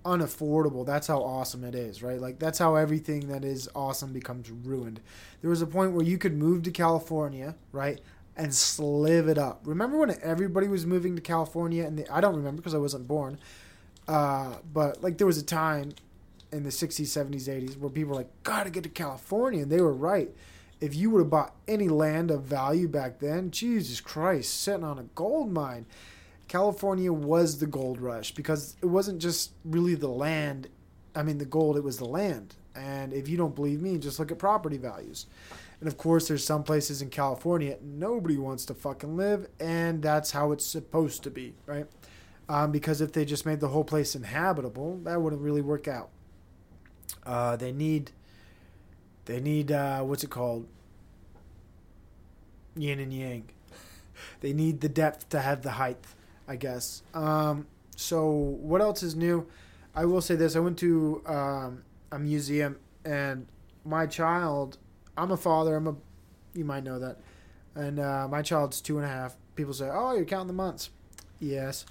unaffordable. 0.05 0.85
That's 0.85 1.07
how 1.07 1.21
awesome 1.21 1.63
it 1.63 1.73
is, 1.73 2.03
right? 2.03 2.21
Like 2.21 2.39
that's 2.39 2.59
how 2.59 2.75
everything 2.75 3.27
that 3.29 3.43
is 3.43 3.67
awesome 3.75 4.13
becomes 4.13 4.49
ruined. 4.51 5.01
There 5.41 5.49
was 5.49 5.61
a 5.61 5.67
point 5.67 5.93
where 5.93 6.05
you 6.05 6.17
could 6.17 6.37
move 6.37 6.63
to 6.63 6.71
California, 6.71 7.55
right, 7.71 7.99
and 8.37 8.53
slive 8.53 9.27
it 9.27 9.37
up. 9.37 9.61
Remember 9.65 9.97
when 9.97 10.15
everybody 10.21 10.67
was 10.67 10.85
moving 10.85 11.15
to 11.15 11.21
California? 11.21 11.85
And 11.85 12.05
I 12.11 12.21
don't 12.21 12.35
remember 12.35 12.57
because 12.61 12.75
I 12.75 12.79
wasn't 12.79 13.07
born. 13.07 13.39
Uh, 14.07 14.57
but 14.71 15.01
like 15.01 15.17
there 15.17 15.27
was 15.27 15.39
a 15.39 15.43
time 15.43 15.93
in 16.51 16.63
the 16.63 16.69
60s, 16.69 17.01
70s, 17.01 17.49
80s 17.49 17.77
where 17.77 17.89
people 17.89 18.11
were 18.11 18.17
like, 18.17 18.29
gotta 18.43 18.69
get 18.69 18.83
to 18.83 18.89
California. 18.89 19.63
And 19.63 19.71
they 19.71 19.81
were 19.81 19.93
right. 19.93 20.29
If 20.81 20.93
you 20.95 21.09
would 21.09 21.19
have 21.19 21.29
bought 21.29 21.55
any 21.67 21.87
land 21.87 22.31
of 22.31 22.43
value 22.43 22.87
back 22.87 23.19
then, 23.19 23.51
Jesus 23.51 24.01
Christ, 24.01 24.61
sitting 24.61 24.83
on 24.83 24.99
a 24.99 25.03
gold 25.15 25.51
mine. 25.51 25.85
California 26.47 27.11
was 27.11 27.57
the 27.57 27.65
gold 27.65 27.99
rush 27.99 28.31
because 28.31 28.75
it 28.81 28.85
wasn't 28.85 29.19
just 29.19 29.51
really 29.63 29.95
the 29.95 30.07
land. 30.07 30.67
I 31.15 31.23
mean, 31.23 31.37
the 31.39 31.45
gold, 31.45 31.75
it 31.77 31.83
was 31.83 31.97
the 31.97 32.05
land. 32.05 32.55
And 32.75 33.13
if 33.13 33.27
you 33.27 33.37
don't 33.37 33.55
believe 33.55 33.81
me, 33.81 33.97
just 33.97 34.19
look 34.19 34.31
at 34.31 34.37
property 34.37 34.77
values. 34.77 35.25
And 35.79 35.87
of 35.87 35.97
course, 35.97 36.27
there's 36.27 36.43
some 36.43 36.63
places 36.63 37.01
in 37.01 37.09
California 37.09 37.77
nobody 37.81 38.37
wants 38.37 38.65
to 38.65 38.73
fucking 38.73 39.17
live, 39.17 39.47
and 39.59 40.01
that's 40.01 40.31
how 40.31 40.51
it's 40.51 40.65
supposed 40.65 41.23
to 41.23 41.31
be, 41.31 41.53
right? 41.65 41.85
Um, 42.47 42.71
because 42.71 43.01
if 43.01 43.11
they 43.11 43.25
just 43.25 43.45
made 43.45 43.59
the 43.59 43.69
whole 43.69 43.83
place 43.83 44.15
inhabitable, 44.15 44.99
that 45.03 45.21
wouldn't 45.21 45.41
really 45.41 45.61
work 45.61 45.87
out. 45.87 46.09
Uh, 47.25 47.55
they 47.55 47.71
need, 47.71 48.11
they 49.25 49.39
need, 49.39 49.71
uh, 49.71 50.01
what's 50.01 50.23
it 50.23 50.29
called? 50.29 50.67
Yin 52.75 52.99
and 52.99 53.13
yang. 53.13 53.43
They 54.39 54.53
need 54.53 54.81
the 54.81 54.89
depth 54.89 55.29
to 55.29 55.41
have 55.41 55.61
the 55.61 55.71
height, 55.71 55.97
I 56.47 56.55
guess. 56.55 57.03
Um, 57.13 57.67
so 57.95 58.29
what 58.29 58.81
else 58.81 59.03
is 59.03 59.15
new? 59.15 59.47
I 59.95 60.05
will 60.05 60.21
say 60.21 60.35
this: 60.35 60.55
I 60.55 60.59
went 60.59 60.77
to 60.79 61.21
um, 61.25 61.83
a 62.11 62.19
museum, 62.19 62.77
and 63.03 63.47
my 63.85 64.05
child. 64.05 64.77
I'm 65.17 65.31
a 65.31 65.37
father. 65.37 65.75
I'm 65.75 65.87
a. 65.87 65.95
You 66.53 66.65
might 66.65 66.83
know 66.83 66.99
that, 66.99 67.19
and 67.75 67.99
uh, 67.99 68.27
my 68.29 68.41
child's 68.41 68.81
two 68.81 68.97
and 68.97 69.05
a 69.05 69.09
half. 69.09 69.35
People 69.55 69.73
say, 69.73 69.89
"Oh, 69.91 70.13
you're 70.13 70.25
counting 70.25 70.47
the 70.47 70.53
months." 70.53 70.89
Yes, 71.39 71.85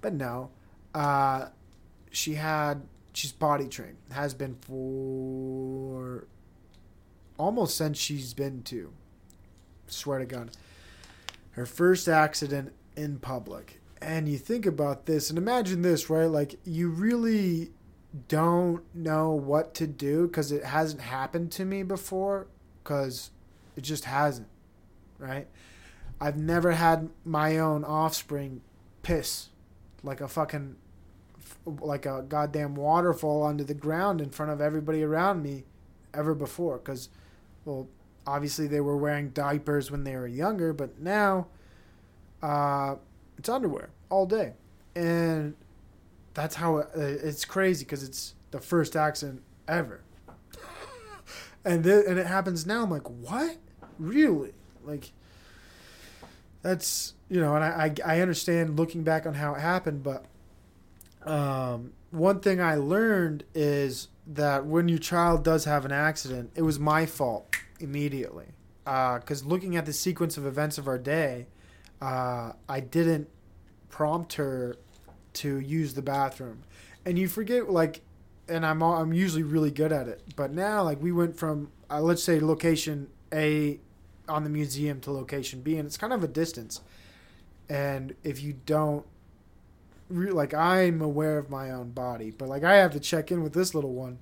but 0.00 0.12
no. 0.12 0.50
Uh, 0.94 1.46
she 2.10 2.34
had. 2.34 2.82
She's 3.12 3.32
body 3.32 3.66
trained. 3.66 3.96
Has 4.12 4.34
been 4.34 4.56
for 4.60 6.26
almost 7.38 7.76
since 7.76 7.98
she's 7.98 8.34
been 8.34 8.62
to. 8.64 8.92
Swear 9.86 10.18
to 10.18 10.26
God. 10.26 10.50
Her 11.52 11.64
first 11.66 12.08
accident 12.08 12.72
in 12.96 13.18
public. 13.18 13.80
And 14.00 14.28
you 14.28 14.38
think 14.38 14.66
about 14.66 15.06
this 15.06 15.30
and 15.30 15.38
imagine 15.38 15.82
this, 15.82 16.10
right? 16.10 16.26
Like 16.26 16.56
you 16.64 16.90
really 16.90 17.70
don't 18.28 18.82
know 18.94 19.32
what 19.32 19.74
to 19.74 19.86
do 19.86 20.26
because 20.26 20.52
it 20.52 20.64
hasn't 20.64 21.02
happened 21.02 21.50
to 21.52 21.64
me 21.64 21.82
before 21.82 22.46
because 22.82 23.30
it 23.76 23.82
just 23.82 24.04
hasn't, 24.04 24.48
right? 25.18 25.46
I've 26.20 26.36
never 26.36 26.72
had 26.72 27.10
my 27.24 27.58
own 27.58 27.84
offspring 27.84 28.60
piss 29.02 29.48
like 30.02 30.20
a 30.20 30.28
fucking 30.28 30.76
like 31.66 32.06
a 32.06 32.24
goddamn 32.28 32.74
waterfall 32.74 33.42
onto 33.42 33.64
the 33.64 33.74
ground 33.74 34.20
in 34.20 34.30
front 34.30 34.52
of 34.52 34.60
everybody 34.60 35.02
around 35.02 35.42
me 35.42 35.64
ever 36.14 36.34
before 36.34 36.78
because 36.78 37.08
well 37.64 37.88
obviously 38.26 38.66
they 38.66 38.80
were 38.80 38.96
wearing 38.96 39.30
diapers 39.30 39.90
when 39.90 40.04
they 40.04 40.14
were 40.16 40.26
younger 40.26 40.72
but 40.72 41.00
now 41.00 41.46
uh, 42.42 42.96
it's 43.36 43.48
underwear 43.48 43.90
all 44.10 44.26
day. 44.26 44.54
And 44.94 45.54
that's 46.34 46.56
how 46.56 46.78
it, 46.78 46.88
it's 46.94 47.44
crazy 47.44 47.84
because 47.84 48.02
it's 48.02 48.34
the 48.50 48.60
first 48.60 48.96
accident 48.96 49.42
ever. 49.66 50.02
And 51.64 51.84
th- 51.84 52.06
and 52.06 52.18
it 52.18 52.26
happens 52.26 52.66
now. 52.66 52.84
I'm 52.84 52.90
like 52.90 53.08
what? 53.08 53.56
Really? 53.98 54.52
Like 54.84 55.12
that's 56.62 57.14
you 57.28 57.40
know 57.40 57.54
and 57.54 57.64
I, 57.64 57.92
I 58.04 58.16
i 58.16 58.20
understand 58.20 58.78
looking 58.78 59.04
back 59.04 59.26
on 59.26 59.34
how 59.34 59.54
it 59.54 59.60
happened 59.60 60.02
but 60.02 60.24
um 61.24 61.92
one 62.10 62.40
thing 62.40 62.60
i 62.60 62.74
learned 62.74 63.44
is 63.54 64.08
that 64.28 64.66
when 64.66 64.88
your 64.88 64.98
child 64.98 65.42
does 65.42 65.64
have 65.64 65.84
an 65.84 65.92
accident 65.92 66.50
it 66.54 66.62
was 66.62 66.78
my 66.78 67.06
fault 67.06 67.56
immediately. 67.80 68.46
Because 68.84 69.44
looking 69.44 69.76
at 69.76 69.86
the 69.86 69.92
sequence 69.92 70.36
of 70.36 70.46
events 70.46 70.78
of 70.78 70.86
our 70.86 70.98
day 70.98 71.46
uh, 72.00 72.52
i 72.68 72.80
didn't 72.80 73.28
prompt 73.88 74.34
her 74.34 74.76
to 75.32 75.58
use 75.58 75.94
the 75.94 76.02
bathroom. 76.02 76.62
And 77.04 77.18
you 77.18 77.28
forget 77.28 77.70
like 77.70 78.02
and 78.48 78.64
i'm 78.64 78.82
i'm 78.82 79.12
usually 79.12 79.42
really 79.42 79.70
good 79.70 79.92
at 79.92 80.08
it 80.08 80.22
but 80.36 80.52
now 80.52 80.82
like 80.82 81.02
we 81.02 81.12
went 81.12 81.36
from 81.36 81.70
uh, 81.90 82.00
let's 82.00 82.22
say 82.22 82.40
location 82.40 83.08
a 83.32 83.78
on 84.28 84.44
the 84.44 84.50
museum 84.50 85.00
to 85.00 85.10
location 85.10 85.60
b 85.60 85.76
and 85.76 85.86
it's 85.86 85.96
kind 85.96 86.12
of 86.12 86.22
a 86.22 86.28
distance. 86.28 86.80
And 87.68 88.14
if 88.24 88.42
you 88.42 88.54
don't 88.64 89.04
re- 90.08 90.30
like 90.30 90.54
i'm 90.54 91.00
aware 91.00 91.38
of 91.38 91.50
my 91.50 91.70
own 91.70 91.90
body 91.90 92.30
but 92.30 92.48
like 92.48 92.64
i 92.64 92.76
have 92.76 92.92
to 92.92 93.00
check 93.00 93.30
in 93.30 93.42
with 93.42 93.52
this 93.52 93.74
little 93.74 93.92
one. 93.92 94.18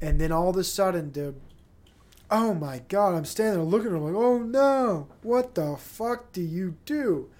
And 0.00 0.20
then 0.20 0.32
all 0.32 0.50
of 0.50 0.56
a 0.56 0.64
sudden 0.64 1.10
dude 1.10 1.40
oh 2.30 2.52
my 2.54 2.80
god 2.88 3.14
i'm 3.14 3.24
standing 3.24 3.54
there 3.54 3.64
looking 3.64 3.88
at 3.88 3.92
her 3.92 3.98
like 3.98 4.14
oh 4.14 4.38
no 4.38 5.08
what 5.22 5.54
the 5.54 5.76
fuck 5.76 6.32
do 6.32 6.42
you 6.42 6.76
do? 6.84 7.30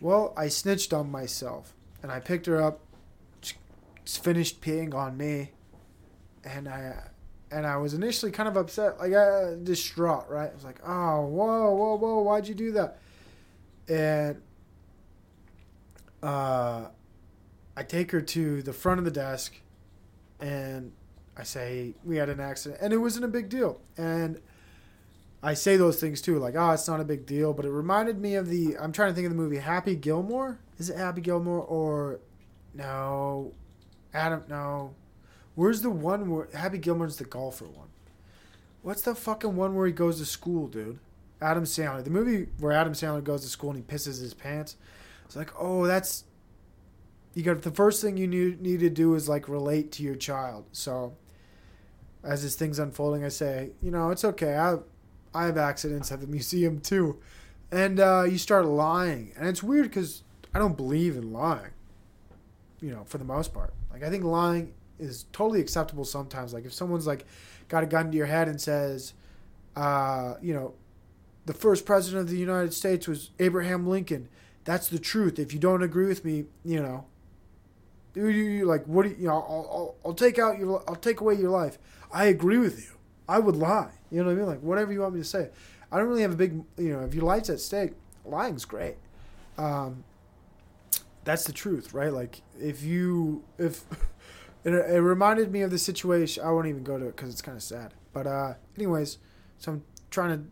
Well 0.00 0.32
i 0.36 0.48
snitched 0.48 0.92
on 0.92 1.10
myself 1.10 1.74
and 2.02 2.12
i 2.12 2.20
picked 2.20 2.46
her 2.46 2.62
up 2.62 2.80
she 3.40 3.54
finished 4.04 4.60
peeing 4.60 4.94
on 4.94 5.16
me 5.16 5.50
and 6.44 6.68
i 6.68 6.94
and 7.50 7.66
i 7.66 7.76
was 7.76 7.94
initially 7.94 8.30
kind 8.30 8.48
of 8.48 8.56
upset 8.56 8.98
like 8.98 9.12
uh, 9.12 9.54
distraught 9.62 10.26
right? 10.28 10.50
I 10.50 10.54
was 10.54 10.64
like 10.64 10.80
oh 10.86 11.26
whoa 11.26 11.74
whoa 11.74 11.96
whoa 11.96 12.22
why'd 12.22 12.46
you 12.48 12.54
do 12.54 12.72
that? 12.72 12.98
And 13.88 14.40
uh 16.22 16.86
i 17.78 17.82
take 17.82 18.10
her 18.10 18.20
to 18.20 18.62
the 18.62 18.72
front 18.72 18.98
of 18.98 19.04
the 19.04 19.10
desk 19.10 19.54
and 20.40 20.92
I 21.38 21.44
say 21.44 21.94
we 22.04 22.16
had 22.16 22.28
an 22.28 22.40
accident, 22.40 22.80
and 22.82 22.92
it 22.92 22.96
wasn't 22.96 23.24
a 23.24 23.28
big 23.28 23.48
deal. 23.48 23.80
And 23.96 24.40
I 25.40 25.54
say 25.54 25.76
those 25.76 26.00
things 26.00 26.20
too, 26.20 26.38
like, 26.40 26.56
oh, 26.56 26.72
it's 26.72 26.88
not 26.88 27.00
a 27.00 27.04
big 27.04 27.26
deal. 27.26 27.52
But 27.52 27.64
it 27.64 27.70
reminded 27.70 28.20
me 28.20 28.34
of 28.34 28.48
the. 28.48 28.76
I'm 28.76 28.92
trying 28.92 29.10
to 29.10 29.14
think 29.14 29.26
of 29.26 29.32
the 29.32 29.38
movie 29.38 29.58
Happy 29.58 29.94
Gilmore. 29.94 30.58
Is 30.78 30.90
it 30.90 30.96
Happy 30.96 31.20
Gilmore 31.20 31.60
or 31.60 32.18
no? 32.74 33.52
Adam, 34.12 34.42
no. 34.48 34.94
Where's 35.54 35.80
the 35.80 35.90
one 35.90 36.28
where 36.28 36.48
Happy 36.54 36.78
Gilmore's 36.78 37.16
the 37.16 37.24
golfer 37.24 37.66
one? 37.66 37.88
What's 38.82 39.02
the 39.02 39.14
fucking 39.14 39.54
one 39.54 39.74
where 39.74 39.86
he 39.86 39.92
goes 39.92 40.18
to 40.18 40.26
school, 40.26 40.66
dude? 40.66 40.98
Adam 41.40 41.64
Sandler. 41.64 42.02
The 42.02 42.10
movie 42.10 42.48
where 42.58 42.72
Adam 42.72 42.94
Sandler 42.94 43.22
goes 43.22 43.42
to 43.42 43.48
school 43.48 43.70
and 43.70 43.78
he 43.78 43.84
pisses 43.84 44.20
his 44.20 44.34
pants. 44.34 44.76
It's 45.24 45.36
like, 45.36 45.52
oh, 45.58 45.86
that's 45.86 46.24
you 47.38 47.44
got 47.44 47.62
the 47.62 47.70
first 47.70 48.02
thing 48.02 48.16
you 48.16 48.26
need, 48.26 48.60
need 48.60 48.80
to 48.80 48.90
do 48.90 49.14
is 49.14 49.28
like 49.28 49.48
relate 49.48 49.92
to 49.92 50.02
your 50.02 50.16
child. 50.16 50.64
So 50.72 51.14
as 52.24 52.42
this 52.42 52.56
thing's 52.56 52.80
unfolding, 52.80 53.24
I 53.24 53.28
say, 53.28 53.70
you 53.80 53.92
know, 53.92 54.10
it's 54.10 54.24
okay. 54.24 54.56
I 54.56 54.78
I 55.32 55.44
have 55.44 55.56
accidents 55.56 56.10
at 56.10 56.20
the 56.20 56.26
museum 56.36 56.80
too, 56.80 57.20
and 57.70 58.00
uh, 58.00 58.24
you 58.28 58.38
start 58.38 58.66
lying, 58.66 59.34
and 59.36 59.46
it's 59.46 59.62
weird 59.62 59.84
because 59.84 60.24
I 60.52 60.58
don't 60.58 60.76
believe 60.76 61.14
in 61.14 61.32
lying. 61.32 61.70
You 62.80 62.90
know, 62.90 63.04
for 63.06 63.18
the 63.18 63.24
most 63.24 63.54
part, 63.54 63.72
like 63.92 64.02
I 64.02 64.10
think 64.10 64.24
lying 64.24 64.74
is 64.98 65.26
totally 65.30 65.60
acceptable 65.60 66.04
sometimes. 66.04 66.52
Like 66.52 66.64
if 66.64 66.72
someone's 66.72 67.06
like 67.06 67.24
got 67.68 67.84
a 67.84 67.86
gun 67.86 68.10
to 68.10 68.16
your 68.16 68.26
head 68.26 68.48
and 68.48 68.60
says, 68.60 69.12
uh, 69.76 70.34
you 70.42 70.54
know, 70.54 70.74
the 71.46 71.54
first 71.54 71.86
president 71.86 72.22
of 72.22 72.30
the 72.30 72.36
United 72.36 72.74
States 72.74 73.06
was 73.06 73.30
Abraham 73.38 73.86
Lincoln. 73.86 74.28
That's 74.64 74.88
the 74.88 74.98
truth. 74.98 75.38
If 75.38 75.52
you 75.52 75.60
don't 75.60 75.84
agree 75.84 76.08
with 76.08 76.24
me, 76.24 76.46
you 76.64 76.82
know, 76.82 77.04
you, 78.26 78.44
you, 78.44 78.64
like 78.64 78.84
what 78.86 79.04
do 79.04 79.10
you, 79.10 79.16
you 79.18 79.26
know? 79.28 79.34
I'll, 79.34 79.70
I'll, 79.72 79.94
I'll 80.06 80.14
take 80.14 80.38
out 80.38 80.58
your, 80.58 80.82
I'll 80.88 80.96
take 80.96 81.20
away 81.20 81.34
your 81.34 81.50
life. 81.50 81.78
I 82.12 82.26
agree 82.26 82.58
with 82.58 82.80
you. 82.80 82.96
I 83.28 83.38
would 83.38 83.56
lie. 83.56 83.90
You 84.10 84.18
know 84.18 84.26
what 84.26 84.32
I 84.32 84.36
mean? 84.36 84.46
Like 84.46 84.60
whatever 84.60 84.92
you 84.92 85.00
want 85.00 85.14
me 85.14 85.20
to 85.20 85.26
say. 85.26 85.50
I 85.90 85.98
don't 85.98 86.08
really 86.08 86.22
have 86.22 86.32
a 86.32 86.36
big, 86.36 86.62
you 86.76 86.92
know, 86.92 87.04
if 87.04 87.14
your 87.14 87.24
life's 87.24 87.50
at 87.50 87.60
stake, 87.60 87.92
lying's 88.24 88.64
great. 88.64 88.96
Um, 89.56 90.04
that's 91.24 91.44
the 91.44 91.52
truth, 91.52 91.92
right? 91.92 92.12
Like 92.12 92.42
if 92.60 92.82
you, 92.82 93.44
if 93.58 93.84
it, 94.64 94.72
it 94.72 95.00
reminded 95.00 95.52
me 95.52 95.62
of 95.62 95.70
the 95.70 95.78
situation. 95.78 96.44
I 96.44 96.50
won't 96.50 96.66
even 96.66 96.82
go 96.82 96.98
to 96.98 97.06
it 97.06 97.16
because 97.16 97.30
it's 97.30 97.42
kind 97.42 97.56
of 97.56 97.62
sad. 97.62 97.94
But 98.12 98.26
uh, 98.26 98.54
anyways, 98.76 99.18
so 99.58 99.72
I'm 99.72 99.84
trying 100.10 100.38
to 100.38 100.44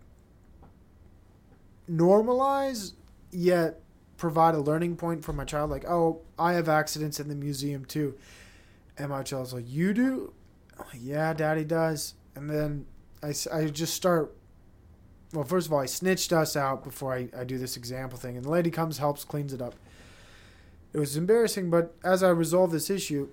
normalize 1.92 2.92
yet 3.30 3.80
provide 4.16 4.54
a 4.54 4.60
learning 4.60 4.96
point 4.96 5.24
for 5.24 5.32
my 5.32 5.44
child. 5.44 5.70
Like, 5.70 5.84
oh, 5.84 6.20
I 6.38 6.54
have 6.54 6.68
accidents 6.68 7.20
in 7.20 7.28
the 7.28 7.34
museum 7.34 7.84
too. 7.84 8.14
And 8.98 9.10
my 9.10 9.22
child's 9.22 9.52
like, 9.52 9.68
you 9.68 9.92
do? 9.92 10.32
Like, 10.78 11.00
yeah, 11.00 11.32
daddy 11.34 11.64
does. 11.64 12.14
And 12.34 12.48
then 12.48 12.86
I, 13.22 13.34
I 13.52 13.66
just 13.66 13.94
start 13.94 14.34
well, 15.32 15.44
first 15.44 15.66
of 15.66 15.72
all, 15.72 15.80
I 15.80 15.86
snitched 15.86 16.32
us 16.32 16.56
out 16.56 16.84
before 16.84 17.12
I, 17.12 17.28
I 17.36 17.44
do 17.44 17.58
this 17.58 17.76
example 17.76 18.18
thing, 18.18 18.36
and 18.36 18.44
the 18.44 18.50
lady 18.50 18.70
comes, 18.70 18.98
helps, 18.98 19.24
cleans 19.24 19.52
it 19.52 19.60
up. 19.60 19.74
It 20.92 20.98
was 20.98 21.16
embarrassing, 21.16 21.68
but 21.68 21.94
as 22.04 22.22
I 22.22 22.30
resolve 22.30 22.70
this 22.70 22.88
issue, 22.88 23.28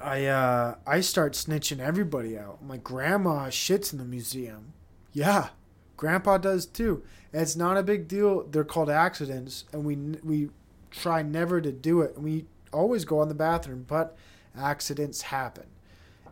I 0.00 0.26
uh, 0.26 0.76
I 0.86 1.00
start 1.00 1.32
snitching 1.32 1.80
everybody 1.80 2.38
out. 2.38 2.62
My 2.62 2.76
grandma 2.76 3.48
shits 3.48 3.92
in 3.92 3.98
the 3.98 4.04
museum. 4.04 4.72
Yeah, 5.12 5.48
grandpa 5.98 6.38
does 6.38 6.64
too. 6.64 7.02
It's 7.34 7.56
not 7.56 7.76
a 7.76 7.82
big 7.82 8.08
deal. 8.08 8.44
They're 8.44 8.64
called 8.64 8.88
accidents, 8.88 9.64
and 9.70 9.84
we 9.84 9.96
we 10.24 10.48
try 10.90 11.20
never 11.20 11.60
to 11.60 11.70
do 11.70 12.00
it. 12.00 12.18
We 12.18 12.46
always 12.72 13.04
go 13.04 13.18
on 13.18 13.28
the 13.28 13.34
bathroom, 13.34 13.84
but 13.86 14.16
accidents 14.56 15.20
happen. 15.20 15.66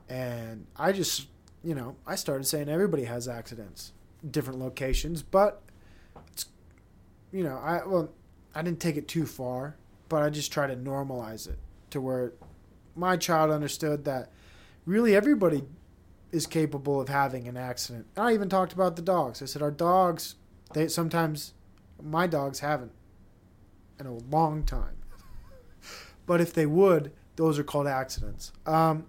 And 0.09 0.67
I 0.77 0.93
just, 0.93 1.27
you 1.63 1.75
know, 1.75 1.97
I 2.07 2.15
started 2.15 2.45
saying 2.45 2.71
everybody 2.71 3.05
has 3.05 3.29
accidents, 3.29 3.93
different 4.31 4.61
locations, 4.61 5.23
but 5.23 5.61
it's, 6.33 6.47
you 7.33 7.45
know, 7.45 7.59
I 7.59 7.85
well, 7.85 8.09
I 8.55 8.63
didn't 8.63 8.81
take 8.81 8.97
it 8.97 9.09
too 9.09 9.27
far, 9.27 9.77
but 10.09 10.23
I 10.23 10.31
just 10.31 10.51
try 10.51 10.67
to 10.67 10.77
normalize 10.77 11.47
it 11.47 11.59
to 11.91 12.01
where 12.01 12.33
my 12.95 13.19
child 13.19 13.51
understood 13.51 14.07
that 14.07 14.31
really 14.87 15.15
everybody 15.15 15.65
is 16.37 16.47
capable 16.47 17.01
of 17.01 17.09
having 17.09 17.49
an 17.49 17.57
accident. 17.57 18.07
I 18.17 18.35
even 18.35 18.49
talked 18.49 18.73
about 18.73 18.95
the 18.97 19.03
dogs. 19.03 19.43
I 19.43 19.47
said 19.47 19.63
our 19.63 19.71
dogs, 19.71 20.37
they 20.75 20.87
sometimes 20.89 21.55
my 22.03 22.27
dogs 22.27 22.61
haven't 22.61 22.93
in 23.99 24.07
a 24.07 24.13
long 24.13 24.63
time. 24.63 24.97
but 26.27 26.41
if 26.41 26.53
they 26.53 26.67
would, 26.67 27.11
those 27.37 27.59
are 27.59 27.65
called 27.65 27.87
accidents. 27.87 28.53
Um, 28.67 29.07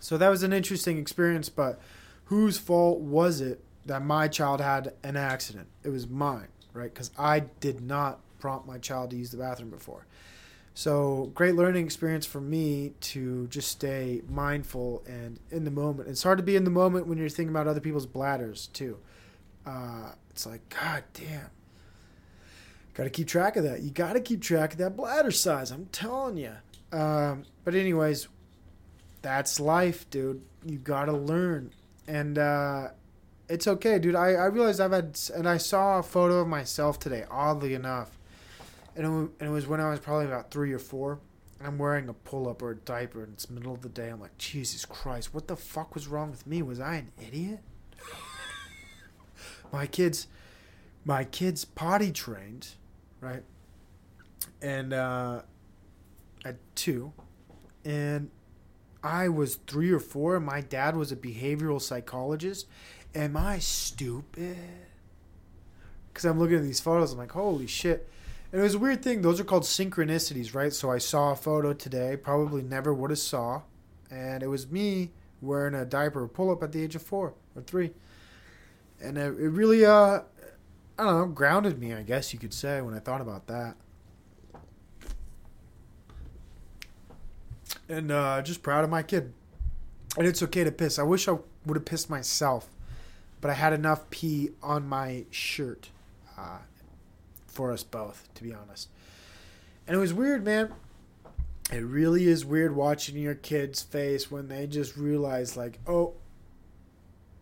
so 0.00 0.16
that 0.16 0.28
was 0.28 0.42
an 0.42 0.52
interesting 0.52 0.98
experience, 0.98 1.48
but 1.48 1.80
whose 2.26 2.56
fault 2.56 3.00
was 3.00 3.40
it 3.40 3.64
that 3.86 4.04
my 4.04 4.28
child 4.28 4.60
had 4.60 4.94
an 5.02 5.16
accident? 5.16 5.66
It 5.82 5.88
was 5.88 6.08
mine, 6.08 6.48
right? 6.72 6.92
Because 6.92 7.10
I 7.18 7.40
did 7.40 7.80
not 7.80 8.20
prompt 8.38 8.66
my 8.66 8.78
child 8.78 9.10
to 9.10 9.16
use 9.16 9.30
the 9.32 9.38
bathroom 9.38 9.70
before. 9.70 10.06
So 10.74 11.30
great 11.34 11.54
learning 11.54 11.84
experience 11.84 12.24
for 12.24 12.40
me 12.40 12.92
to 13.00 13.46
just 13.48 13.68
stay 13.68 14.22
mindful 14.28 15.02
and 15.06 15.38
in 15.50 15.64
the 15.64 15.70
moment. 15.70 16.08
It's 16.08 16.22
hard 16.22 16.38
to 16.38 16.44
be 16.44 16.56
in 16.56 16.64
the 16.64 16.70
moment 16.70 17.06
when 17.06 17.18
you're 17.18 17.28
thinking 17.28 17.50
about 17.50 17.66
other 17.66 17.80
people's 17.80 18.06
bladders 18.06 18.68
too. 18.68 18.98
Uh, 19.66 20.12
it's 20.30 20.46
like, 20.46 20.66
God 20.70 21.04
damn. 21.12 21.50
Got 22.94 23.04
to 23.04 23.10
keep 23.10 23.26
track 23.26 23.56
of 23.56 23.64
that. 23.64 23.80
You 23.82 23.90
got 23.90 24.14
to 24.14 24.20
keep 24.20 24.42
track 24.42 24.72
of 24.72 24.78
that 24.78 24.96
bladder 24.96 25.30
size. 25.30 25.70
I'm 25.70 25.86
telling 25.86 26.36
you. 26.36 26.52
Um, 26.92 27.44
but 27.64 27.74
anyways, 27.74 28.28
that's 29.22 29.58
life, 29.58 30.08
dude. 30.10 30.42
You 30.64 30.78
got 30.78 31.06
to 31.06 31.12
learn, 31.12 31.72
and 32.06 32.36
uh, 32.38 32.88
it's 33.48 33.66
okay, 33.66 33.98
dude. 33.98 34.14
I 34.14 34.32
I 34.32 34.46
realized 34.46 34.80
I've 34.80 34.92
had, 34.92 35.18
and 35.34 35.48
I 35.48 35.56
saw 35.56 35.98
a 35.98 36.02
photo 36.02 36.40
of 36.40 36.48
myself 36.48 36.98
today. 36.98 37.24
Oddly 37.30 37.72
enough, 37.72 38.18
and 38.96 39.30
it, 39.40 39.48
was 39.48 39.66
when 39.66 39.80
I 39.80 39.90
was 39.90 40.00
probably 40.00 40.26
about 40.26 40.50
three 40.50 40.72
or 40.72 40.78
four. 40.78 41.20
I'm 41.64 41.78
wearing 41.78 42.08
a 42.08 42.12
pull 42.12 42.48
up 42.48 42.60
or 42.60 42.72
a 42.72 42.76
diaper, 42.76 43.22
and 43.22 43.34
it's 43.34 43.48
middle 43.48 43.72
of 43.72 43.82
the 43.82 43.88
day. 43.88 44.08
I'm 44.08 44.20
like, 44.20 44.36
Jesus 44.36 44.84
Christ, 44.84 45.32
what 45.32 45.46
the 45.46 45.56
fuck 45.56 45.94
was 45.94 46.08
wrong 46.08 46.30
with 46.30 46.46
me? 46.46 46.60
Was 46.62 46.80
I 46.80 46.96
an 46.96 47.12
idiot? 47.24 47.60
my 49.72 49.86
kids, 49.86 50.26
my 51.04 51.24
kids 51.24 51.64
potty 51.64 52.10
trained, 52.10 52.70
right? 53.20 53.44
And 54.60 54.92
uh, 54.92 55.42
at 56.44 56.56
two, 56.74 57.12
and 57.84 58.30
I 59.02 59.28
was 59.28 59.56
three 59.66 59.90
or 59.90 60.00
four, 60.00 60.36
and 60.36 60.46
my 60.46 60.60
dad 60.60 60.96
was 60.96 61.12
a 61.12 61.16
behavioral 61.16 61.80
psychologist. 61.80 62.66
Am 63.14 63.36
I 63.36 63.58
stupid? 63.58 64.56
Because 66.08 66.24
I'm 66.24 66.38
looking 66.38 66.56
at 66.56 66.62
these 66.62 66.80
photos, 66.80 67.12
I'm 67.12 67.18
like, 67.18 67.32
holy 67.32 67.66
shit. 67.66 68.08
And 68.52 68.60
it 68.60 68.64
was 68.64 68.74
a 68.74 68.78
weird 68.78 69.02
thing. 69.02 69.22
Those 69.22 69.40
are 69.40 69.44
called 69.44 69.62
synchronicities, 69.62 70.54
right? 70.54 70.72
So 70.74 70.90
I 70.90 70.98
saw 70.98 71.32
a 71.32 71.36
photo 71.36 71.72
today, 71.72 72.18
probably 72.18 72.62
never 72.62 72.92
would 72.92 73.10
have 73.10 73.18
saw, 73.18 73.62
and 74.10 74.42
it 74.42 74.48
was 74.48 74.70
me 74.70 75.10
wearing 75.40 75.74
a 75.74 75.86
diaper 75.86 76.28
pull 76.28 76.50
up 76.50 76.62
at 76.62 76.72
the 76.72 76.82
age 76.82 76.94
of 76.94 77.02
four 77.02 77.32
or 77.56 77.62
three, 77.62 77.92
and 79.00 79.16
it, 79.16 79.22
it 79.22 79.48
really, 79.48 79.86
uh, 79.86 80.20
I 80.98 81.04
don't 81.04 81.18
know, 81.18 81.26
grounded 81.26 81.80
me, 81.80 81.94
I 81.94 82.02
guess 82.02 82.34
you 82.34 82.38
could 82.38 82.52
say, 82.52 82.82
when 82.82 82.92
I 82.92 82.98
thought 82.98 83.22
about 83.22 83.46
that. 83.46 83.74
And 87.88 88.12
uh, 88.12 88.42
just 88.42 88.62
proud 88.62 88.84
of 88.84 88.90
my 88.90 89.02
kid. 89.02 89.32
And 90.16 90.26
it's 90.26 90.42
okay 90.42 90.62
to 90.62 90.70
piss. 90.70 90.98
I 90.98 91.02
wish 91.02 91.26
I 91.26 91.38
would 91.64 91.76
have 91.76 91.86
pissed 91.86 92.10
myself, 92.10 92.68
but 93.40 93.50
I 93.50 93.54
had 93.54 93.72
enough 93.72 94.10
pee 94.10 94.50
on 94.62 94.86
my 94.86 95.24
shirt 95.30 95.88
uh, 96.36 96.58
for 97.52 97.70
us 97.70 97.82
both, 97.82 98.28
to 98.34 98.42
be 98.42 98.52
honest. 98.52 98.88
And 99.86 99.96
it 99.96 100.00
was 100.00 100.14
weird, 100.14 100.44
man. 100.44 100.72
It 101.70 101.84
really 101.84 102.26
is 102.26 102.44
weird 102.44 102.74
watching 102.74 103.16
your 103.16 103.34
kid's 103.34 103.82
face 103.82 104.30
when 104.30 104.48
they 104.48 104.66
just 104.66 104.96
realize, 104.96 105.56
like, 105.56 105.78
oh, 105.86 106.14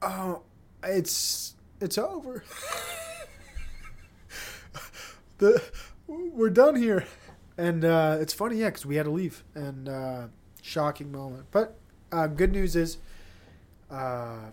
oh, 0.03 0.43
it's 0.85 1.55
it's 1.81 1.99
over. 1.99 2.45
the 5.39 5.63
we're 6.07 6.51
done 6.51 6.77
here, 6.77 7.07
and 7.57 7.85
uh, 7.85 8.19
it's 8.21 8.33
funny, 8.33 8.57
yeah, 8.57 8.69
because 8.69 8.87
we 8.87 8.97
had 8.97 9.05
to 9.05 9.11
leave, 9.11 9.43
and 9.55 9.89
uh, 9.89 10.27
shocking 10.63 11.11
moment. 11.11 11.47
But 11.51 11.77
uh, 12.13 12.27
good 12.27 12.53
news 12.53 12.77
is, 12.77 12.99
uh, 13.91 14.51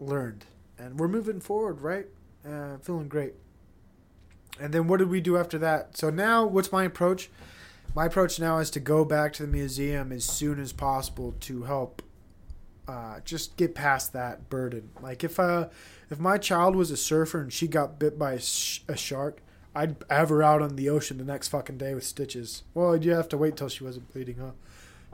learned, 0.00 0.44
and 0.78 0.98
we're 0.98 1.08
moving 1.08 1.40
forward, 1.40 1.80
right? 1.80 2.06
Uh, 2.46 2.78
feeling 2.78 3.08
great. 3.08 3.34
And 4.60 4.72
then 4.72 4.86
what 4.86 4.98
did 4.98 5.08
we 5.08 5.20
do 5.20 5.36
after 5.36 5.58
that? 5.58 5.96
So 5.96 6.10
now, 6.10 6.46
what's 6.46 6.72
my 6.72 6.84
approach? 6.84 7.30
My 7.94 8.06
approach 8.06 8.40
now 8.40 8.58
is 8.58 8.70
to 8.70 8.80
go 8.80 9.04
back 9.04 9.32
to 9.34 9.42
the 9.42 9.48
museum 9.48 10.12
as 10.12 10.24
soon 10.24 10.58
as 10.60 10.72
possible 10.72 11.34
to 11.40 11.64
help 11.64 12.02
uh, 12.88 13.20
just 13.24 13.56
get 13.56 13.74
past 13.74 14.12
that 14.12 14.48
burden. 14.48 14.90
Like 15.00 15.22
if 15.24 15.38
uh, 15.38 15.68
if 16.10 16.18
my 16.18 16.38
child 16.38 16.74
was 16.74 16.90
a 16.90 16.96
surfer 16.96 17.40
and 17.40 17.52
she 17.52 17.68
got 17.68 17.98
bit 17.98 18.18
by 18.18 18.32
a, 18.32 18.40
sh- 18.40 18.80
a 18.88 18.96
shark, 18.96 19.40
I'd 19.74 19.96
have 20.10 20.28
her 20.30 20.42
out 20.42 20.62
on 20.62 20.76
the 20.76 20.88
ocean 20.88 21.18
the 21.18 21.24
next 21.24 21.48
fucking 21.48 21.78
day 21.78 21.94
with 21.94 22.04
stitches. 22.04 22.62
Well, 22.74 22.96
you 22.96 23.12
have 23.12 23.28
to 23.30 23.38
wait 23.38 23.56
till 23.56 23.68
she 23.68 23.84
wasn't 23.84 24.12
bleeding, 24.12 24.36
huh? 24.36 24.50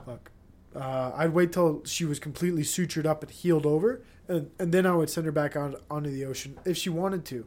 Fuck. 0.05 0.31
Uh, 0.75 1.13
I'd 1.15 1.33
wait 1.33 1.53
till 1.53 1.83
she 1.85 2.05
was 2.05 2.19
completely 2.19 2.63
sutured 2.63 3.07
up 3.07 3.23
and 3.23 3.31
healed 3.31 3.67
over, 3.67 4.03
and, 4.27 4.51
and 4.59 4.73
then 4.73 4.87
I 4.87 4.95
would 4.95 5.11
send 5.11 5.27
her 5.27 5.33
back 5.33 5.57
out 5.57 5.81
onto 5.91 6.11
the 6.11 6.25
ocean 6.25 6.59
if 6.65 6.77
she 6.77 6.91
wanted 6.91 7.25
to. 7.27 7.47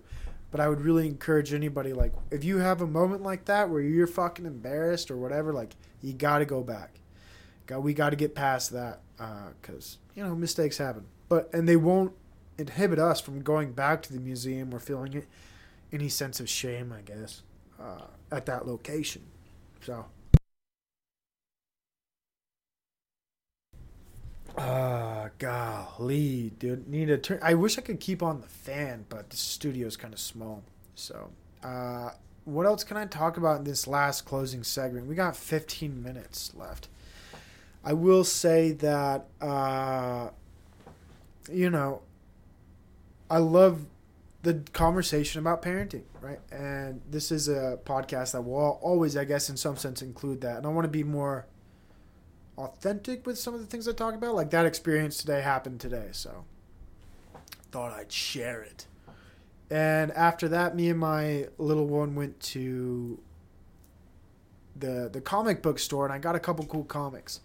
But 0.52 0.60
I 0.60 0.68
would 0.68 0.82
really 0.82 1.08
encourage 1.08 1.54
anybody 1.54 1.94
like 1.94 2.14
if 2.30 2.44
you 2.44 2.58
have 2.58 2.82
a 2.82 2.88
moment 2.88 3.24
like 3.24 3.46
that 3.46 3.70
where 3.70 3.82
you're 3.82 4.08
fucking 4.08 4.46
embarrassed 4.46 5.10
or 5.10 5.18
whatever, 5.18 5.54
like 5.54 5.76
you 6.02 6.14
got 6.14 6.40
to 6.40 6.46
go 6.46 6.62
back. 6.62 7.00
Got 7.68 7.84
we 7.84 7.94
got 7.94 8.10
to 8.10 8.16
get 8.18 8.36
past 8.36 8.72
that 8.72 9.02
because 9.62 9.98
you 10.14 10.24
know 10.24 10.36
mistakes 10.36 10.78
happen. 10.78 11.06
But 11.30 11.50
and 11.54 11.68
they 11.70 11.78
won't 11.78 12.14
inhibit 12.58 13.00
us 13.00 13.22
from 13.22 13.42
going 13.42 13.72
back 13.72 14.02
to 14.04 14.14
the 14.14 14.20
museum 14.20 14.74
or 14.74 14.80
feeling 14.80 15.26
any 15.94 16.10
sense 16.10 16.40
of 16.40 16.50
shame, 16.50 16.94
I 16.94 17.02
guess, 17.02 17.44
uh, 17.80 18.08
at 18.32 18.46
that 18.46 18.68
location. 18.68 19.24
So. 19.82 20.06
Ah, 24.58 25.30
golly, 25.40 26.52
dude. 26.60 26.88
Need 26.88 27.06
to 27.06 27.18
turn. 27.18 27.40
I 27.42 27.54
wish 27.54 27.78
I 27.78 27.82
could 27.82 28.00
keep 28.00 28.22
on 28.22 28.42
the 28.42 28.48
fan, 28.48 29.06
but 29.10 29.30
the 29.30 29.38
studio's 29.38 29.98
kind 29.98 30.14
of 30.14 30.20
small. 30.20 30.64
So, 30.96 31.30
uh, 31.64 32.12
what 32.46 32.66
else 32.66 32.84
can 32.84 32.98
I 32.98 33.06
talk 33.06 33.38
about 33.38 33.60
in 33.60 33.64
this 33.64 33.88
last 33.88 34.26
closing 34.26 34.64
segment? 34.64 35.08
We 35.08 35.16
got 35.16 35.36
15 35.36 36.04
minutes 36.04 36.52
left. 36.56 36.88
I 37.84 37.94
will 37.94 38.24
say 38.24 38.72
that, 38.74 39.26
uh, 39.40 40.30
you 41.52 41.70
know, 41.70 42.02
I 43.30 43.38
love 43.38 43.86
the 44.44 44.62
conversation 44.74 45.40
about 45.40 45.62
parenting, 45.62 46.04
right? 46.20 46.40
And 46.52 47.02
this 47.10 47.32
is 47.32 47.48
a 47.48 47.80
podcast 47.86 48.34
that 48.34 48.42
will 48.42 48.80
always, 48.82 49.16
I 49.16 49.24
guess, 49.24 49.50
in 49.50 49.58
some 49.58 49.78
sense, 49.78 50.02
include 50.02 50.42
that. 50.42 50.58
And 50.58 50.66
I 50.66 50.70
want 50.70 50.86
to 50.86 50.90
be 50.90 51.04
more 51.04 51.46
authentic 52.64 53.26
with 53.26 53.38
some 53.38 53.54
of 53.54 53.60
the 53.60 53.66
things 53.66 53.88
I 53.88 53.94
talk 53.94 54.14
about. 54.14 54.36
Like 54.36 54.52
that 54.52 54.66
experience 54.66 55.18
today 55.18 55.42
happened 55.42 55.80
today, 55.80 56.10
so 56.12 56.46
thought 57.72 57.92
I'd 57.92 58.12
share 58.12 58.62
it. 58.62 58.86
And 59.70 60.12
after 60.12 60.50
that, 60.50 60.76
me 60.76 60.90
and 60.90 61.00
my 61.00 61.48
little 61.58 61.88
one 61.88 62.16
went 62.16 62.40
to 62.42 63.20
the 64.76 65.10
the 65.12 65.22
comic 65.22 65.62
book 65.62 65.80
store, 65.80 66.06
and 66.06 66.14
I 66.14 66.18
got 66.18 66.36
a 66.36 66.40
couple 66.40 66.66
cool 66.66 66.84
comics. 66.84 67.40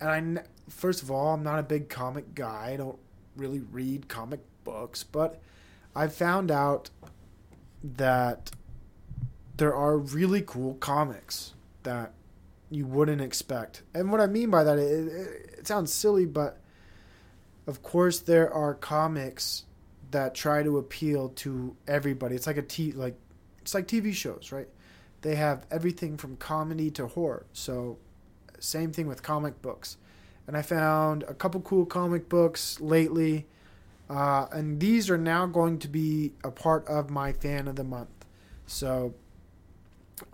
And 0.00 0.38
I 0.38 0.42
first 0.68 1.02
of 1.02 1.10
all, 1.10 1.34
I'm 1.34 1.42
not 1.42 1.58
a 1.58 1.62
big 1.62 1.88
comic 1.88 2.34
guy. 2.34 2.70
I 2.72 2.76
don't 2.76 2.98
really 3.36 3.60
read 3.60 4.08
comic 4.08 4.40
books, 4.64 5.04
but 5.04 5.40
I 5.94 6.08
found 6.08 6.50
out 6.50 6.90
that 7.82 8.50
there 9.56 9.74
are 9.74 9.96
really 9.96 10.42
cool 10.42 10.74
comics 10.74 11.54
that 11.82 12.12
you 12.74 12.86
wouldn't 12.86 13.20
expect. 13.20 13.82
And 13.94 14.10
what 14.10 14.20
I 14.20 14.26
mean 14.26 14.50
by 14.50 14.64
that, 14.64 14.78
it, 14.78 15.08
it, 15.08 15.54
it 15.58 15.66
sounds 15.66 15.92
silly, 15.92 16.26
but 16.26 16.58
of 17.66 17.82
course 17.82 18.18
there 18.20 18.52
are 18.52 18.74
comics 18.74 19.64
that 20.10 20.34
try 20.34 20.62
to 20.62 20.78
appeal 20.78 21.30
to 21.30 21.76
everybody. 21.86 22.34
It's 22.34 22.46
like 22.46 22.56
a 22.56 22.62
t 22.62 22.92
like 22.92 23.16
it's 23.60 23.74
like 23.74 23.86
TV 23.86 24.12
shows, 24.12 24.52
right? 24.52 24.68
They 25.22 25.36
have 25.36 25.66
everything 25.70 26.16
from 26.16 26.36
comedy 26.36 26.90
to 26.92 27.06
horror. 27.06 27.46
So 27.52 27.98
same 28.58 28.92
thing 28.92 29.06
with 29.06 29.22
comic 29.22 29.62
books. 29.62 29.96
And 30.46 30.56
I 30.56 30.62
found 30.62 31.22
a 31.24 31.34
couple 31.34 31.60
cool 31.60 31.86
comic 31.86 32.28
books 32.28 32.80
lately. 32.80 33.46
Uh, 34.10 34.46
and 34.52 34.80
these 34.80 35.08
are 35.08 35.18
now 35.18 35.46
going 35.46 35.78
to 35.78 35.88
be 35.88 36.32
a 36.42 36.50
part 36.50 36.86
of 36.88 37.08
my 37.08 37.32
fan 37.32 37.68
of 37.68 37.76
the 37.76 37.84
month. 37.84 38.26
So 38.66 39.14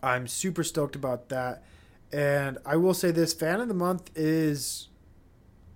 I'm 0.02 0.26
super 0.26 0.64
stoked 0.64 0.96
about 0.96 1.28
that. 1.28 1.62
And 2.12 2.58
I 2.64 2.76
will 2.76 2.94
say 2.94 3.10
this 3.10 3.34
fan 3.34 3.60
of 3.60 3.68
the 3.68 3.74
month 3.74 4.10
is 4.14 4.88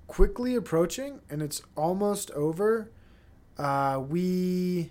quickly 0.07 0.55
approaching 0.55 1.21
and 1.29 1.43
it's 1.43 1.63
almost 1.77 2.31
over. 2.33 2.91
Uh, 3.59 4.03
we, 4.09 4.91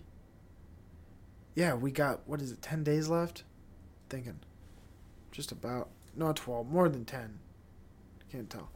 yeah, 1.56 1.74
we 1.74 1.92
got, 1.92 2.28
what 2.28 2.42
is 2.42 2.52
it, 2.52 2.62
10 2.62 2.84
days 2.84 3.08
left? 3.08 3.44
Thinking. 4.10 4.40
Just 5.32 5.52
about, 5.52 5.90
not 6.16 6.36
12, 6.36 6.70
more 6.70 6.90
than 6.90 7.06
10. 7.06 7.40
Can't 8.32 8.50
tell. 8.50 8.70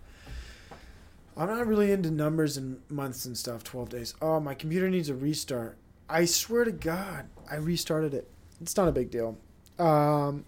I'm 1.38 1.50
not 1.50 1.68
really 1.68 1.92
into 1.92 2.10
numbers 2.10 2.58
and 2.58 2.80
months 2.90 3.26
and 3.26 3.38
stuff, 3.38 3.64
12 3.64 3.90
days. 3.90 4.14
Oh, 4.22 4.40
my 4.40 4.54
computer 4.54 4.90
needs 4.90 5.10
a 5.10 5.16
restart. 5.16 5.78
I 6.10 6.26
swear 6.26 6.64
to 6.64 6.72
God, 6.72 7.28
I 7.50 7.56
restarted 7.56 8.14
it. 8.14 8.30
It's 8.62 8.78
not 8.78 8.88
a 8.88 8.92
big 8.92 9.12
deal. 9.12 9.38
Um, 9.78 10.46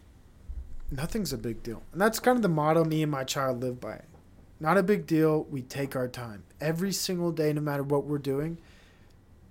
nothing's 0.92 1.34
a 1.34 1.38
big 1.38 1.64
deal. 1.64 1.84
And 1.92 2.02
that's 2.02 2.20
kind 2.20 2.36
of 2.36 2.42
the 2.42 2.50
motto 2.50 2.84
me 2.84 3.04
and 3.04 3.12
my 3.12 3.24
child 3.24 3.62
live 3.62 3.80
by. 3.80 4.02
Not 4.60 4.78
a 4.78 4.84
big 4.84 5.06
deal. 5.06 5.44
We 5.50 5.62
take 5.62 5.96
our 5.96 6.08
time. 6.08 6.44
Every 6.60 6.92
single 6.92 7.32
day, 7.32 7.54
no 7.54 7.62
matter 7.62 7.84
what 7.84 8.06
we're 8.06 8.18
doing, 8.18 8.58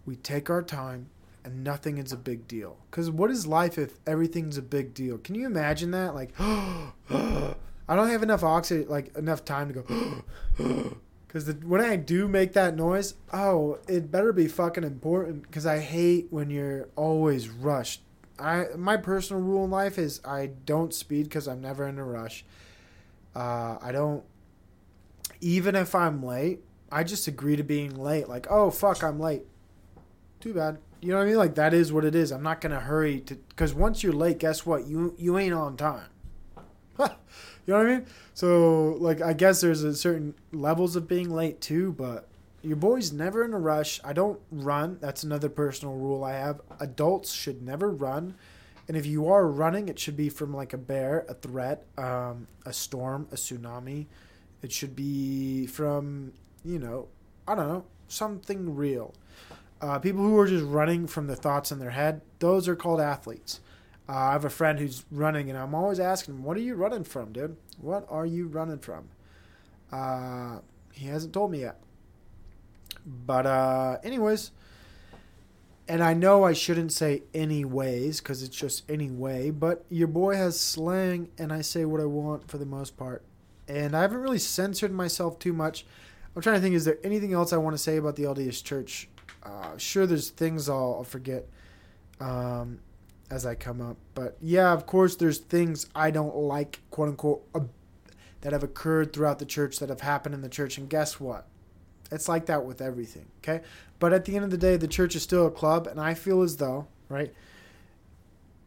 we 0.04 0.16
take 0.16 0.50
our 0.50 0.62
time 0.62 1.08
and 1.44 1.62
nothing 1.62 1.98
is 1.98 2.12
a 2.12 2.16
big 2.16 2.48
deal. 2.48 2.76
Because 2.90 3.08
what 3.08 3.30
is 3.30 3.46
life 3.46 3.78
if 3.78 3.98
everything's 4.06 4.58
a 4.58 4.62
big 4.62 4.94
deal? 4.94 5.18
Can 5.18 5.36
you 5.36 5.46
imagine 5.46 5.92
that? 5.92 6.14
Like, 6.14 6.32
I 6.40 7.54
don't 7.94 8.08
have 8.08 8.24
enough 8.24 8.42
oxygen, 8.42 8.88
like 8.88 9.16
enough 9.16 9.44
time 9.44 9.72
to 9.72 9.82
go. 9.82 10.96
Because 11.26 11.52
when 11.64 11.82
I 11.82 11.96
do 11.96 12.28
make 12.28 12.54
that 12.54 12.76
noise, 12.76 13.14
oh, 13.30 13.78
it 13.88 14.10
better 14.10 14.32
be 14.32 14.48
fucking 14.48 14.84
important. 14.84 15.42
Because 15.42 15.66
I 15.66 15.80
hate 15.80 16.28
when 16.30 16.48
you're 16.48 16.88
always 16.96 17.48
rushed. 17.50 18.00
I 18.38 18.66
my 18.76 18.96
personal 18.96 19.42
rule 19.42 19.64
in 19.64 19.70
life 19.70 19.98
is 19.98 20.20
I 20.24 20.50
don't 20.64 20.92
speed 20.92 21.24
because 21.24 21.48
I'm 21.48 21.60
never 21.60 21.86
in 21.86 21.98
a 21.98 22.04
rush. 22.04 22.44
Uh, 23.34 23.78
I 23.80 23.92
don't. 23.92 24.24
Even 25.40 25.76
if 25.76 25.94
I'm 25.94 26.22
late, 26.22 26.60
I 26.90 27.04
just 27.04 27.26
agree 27.28 27.56
to 27.56 27.62
being 27.62 27.94
late. 27.96 28.28
Like, 28.28 28.46
oh 28.50 28.70
fuck, 28.70 29.02
I'm 29.02 29.18
late. 29.18 29.42
Too 30.40 30.54
bad. 30.54 30.78
You 31.00 31.10
know 31.10 31.18
what 31.18 31.24
I 31.24 31.26
mean? 31.26 31.36
Like 31.36 31.54
that 31.56 31.74
is 31.74 31.92
what 31.92 32.04
it 32.04 32.14
is. 32.14 32.30
I'm 32.30 32.42
not 32.42 32.60
gonna 32.60 32.80
hurry 32.80 33.20
to 33.20 33.34
because 33.34 33.74
once 33.74 34.02
you're 34.02 34.12
late, 34.12 34.38
guess 34.38 34.64
what? 34.66 34.86
You 34.86 35.14
you 35.18 35.38
ain't 35.38 35.54
on 35.54 35.76
time. 35.76 36.08
you 36.98 37.06
know 37.68 37.78
what 37.78 37.86
I 37.86 37.96
mean? 37.96 38.06
So 38.34 38.96
like 38.98 39.20
I 39.22 39.32
guess 39.32 39.60
there's 39.60 39.82
a 39.82 39.94
certain 39.94 40.34
levels 40.52 40.96
of 40.96 41.08
being 41.08 41.30
late 41.30 41.60
too, 41.60 41.92
but 41.92 42.28
your 42.66 42.76
boy's 42.76 43.12
never 43.12 43.44
in 43.44 43.52
a 43.52 43.58
rush. 43.58 44.00
I 44.04 44.12
don't 44.12 44.40
run. 44.50 44.98
That's 45.00 45.22
another 45.22 45.48
personal 45.48 45.94
rule 45.94 46.24
I 46.24 46.32
have. 46.32 46.60
Adults 46.80 47.32
should 47.32 47.62
never 47.62 47.90
run. 47.90 48.34
And 48.88 48.96
if 48.96 49.06
you 49.06 49.28
are 49.28 49.46
running, 49.46 49.88
it 49.88 49.98
should 49.98 50.16
be 50.16 50.28
from 50.28 50.54
like 50.54 50.72
a 50.72 50.78
bear, 50.78 51.24
a 51.28 51.34
threat, 51.34 51.84
um, 51.96 52.48
a 52.64 52.72
storm, 52.72 53.28
a 53.32 53.36
tsunami. 53.36 54.06
It 54.62 54.72
should 54.72 54.96
be 54.96 55.66
from, 55.66 56.32
you 56.64 56.78
know, 56.78 57.08
I 57.46 57.54
don't 57.54 57.68
know, 57.68 57.84
something 58.08 58.74
real. 58.74 59.14
Uh, 59.80 59.98
people 59.98 60.22
who 60.22 60.38
are 60.38 60.46
just 60.48 60.64
running 60.64 61.06
from 61.06 61.26
the 61.26 61.36
thoughts 61.36 61.70
in 61.70 61.78
their 61.78 61.90
head, 61.90 62.20
those 62.38 62.66
are 62.66 62.76
called 62.76 63.00
athletes. 63.00 63.60
Uh, 64.08 64.12
I 64.12 64.32
have 64.32 64.44
a 64.44 64.50
friend 64.50 64.78
who's 64.78 65.04
running, 65.10 65.50
and 65.50 65.58
I'm 65.58 65.74
always 65.74 66.00
asking 66.00 66.34
him, 66.34 66.42
What 66.42 66.56
are 66.56 66.60
you 66.60 66.74
running 66.74 67.04
from, 67.04 67.32
dude? 67.32 67.56
What 67.80 68.06
are 68.08 68.26
you 68.26 68.48
running 68.48 68.78
from? 68.78 69.08
Uh, 69.92 70.60
he 70.92 71.06
hasn't 71.06 71.32
told 71.32 71.50
me 71.50 71.60
yet. 71.60 71.78
But, 73.06 73.46
uh, 73.46 73.98
anyways, 74.02 74.50
and 75.88 76.02
I 76.02 76.14
know 76.14 76.44
I 76.44 76.52
shouldn't 76.52 76.92
say 76.92 77.22
anyways 77.32 78.20
because 78.20 78.42
it's 78.42 78.56
just 78.56 78.90
anyway, 78.90 79.50
but 79.50 79.84
your 79.88 80.08
boy 80.08 80.34
has 80.34 80.58
slang, 80.58 81.28
and 81.38 81.52
I 81.52 81.60
say 81.60 81.84
what 81.84 82.00
I 82.00 82.06
want 82.06 82.50
for 82.50 82.58
the 82.58 82.66
most 82.66 82.96
part. 82.96 83.22
And 83.68 83.96
I 83.96 84.02
haven't 84.02 84.18
really 84.18 84.38
censored 84.38 84.92
myself 84.92 85.38
too 85.38 85.52
much. 85.52 85.86
I'm 86.34 86.42
trying 86.42 86.56
to 86.56 86.60
think, 86.60 86.74
is 86.74 86.84
there 86.84 86.98
anything 87.04 87.32
else 87.32 87.52
I 87.52 87.56
want 87.56 87.74
to 87.74 87.82
say 87.82 87.96
about 87.96 88.16
the 88.16 88.24
LDS 88.24 88.62
Church? 88.62 89.08
Uh, 89.42 89.76
sure, 89.76 90.06
there's 90.06 90.30
things 90.30 90.68
I'll, 90.68 90.96
I'll 90.98 91.04
forget 91.04 91.46
um, 92.20 92.80
as 93.30 93.46
I 93.46 93.54
come 93.54 93.80
up. 93.80 93.96
But 94.14 94.36
yeah, 94.40 94.72
of 94.72 94.86
course, 94.86 95.16
there's 95.16 95.38
things 95.38 95.88
I 95.94 96.10
don't 96.10 96.36
like, 96.36 96.80
quote 96.90 97.08
unquote, 97.08 97.44
uh, 97.54 97.60
that 98.40 98.52
have 98.52 98.64
occurred 98.64 99.12
throughout 99.12 99.38
the 99.38 99.46
church, 99.46 99.78
that 99.78 99.88
have 99.88 100.00
happened 100.00 100.34
in 100.34 100.42
the 100.42 100.48
church. 100.48 100.78
And 100.78 100.90
guess 100.90 101.20
what? 101.20 101.46
It's 102.10 102.28
like 102.28 102.46
that 102.46 102.64
with 102.64 102.80
everything, 102.80 103.26
okay? 103.38 103.64
But 103.98 104.12
at 104.12 104.24
the 104.24 104.36
end 104.36 104.44
of 104.44 104.50
the 104.50 104.58
day, 104.58 104.76
the 104.76 104.88
church 104.88 105.16
is 105.16 105.22
still 105.22 105.46
a 105.46 105.50
club, 105.50 105.86
and 105.86 106.00
I 106.00 106.14
feel 106.14 106.42
as 106.42 106.56
though, 106.56 106.86
right? 107.08 107.32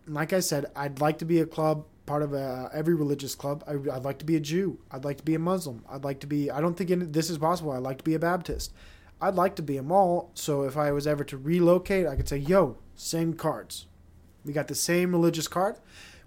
Like 0.07 0.33
I 0.33 0.39
said, 0.39 0.65
I'd 0.75 0.99
like 0.99 1.19
to 1.19 1.25
be 1.25 1.39
a 1.39 1.45
club, 1.45 1.85
part 2.05 2.23
of 2.23 2.33
a, 2.33 2.69
every 2.73 2.95
religious 2.95 3.35
club. 3.35 3.63
I, 3.67 3.73
I'd 3.95 4.03
like 4.03 4.19
to 4.19 4.25
be 4.25 4.35
a 4.35 4.39
Jew. 4.39 4.79
I'd 4.91 5.05
like 5.05 5.17
to 5.17 5.23
be 5.23 5.35
a 5.35 5.39
Muslim. 5.39 5.85
I'd 5.89 6.03
like 6.03 6.19
to 6.21 6.27
be, 6.27 6.49
I 6.49 6.59
don't 6.59 6.75
think 6.75 6.91
any, 6.91 7.05
this 7.05 7.29
is 7.29 7.37
possible. 7.37 7.71
I'd 7.71 7.83
like 7.83 7.99
to 7.99 8.03
be 8.03 8.15
a 8.15 8.19
Baptist. 8.19 8.73
I'd 9.21 9.35
like 9.35 9.55
to 9.57 9.61
be 9.61 9.77
them 9.77 9.91
all, 9.91 10.31
so 10.33 10.63
if 10.63 10.77
I 10.77 10.91
was 10.91 11.05
ever 11.05 11.23
to 11.25 11.37
relocate, 11.37 12.07
I 12.07 12.15
could 12.15 12.27
say, 12.27 12.37
yo, 12.37 12.77
same 12.95 13.33
cards. 13.33 13.85
We 14.45 14.53
got 14.53 14.67
the 14.67 14.75
same 14.75 15.11
religious 15.11 15.47
card. 15.47 15.75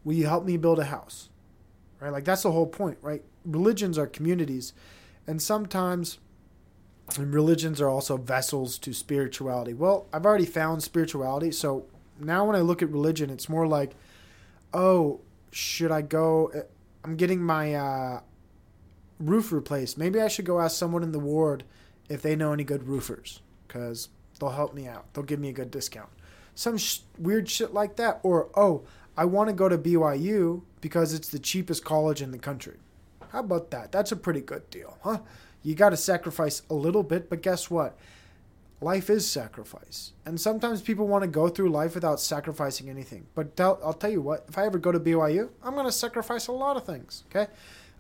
Will 0.05 0.15
you 0.15 0.27
help 0.27 0.45
me 0.45 0.57
build 0.57 0.79
a 0.79 0.85
house? 0.85 1.31
Right? 2.01 2.13
Like, 2.13 2.25
that's 2.25 2.43
the 2.43 2.53
whole 2.53 2.67
point, 2.67 2.99
right? 3.01 3.23
Religions 3.45 3.97
are 3.97 4.07
communities, 4.07 4.75
and 5.27 5.41
sometimes 5.41 6.19
and 7.17 7.35
religions 7.35 7.81
are 7.81 7.89
also 7.89 8.17
vessels 8.17 8.79
to 8.79 8.93
spirituality. 8.93 9.75
Well, 9.75 10.07
I've 10.13 10.25
already 10.25 10.47
found 10.47 10.83
spirituality, 10.83 11.51
so 11.51 11.87
now 12.19 12.45
when 12.45 12.57
I 12.57 12.61
look 12.61 12.83
at 12.83 12.91
religion, 12.91 13.31
it's 13.31 13.49
more 13.49 13.67
like, 13.67 13.93
oh, 14.73 15.21
should 15.51 15.91
I 15.91 16.03
go? 16.03 16.51
I'm 17.05 17.17
getting 17.17 17.43
my 17.43 17.75
uh, 17.75 18.21
roof 19.19 19.53
replaced. 19.53 19.99
Maybe 19.99 20.21
I 20.21 20.29
should 20.29 20.45
go 20.45 20.61
ask 20.61 20.77
someone 20.77 21.03
in 21.03 21.13
the 21.13 21.19
ward 21.19 21.65
if 22.09 22.23
they 22.23 22.37
know 22.37 22.53
any 22.53 22.65
good 22.65 22.87
roofers, 22.89 23.41
because 23.67 24.09
they'll 24.39 24.51
help 24.51 24.75
me 24.75 24.87
out. 24.87 25.13
They'll 25.13 25.25
give 25.25 25.41
me 25.41 25.49
a 25.49 25.53
good 25.53 25.71
discount. 25.71 26.11
Some 26.55 26.79
sh- 26.79 27.01
weird 27.19 27.49
shit 27.49 27.73
like 27.73 27.97
that. 27.97 28.21
Or, 28.23 28.49
oh, 28.55 28.85
I 29.17 29.25
want 29.25 29.49
to 29.49 29.55
go 29.55 29.69
to 29.69 29.79
BYU 29.79 30.63
because 30.81 31.13
it's 31.13 31.29
the 31.29 31.39
cheapest 31.39 31.85
college 31.85 32.23
in 32.23 32.31
the 32.31 32.39
country. 32.39 32.77
How 33.31 33.41
about 33.41 33.71
that? 33.71 33.93
That's 33.93 34.13
a 34.13 34.17
pretty 34.17 34.41
good 34.41 34.69
deal, 34.71 34.99
huh? 35.03 35.21
You 35.63 35.75
got 35.75 35.91
to 35.91 35.97
sacrifice 35.97 36.63
a 36.69 36.75
little 36.75 37.03
bit, 37.03 37.31
but 37.31 37.43
guess 37.43 37.71
what? 37.71 37.97
Life 38.81 39.09
is 39.09 39.31
sacrifice. 39.31 40.13
And 40.27 40.41
sometimes 40.41 40.83
people 40.83 41.07
want 41.07 41.23
to 41.23 41.29
go 41.29 41.49
through 41.49 41.71
life 41.71 41.95
without 41.95 42.21
sacrificing 42.21 42.91
anything. 42.91 43.27
But 43.35 43.57
tell, 43.57 43.79
I'll 43.85 43.93
tell 43.93 44.11
you 44.11 44.21
what, 44.21 44.45
if 44.49 44.59
I 44.59 44.67
ever 44.67 44.79
go 44.79 44.91
to 44.91 44.99
BYU, 44.99 45.51
I'm 45.63 45.75
going 45.75 45.87
to 45.87 45.93
sacrifice 45.93 46.49
a 46.49 46.53
lot 46.53 46.77
of 46.77 46.85
things, 46.85 47.23
okay? 47.31 47.51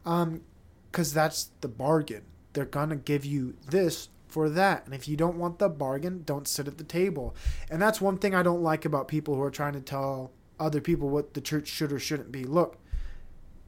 Um, 0.04 0.42
Because 0.90 1.14
that's 1.14 1.50
the 1.60 1.68
bargain. 1.68 2.22
They're 2.52 2.64
going 2.64 2.90
to 2.90 2.96
give 2.96 3.24
you 3.24 3.54
this 3.70 4.08
for 4.26 4.50
that. 4.50 4.84
And 4.84 4.94
if 4.94 5.06
you 5.06 5.16
don't 5.16 5.38
want 5.38 5.58
the 5.58 5.68
bargain, 5.68 6.22
don't 6.26 6.48
sit 6.48 6.66
at 6.66 6.78
the 6.78 6.84
table. 6.84 7.36
And 7.70 7.80
that's 7.80 8.00
one 8.00 8.18
thing 8.18 8.34
I 8.34 8.42
don't 8.42 8.62
like 8.62 8.84
about 8.84 9.06
people 9.06 9.36
who 9.36 9.42
are 9.42 9.50
trying 9.50 9.74
to 9.74 9.80
tell 9.80 10.32
other 10.58 10.80
people 10.80 11.08
what 11.08 11.34
the 11.34 11.40
church 11.40 11.68
should 11.68 11.92
or 11.92 11.98
shouldn't 11.98 12.32
be. 12.32 12.44
Look, 12.44 12.78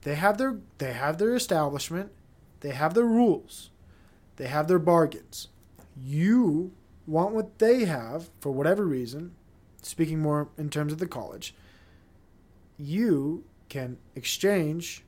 they 0.02 0.16
have 0.16 0.36
their 0.36 0.58
they 0.78 0.92
have 0.92 1.18
their 1.18 1.34
establishment, 1.34 2.10
they 2.60 2.70
have 2.70 2.94
their 2.94 3.04
rules 3.04 3.70
they 4.36 4.46
have 4.46 4.68
their 4.68 4.78
bargains. 4.78 5.48
You 5.96 6.72
want 7.06 7.34
what 7.34 7.58
they 7.58 7.84
have 7.84 8.30
for 8.40 8.50
whatever 8.50 8.84
reason, 8.84 9.32
speaking 9.82 10.20
more 10.20 10.48
in 10.58 10.70
terms 10.70 10.92
of 10.92 10.98
the 10.98 11.06
college, 11.06 11.54
you 12.76 13.44
can 13.68 13.98
exchange 14.14 15.04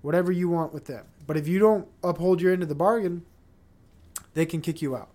whatever 0.00 0.32
you 0.32 0.48
want 0.48 0.72
with 0.72 0.86
them. 0.86 1.06
But 1.26 1.36
if 1.36 1.46
you 1.46 1.58
don't 1.58 1.86
uphold 2.02 2.40
your 2.40 2.52
end 2.52 2.62
of 2.62 2.68
the 2.68 2.74
bargain, 2.74 3.24
they 4.34 4.46
can 4.46 4.60
kick 4.60 4.82
you 4.82 4.96
out. 4.96 5.10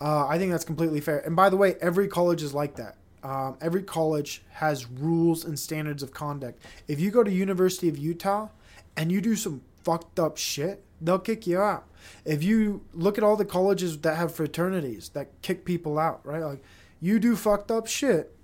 Uh, 0.00 0.26
I 0.26 0.38
think 0.38 0.52
that's 0.52 0.64
completely 0.64 1.00
fair. 1.00 1.18
And 1.20 1.34
by 1.34 1.48
the 1.48 1.56
way, 1.56 1.76
every 1.80 2.08
college 2.08 2.42
is 2.42 2.54
like 2.54 2.76
that. 2.76 2.96
Um, 3.22 3.56
every 3.60 3.82
college 3.82 4.42
has 4.50 4.86
rules 4.86 5.44
and 5.44 5.58
standards 5.58 6.02
of 6.02 6.12
conduct. 6.12 6.62
If 6.86 7.00
you 7.00 7.10
go 7.10 7.22
to 7.22 7.30
University 7.30 7.88
of 7.88 7.96
Utah 7.96 8.48
and 8.96 9.10
you 9.10 9.20
do 9.20 9.34
some 9.34 9.62
fucked 9.82 10.18
up 10.18 10.36
shit, 10.36 10.84
they'll 11.04 11.18
kick 11.18 11.46
you 11.46 11.60
out. 11.60 11.84
If 12.24 12.42
you 12.42 12.82
look 12.92 13.18
at 13.18 13.24
all 13.24 13.36
the 13.36 13.44
colleges 13.44 13.98
that 13.98 14.16
have 14.16 14.34
fraternities 14.34 15.10
that 15.10 15.30
kick 15.42 15.64
people 15.64 15.98
out, 15.98 16.20
right? 16.24 16.42
Like 16.42 16.62
you 17.00 17.18
do 17.18 17.36
fucked 17.36 17.70
up 17.70 17.86
shit, 17.86 18.34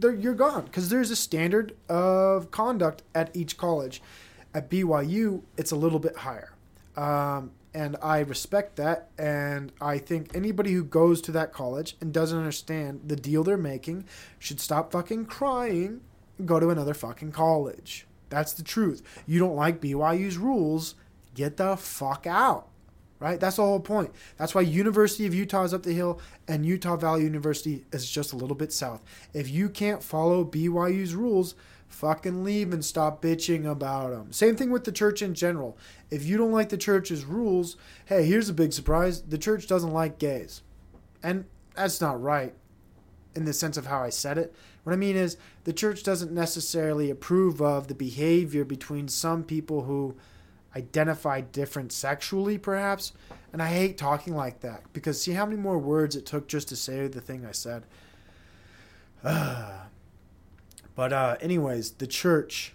you're 0.00 0.34
gone 0.34 0.64
because 0.64 0.88
there's 0.88 1.10
a 1.10 1.16
standard 1.16 1.74
of 1.88 2.50
conduct 2.50 3.02
at 3.14 3.34
each 3.34 3.56
college. 3.56 4.02
At 4.54 4.70
BYU, 4.70 5.42
it's 5.56 5.70
a 5.70 5.76
little 5.76 5.98
bit 5.98 6.16
higher. 6.16 6.52
Um, 6.96 7.50
and 7.74 7.96
I 8.00 8.20
respect 8.20 8.76
that. 8.76 9.10
And 9.18 9.70
I 9.82 9.98
think 9.98 10.34
anybody 10.34 10.72
who 10.72 10.82
goes 10.82 11.20
to 11.22 11.32
that 11.32 11.52
college 11.52 11.96
and 12.00 12.12
doesn't 12.12 12.38
understand 12.38 13.02
the 13.06 13.16
deal 13.16 13.44
they're 13.44 13.58
making 13.58 14.06
should 14.38 14.60
stop 14.60 14.92
fucking 14.92 15.26
crying 15.26 16.00
and 16.38 16.48
go 16.48 16.58
to 16.58 16.70
another 16.70 16.94
fucking 16.94 17.32
college. 17.32 18.06
That's 18.30 18.54
the 18.54 18.62
truth. 18.62 19.02
You 19.26 19.38
don't 19.38 19.56
like 19.56 19.80
BYU's 19.80 20.38
rules, 20.38 20.94
get 21.36 21.56
the 21.58 21.76
fuck 21.76 22.26
out. 22.26 22.68
Right? 23.18 23.40
That's 23.40 23.56
the 23.56 23.62
whole 23.62 23.80
point. 23.80 24.10
That's 24.36 24.54
why 24.54 24.60
University 24.60 25.24
of 25.24 25.34
Utah 25.34 25.62
is 25.62 25.72
up 25.72 25.84
the 25.84 25.94
hill 25.94 26.20
and 26.48 26.66
Utah 26.66 26.96
Valley 26.96 27.22
University 27.22 27.86
is 27.90 28.10
just 28.10 28.34
a 28.34 28.36
little 28.36 28.56
bit 28.56 28.74
south. 28.74 29.02
If 29.32 29.48
you 29.48 29.70
can't 29.70 30.02
follow 30.02 30.44
BYU's 30.44 31.14
rules, 31.14 31.54
fucking 31.88 32.44
leave 32.44 32.74
and 32.74 32.84
stop 32.84 33.22
bitching 33.22 33.64
about 33.64 34.10
them. 34.10 34.32
Same 34.32 34.54
thing 34.54 34.70
with 34.70 34.84
the 34.84 34.92
church 34.92 35.22
in 35.22 35.32
general. 35.32 35.78
If 36.10 36.26
you 36.26 36.36
don't 36.36 36.52
like 36.52 36.68
the 36.68 36.76
church's 36.76 37.24
rules, 37.24 37.78
hey, 38.04 38.26
here's 38.26 38.50
a 38.50 38.54
big 38.54 38.74
surprise 38.74 39.22
the 39.22 39.38
church 39.38 39.66
doesn't 39.66 39.94
like 39.94 40.18
gays. 40.18 40.62
And 41.22 41.46
that's 41.74 42.02
not 42.02 42.20
right 42.20 42.52
in 43.34 43.46
the 43.46 43.52
sense 43.52 43.76
of 43.76 43.86
how 43.86 44.02
I 44.02 44.10
said 44.10 44.36
it. 44.36 44.54
What 44.82 44.92
I 44.92 44.96
mean 44.96 45.16
is, 45.16 45.36
the 45.64 45.72
church 45.72 46.02
doesn't 46.02 46.32
necessarily 46.32 47.10
approve 47.10 47.60
of 47.60 47.88
the 47.88 47.94
behavior 47.94 48.64
between 48.64 49.08
some 49.08 49.42
people 49.42 49.82
who 49.82 50.16
identify 50.76 51.40
different 51.40 51.90
sexually, 51.90 52.58
perhaps. 52.58 53.12
And 53.52 53.62
I 53.62 53.68
hate 53.68 53.96
talking 53.96 54.36
like 54.36 54.60
that 54.60 54.82
because 54.92 55.20
see 55.20 55.32
how 55.32 55.46
many 55.46 55.56
more 55.56 55.78
words 55.78 56.14
it 56.14 56.26
took 56.26 56.46
just 56.46 56.68
to 56.68 56.76
say 56.76 57.06
the 57.08 57.20
thing 57.20 57.46
I 57.46 57.52
said. 57.52 57.84
but, 59.22 61.12
uh, 61.12 61.36
anyways, 61.40 61.92
the 61.92 62.06
church 62.06 62.74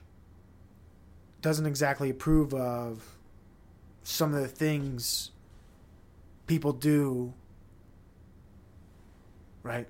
doesn't 1.41 1.65
exactly 1.67 2.09
approve 2.09 2.53
of 2.53 3.17
some 4.03 4.33
of 4.33 4.41
the 4.41 4.47
things 4.47 5.31
people 6.47 6.73
do, 6.73 7.33
right? 9.61 9.87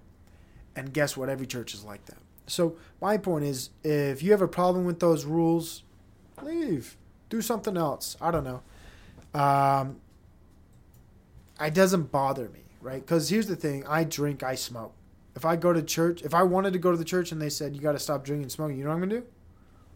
And 0.76 0.94
guess 0.94 1.16
what? 1.16 1.30
Every 1.30 1.48
church 1.48 1.74
is 1.74 1.86
like 1.86 2.06
that. 2.06 2.18
So, 2.48 2.76
my 3.00 3.18
point 3.18 3.46
is 3.46 3.70
if 3.84 4.22
you 4.22 4.32
have 4.32 4.42
a 4.42 4.48
problem 4.48 4.84
with 4.84 5.00
those 5.00 5.24
rules, 5.24 5.84
leave. 6.42 6.98
Do 7.32 7.42
something 7.42 7.78
else. 7.78 8.18
I 8.20 8.30
don't 8.30 8.44
know. 8.44 8.62
Um, 9.34 10.02
it 11.62 11.74
doesn't 11.74 12.12
bother 12.12 12.50
me, 12.50 12.60
right? 12.82 13.00
Because 13.02 13.30
here's 13.30 13.48
the 13.48 13.56
thing 13.56 13.86
I 13.88 14.04
drink, 14.04 14.44
I 14.44 14.56
smoke. 14.56 14.94
If 15.34 15.46
I 15.46 15.56
go 15.56 15.72
to 15.72 15.82
church, 15.82 16.24
if 16.24 16.34
I 16.34 16.44
wanted 16.44 16.74
to 16.74 16.80
go 16.80 16.92
to 16.92 16.98
the 16.98 17.06
church 17.06 17.32
and 17.32 17.42
they 17.42 17.50
said, 17.50 17.74
you 17.74 17.82
got 17.82 17.94
to 17.94 18.00
stop 18.00 18.26
drinking 18.26 18.44
and 18.44 18.52
smoking, 18.52 18.78
you 18.78 18.84
know 18.84 18.90
what 18.90 19.02
I'm 19.02 19.10
to 19.10 19.22
do? 19.22 19.26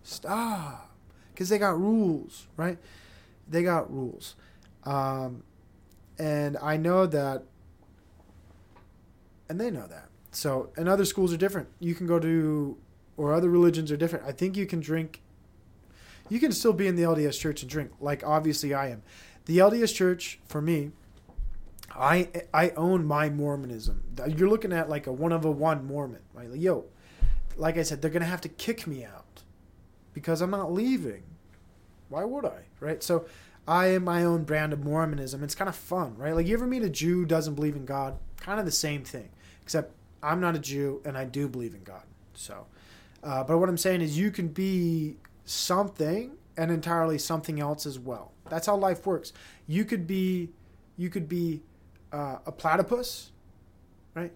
Stop. 0.04 0.90
Because 1.34 1.50
they 1.50 1.58
got 1.58 1.78
rules, 1.78 2.48
right? 2.56 2.78
They 3.50 3.64
got 3.64 3.92
rules. 3.94 4.36
Um, 4.86 5.44
and 6.18 6.56
I 6.62 6.78
know 6.78 7.06
that, 7.06 7.44
and 9.50 9.60
they 9.60 9.70
know 9.70 9.88
that. 9.88 10.08
So, 10.32 10.70
and 10.78 10.88
other 10.88 11.04
schools 11.04 11.34
are 11.34 11.38
different. 11.38 11.68
You 11.82 11.96
can 11.96 12.08
go 12.08 12.18
to, 12.18 12.78
or 13.18 13.34
other 13.34 13.50
religions 13.50 13.92
are 13.92 13.98
different. 13.98 14.26
I 14.26 14.32
think 14.32 14.56
you 14.56 14.66
can 14.66 14.80
drink, 14.80 15.22
you 16.30 16.40
can 16.40 16.52
still 16.52 16.74
be 16.74 16.88
in 16.88 16.96
the 16.96 17.04
LDS 17.04 17.40
church 17.40 17.62
and 17.62 17.70
drink, 17.70 17.92
like 18.00 18.24
obviously 18.26 18.74
I 18.74 18.90
am. 18.90 19.04
The 19.46 19.60
LDS 19.60 19.94
church, 19.94 20.40
for 20.48 20.62
me, 20.62 20.92
I 21.94 22.30
I 22.54 22.72
own 22.72 23.06
my 23.06 23.30
Mormonism. 23.30 24.04
You're 24.36 24.50
looking 24.50 24.74
at 24.74 24.90
like 24.90 25.08
a 25.08 25.14
one 25.14 25.32
of 25.32 25.46
a 25.46 25.52
one 25.52 25.86
Mormon, 25.86 26.22
right? 26.34 26.50
Like, 26.50 26.62
yo, 26.62 26.86
like 27.58 27.78
I 27.78 27.84
said, 27.84 28.02
they're 28.02 28.12
gonna 28.12 28.26
have 28.26 28.42
to 28.42 28.50
kick 28.50 28.88
me 28.88 29.06
out 29.06 29.44
because 30.14 30.42
I'm 30.42 30.52
not 30.52 30.74
leaving. 30.74 31.24
Why 32.10 32.24
would 32.24 32.46
I, 32.46 32.64
right? 32.80 33.02
So, 33.02 33.26
I 33.68 33.88
am 33.88 34.04
my 34.04 34.24
own 34.24 34.44
brand 34.44 34.74
of 34.74 34.84
Mormonism. 34.84 35.44
It's 35.44 35.56
kind 35.56 35.70
of 35.70 35.76
fun, 35.76 36.16
right? 36.18 36.36
Like 36.36 36.48
you 36.48 36.56
ever 36.56 36.68
meet 36.68 36.84
a 36.84 36.90
Jew 36.90 37.20
who 37.20 37.26
doesn't 37.26 37.56
believe 37.56 37.76
in 37.76 37.86
God? 37.86 38.18
Kind 38.38 38.60
of 38.60 38.66
the 38.66 38.72
same 38.72 39.04
thing, 39.04 39.30
except 39.64 39.94
I'm 40.22 40.40
not 40.40 40.56
a 40.56 40.60
Jew 40.60 41.02
and 41.06 41.18
I 41.18 41.26
do 41.26 41.48
believe 41.48 41.74
in 41.74 41.84
God. 41.84 42.04
So, 42.34 42.66
uh, 43.24 43.44
but 43.44 43.58
what 43.58 43.70
I'm 43.70 43.78
saying 43.78 44.02
is 44.02 44.18
you 44.18 44.32
can 44.32 44.50
be 44.50 45.18
something 45.46 46.32
and 46.58 46.72
entirely 46.72 47.18
something 47.18 47.60
else 47.60 47.86
as 47.86 47.98
well. 48.00 48.32
That's 48.50 48.68
how 48.68 48.76
life 48.76 49.06
works. 49.06 49.34
You 49.68 49.86
could 49.86 50.08
be, 50.08 50.50
you 50.98 51.10
could 51.10 51.30
be 51.30 51.62
uh, 52.12 52.38
a 52.46 52.52
platypus, 52.52 53.32
right? 54.14 54.32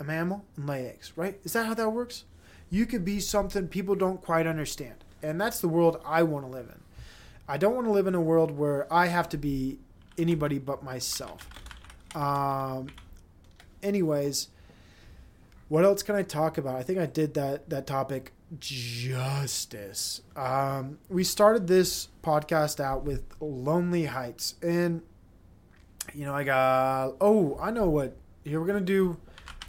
A 0.00 0.04
mammal 0.04 0.44
and 0.56 0.66
lay 0.66 0.88
eggs, 0.88 1.12
right? 1.16 1.38
Is 1.44 1.52
that 1.52 1.66
how 1.66 1.74
that 1.74 1.90
works? 1.90 2.24
You 2.70 2.86
could 2.86 3.04
be 3.04 3.20
something 3.20 3.68
people 3.68 3.94
don't 3.94 4.22
quite 4.22 4.46
understand, 4.46 5.04
and 5.22 5.40
that's 5.40 5.60
the 5.60 5.68
world 5.68 6.00
I 6.04 6.22
want 6.22 6.46
to 6.46 6.50
live 6.50 6.66
in. 6.68 6.80
I 7.48 7.56
don't 7.58 7.74
want 7.74 7.86
to 7.86 7.92
live 7.92 8.06
in 8.06 8.14
a 8.14 8.20
world 8.20 8.50
where 8.50 8.92
I 8.92 9.06
have 9.06 9.28
to 9.30 9.36
be 9.36 9.78
anybody 10.16 10.58
but 10.58 10.82
myself. 10.82 11.48
Um, 12.14 12.88
anyways, 13.82 14.48
what 15.68 15.84
else 15.84 16.02
can 16.02 16.14
I 16.14 16.22
talk 16.22 16.58
about? 16.58 16.76
I 16.76 16.82
think 16.82 16.98
I 16.98 17.06
did 17.06 17.34
that 17.34 17.68
that 17.70 17.86
topic 17.86 18.32
justice. 18.58 20.20
Um, 20.36 20.98
we 21.08 21.24
started 21.24 21.66
this 21.66 22.08
podcast 22.22 22.80
out 22.80 23.04
with 23.04 23.22
Lonely 23.40 24.06
Heights, 24.06 24.54
and 24.62 25.02
you 26.12 26.24
know 26.24 26.34
I 26.34 26.44
got 26.44 27.14
oh 27.20 27.58
I 27.60 27.70
know 27.70 27.88
what 27.88 28.16
here 28.44 28.60
we're 28.60 28.66
gonna 28.66 28.80
do 28.80 29.18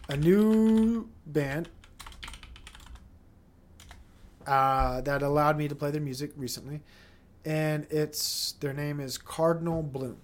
a 0.09 0.17
new 0.17 1.09
band 1.25 1.69
uh, 4.45 5.01
that 5.01 5.21
allowed 5.21 5.57
me 5.57 5.67
to 5.67 5.75
play 5.75 5.91
their 5.91 6.01
music 6.01 6.31
recently, 6.35 6.81
and 7.45 7.87
it's 7.89 8.53
their 8.59 8.73
name 8.73 8.99
is 8.99 9.17
Cardinal 9.17 9.81
Bloom. 9.83 10.17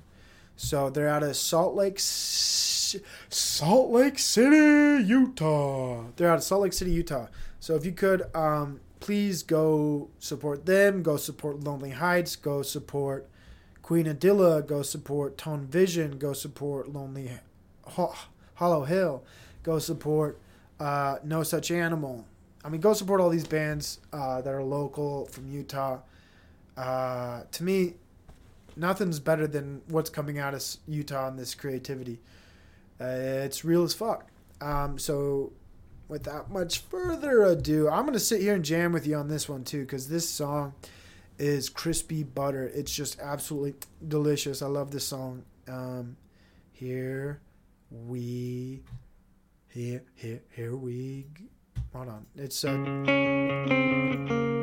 So 0.56 0.90
they're 0.90 1.08
out 1.08 1.24
of 1.24 1.38
Salt 1.38 1.74
Lake, 1.76 2.00
Salt 2.00 3.92
Lake 3.92 4.20
City, 4.20 5.06
Utah. 5.06 6.04
They're 6.18 6.30
out 6.30 6.40
of 6.40 6.44
Salt 6.44 6.64
Lake 6.64 6.74
City, 6.74 6.92
Utah. 6.92 7.28
So 7.60 7.76
if 7.76 7.86
you 7.86 7.92
could, 7.92 8.24
um, 8.36 8.80
please 9.00 9.44
go 9.44 10.10
support 10.20 10.66
them. 10.66 11.04
Go 11.04 11.18
support 11.18 11.64
Lonely 11.64 11.92
Heights. 11.92 12.36
Go 12.36 12.62
support 12.62 13.28
Queen 13.82 14.06
Adilla. 14.06 14.66
Go 14.66 14.82
support 14.82 15.38
Tone 15.38 15.66
Vision. 15.66 16.18
Go 16.18 16.34
support 16.34 16.92
Lonely 16.92 17.32
Ho- 17.84 18.16
Hollow 18.56 18.86
Hill. 18.86 19.24
Go 19.64 19.80
support 19.80 20.40
uh, 20.80 21.18
No 21.24 21.44
Such 21.44 21.72
Animal. 21.72 22.26
I 22.64 22.70
mean, 22.70 22.82
go 22.82 22.94
support 22.94 23.22
all 23.22 23.30
these 23.30 23.48
bands 23.48 24.00
uh, 24.12 24.42
that 24.42 24.54
are 24.54 24.64
local 24.64 25.26
from 25.28 25.50
Utah. 25.50 26.00
Uh, 26.76 27.44
to 27.52 27.64
me, 27.64 27.96
nothing's 28.76 29.20
better 29.20 29.48
than 29.48 29.82
what's 29.88 30.10
coming 30.10 30.40
out 30.40 30.54
of 30.54 30.64
Utah 30.88 31.28
and 31.28 31.40
this 31.40 31.56
creativity. 31.56 32.20
Uh, 33.00 33.06
it's 33.46 33.64
real 33.64 33.84
as 33.84 33.94
fuck. 33.94 34.28
Um, 34.62 35.00
so, 35.00 35.54
without 36.10 36.52
much 36.52 36.80
further 36.80 37.44
ado, 37.44 37.88
I'm 37.88 38.06
gonna 38.06 38.20
sit 38.20 38.42
here 38.42 38.56
and 38.56 38.66
jam 38.66 38.92
with 38.92 39.08
you 39.08 39.16
on 39.16 39.30
this 39.30 39.48
one 39.48 39.64
too, 39.64 39.82
because 39.82 40.10
this 40.10 40.28
song 40.28 40.74
is 41.38 41.70
crispy 41.70 42.24
butter. 42.24 42.70
It's 42.74 42.94
just 42.94 43.18
absolutely 43.22 43.76
delicious. 44.06 44.62
I 44.62 44.68
love 44.68 44.92
this 44.92 45.08
song. 45.08 45.44
Um, 45.70 46.18
here 46.74 47.40
we, 47.90 48.82
here, 49.70 50.04
here, 50.16 50.42
here 50.54 50.76
we. 50.76 51.28
Hold 51.94 52.10
on. 52.10 52.26
It's 52.36 52.66
uh. 52.66 54.59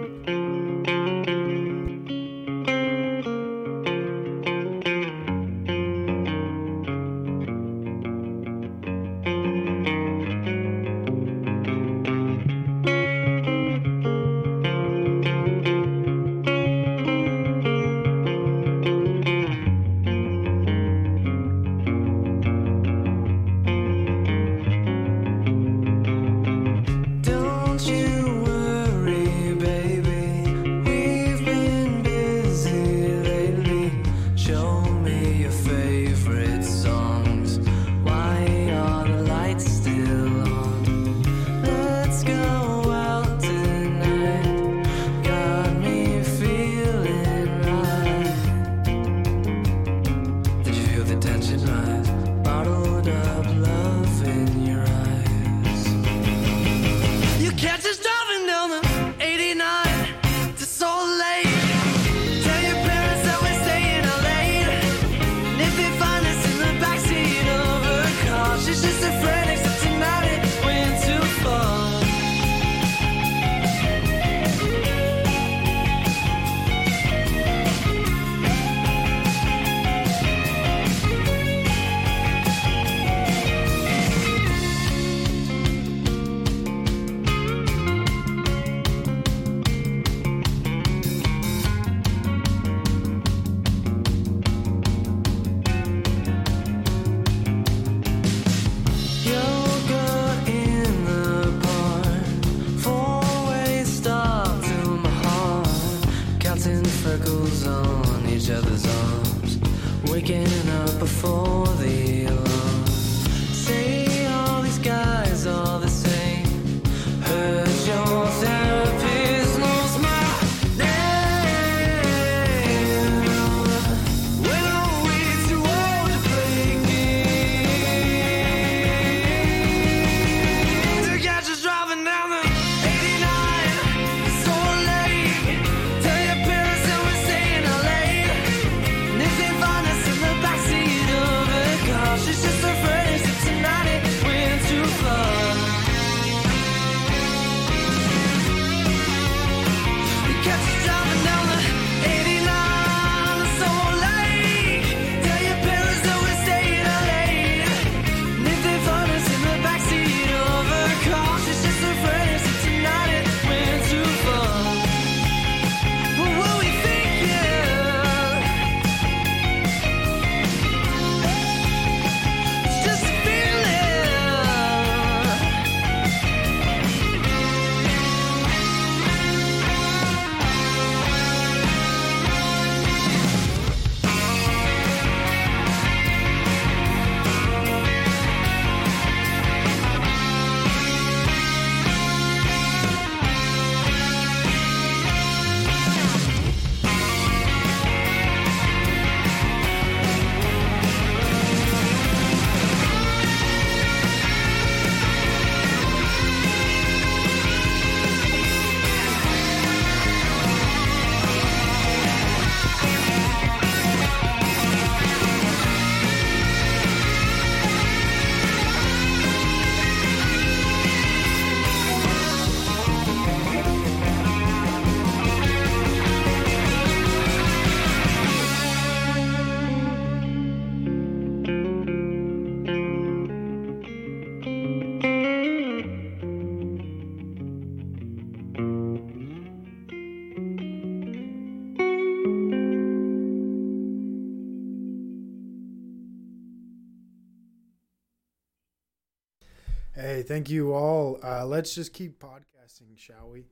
Thank 250.27 250.51
you 250.51 250.75
all. 250.75 251.19
Uh, 251.23 251.47
let's 251.47 251.75
just 251.75 251.93
keep 251.93 252.21
podcasting, 252.21 252.97
shall 252.97 253.29
we? 253.31 253.45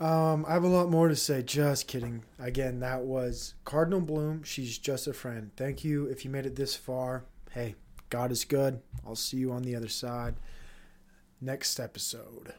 Um, 0.00 0.44
I 0.48 0.54
have 0.54 0.64
a 0.64 0.68
lot 0.68 0.90
more 0.90 1.08
to 1.08 1.16
say. 1.16 1.42
Just 1.42 1.86
kidding. 1.86 2.24
Again, 2.38 2.80
that 2.80 3.02
was 3.02 3.54
Cardinal 3.64 4.00
Bloom. 4.00 4.42
She's 4.42 4.78
just 4.78 5.06
a 5.06 5.12
friend. 5.12 5.50
Thank 5.56 5.84
you 5.84 6.06
if 6.06 6.24
you 6.24 6.30
made 6.30 6.46
it 6.46 6.56
this 6.56 6.74
far. 6.74 7.24
Hey, 7.50 7.76
God 8.10 8.32
is 8.32 8.44
good. 8.44 8.80
I'll 9.06 9.14
see 9.14 9.36
you 9.36 9.52
on 9.52 9.62
the 9.62 9.76
other 9.76 9.88
side. 9.88 10.34
Next 11.40 11.78
episode. 11.78 12.54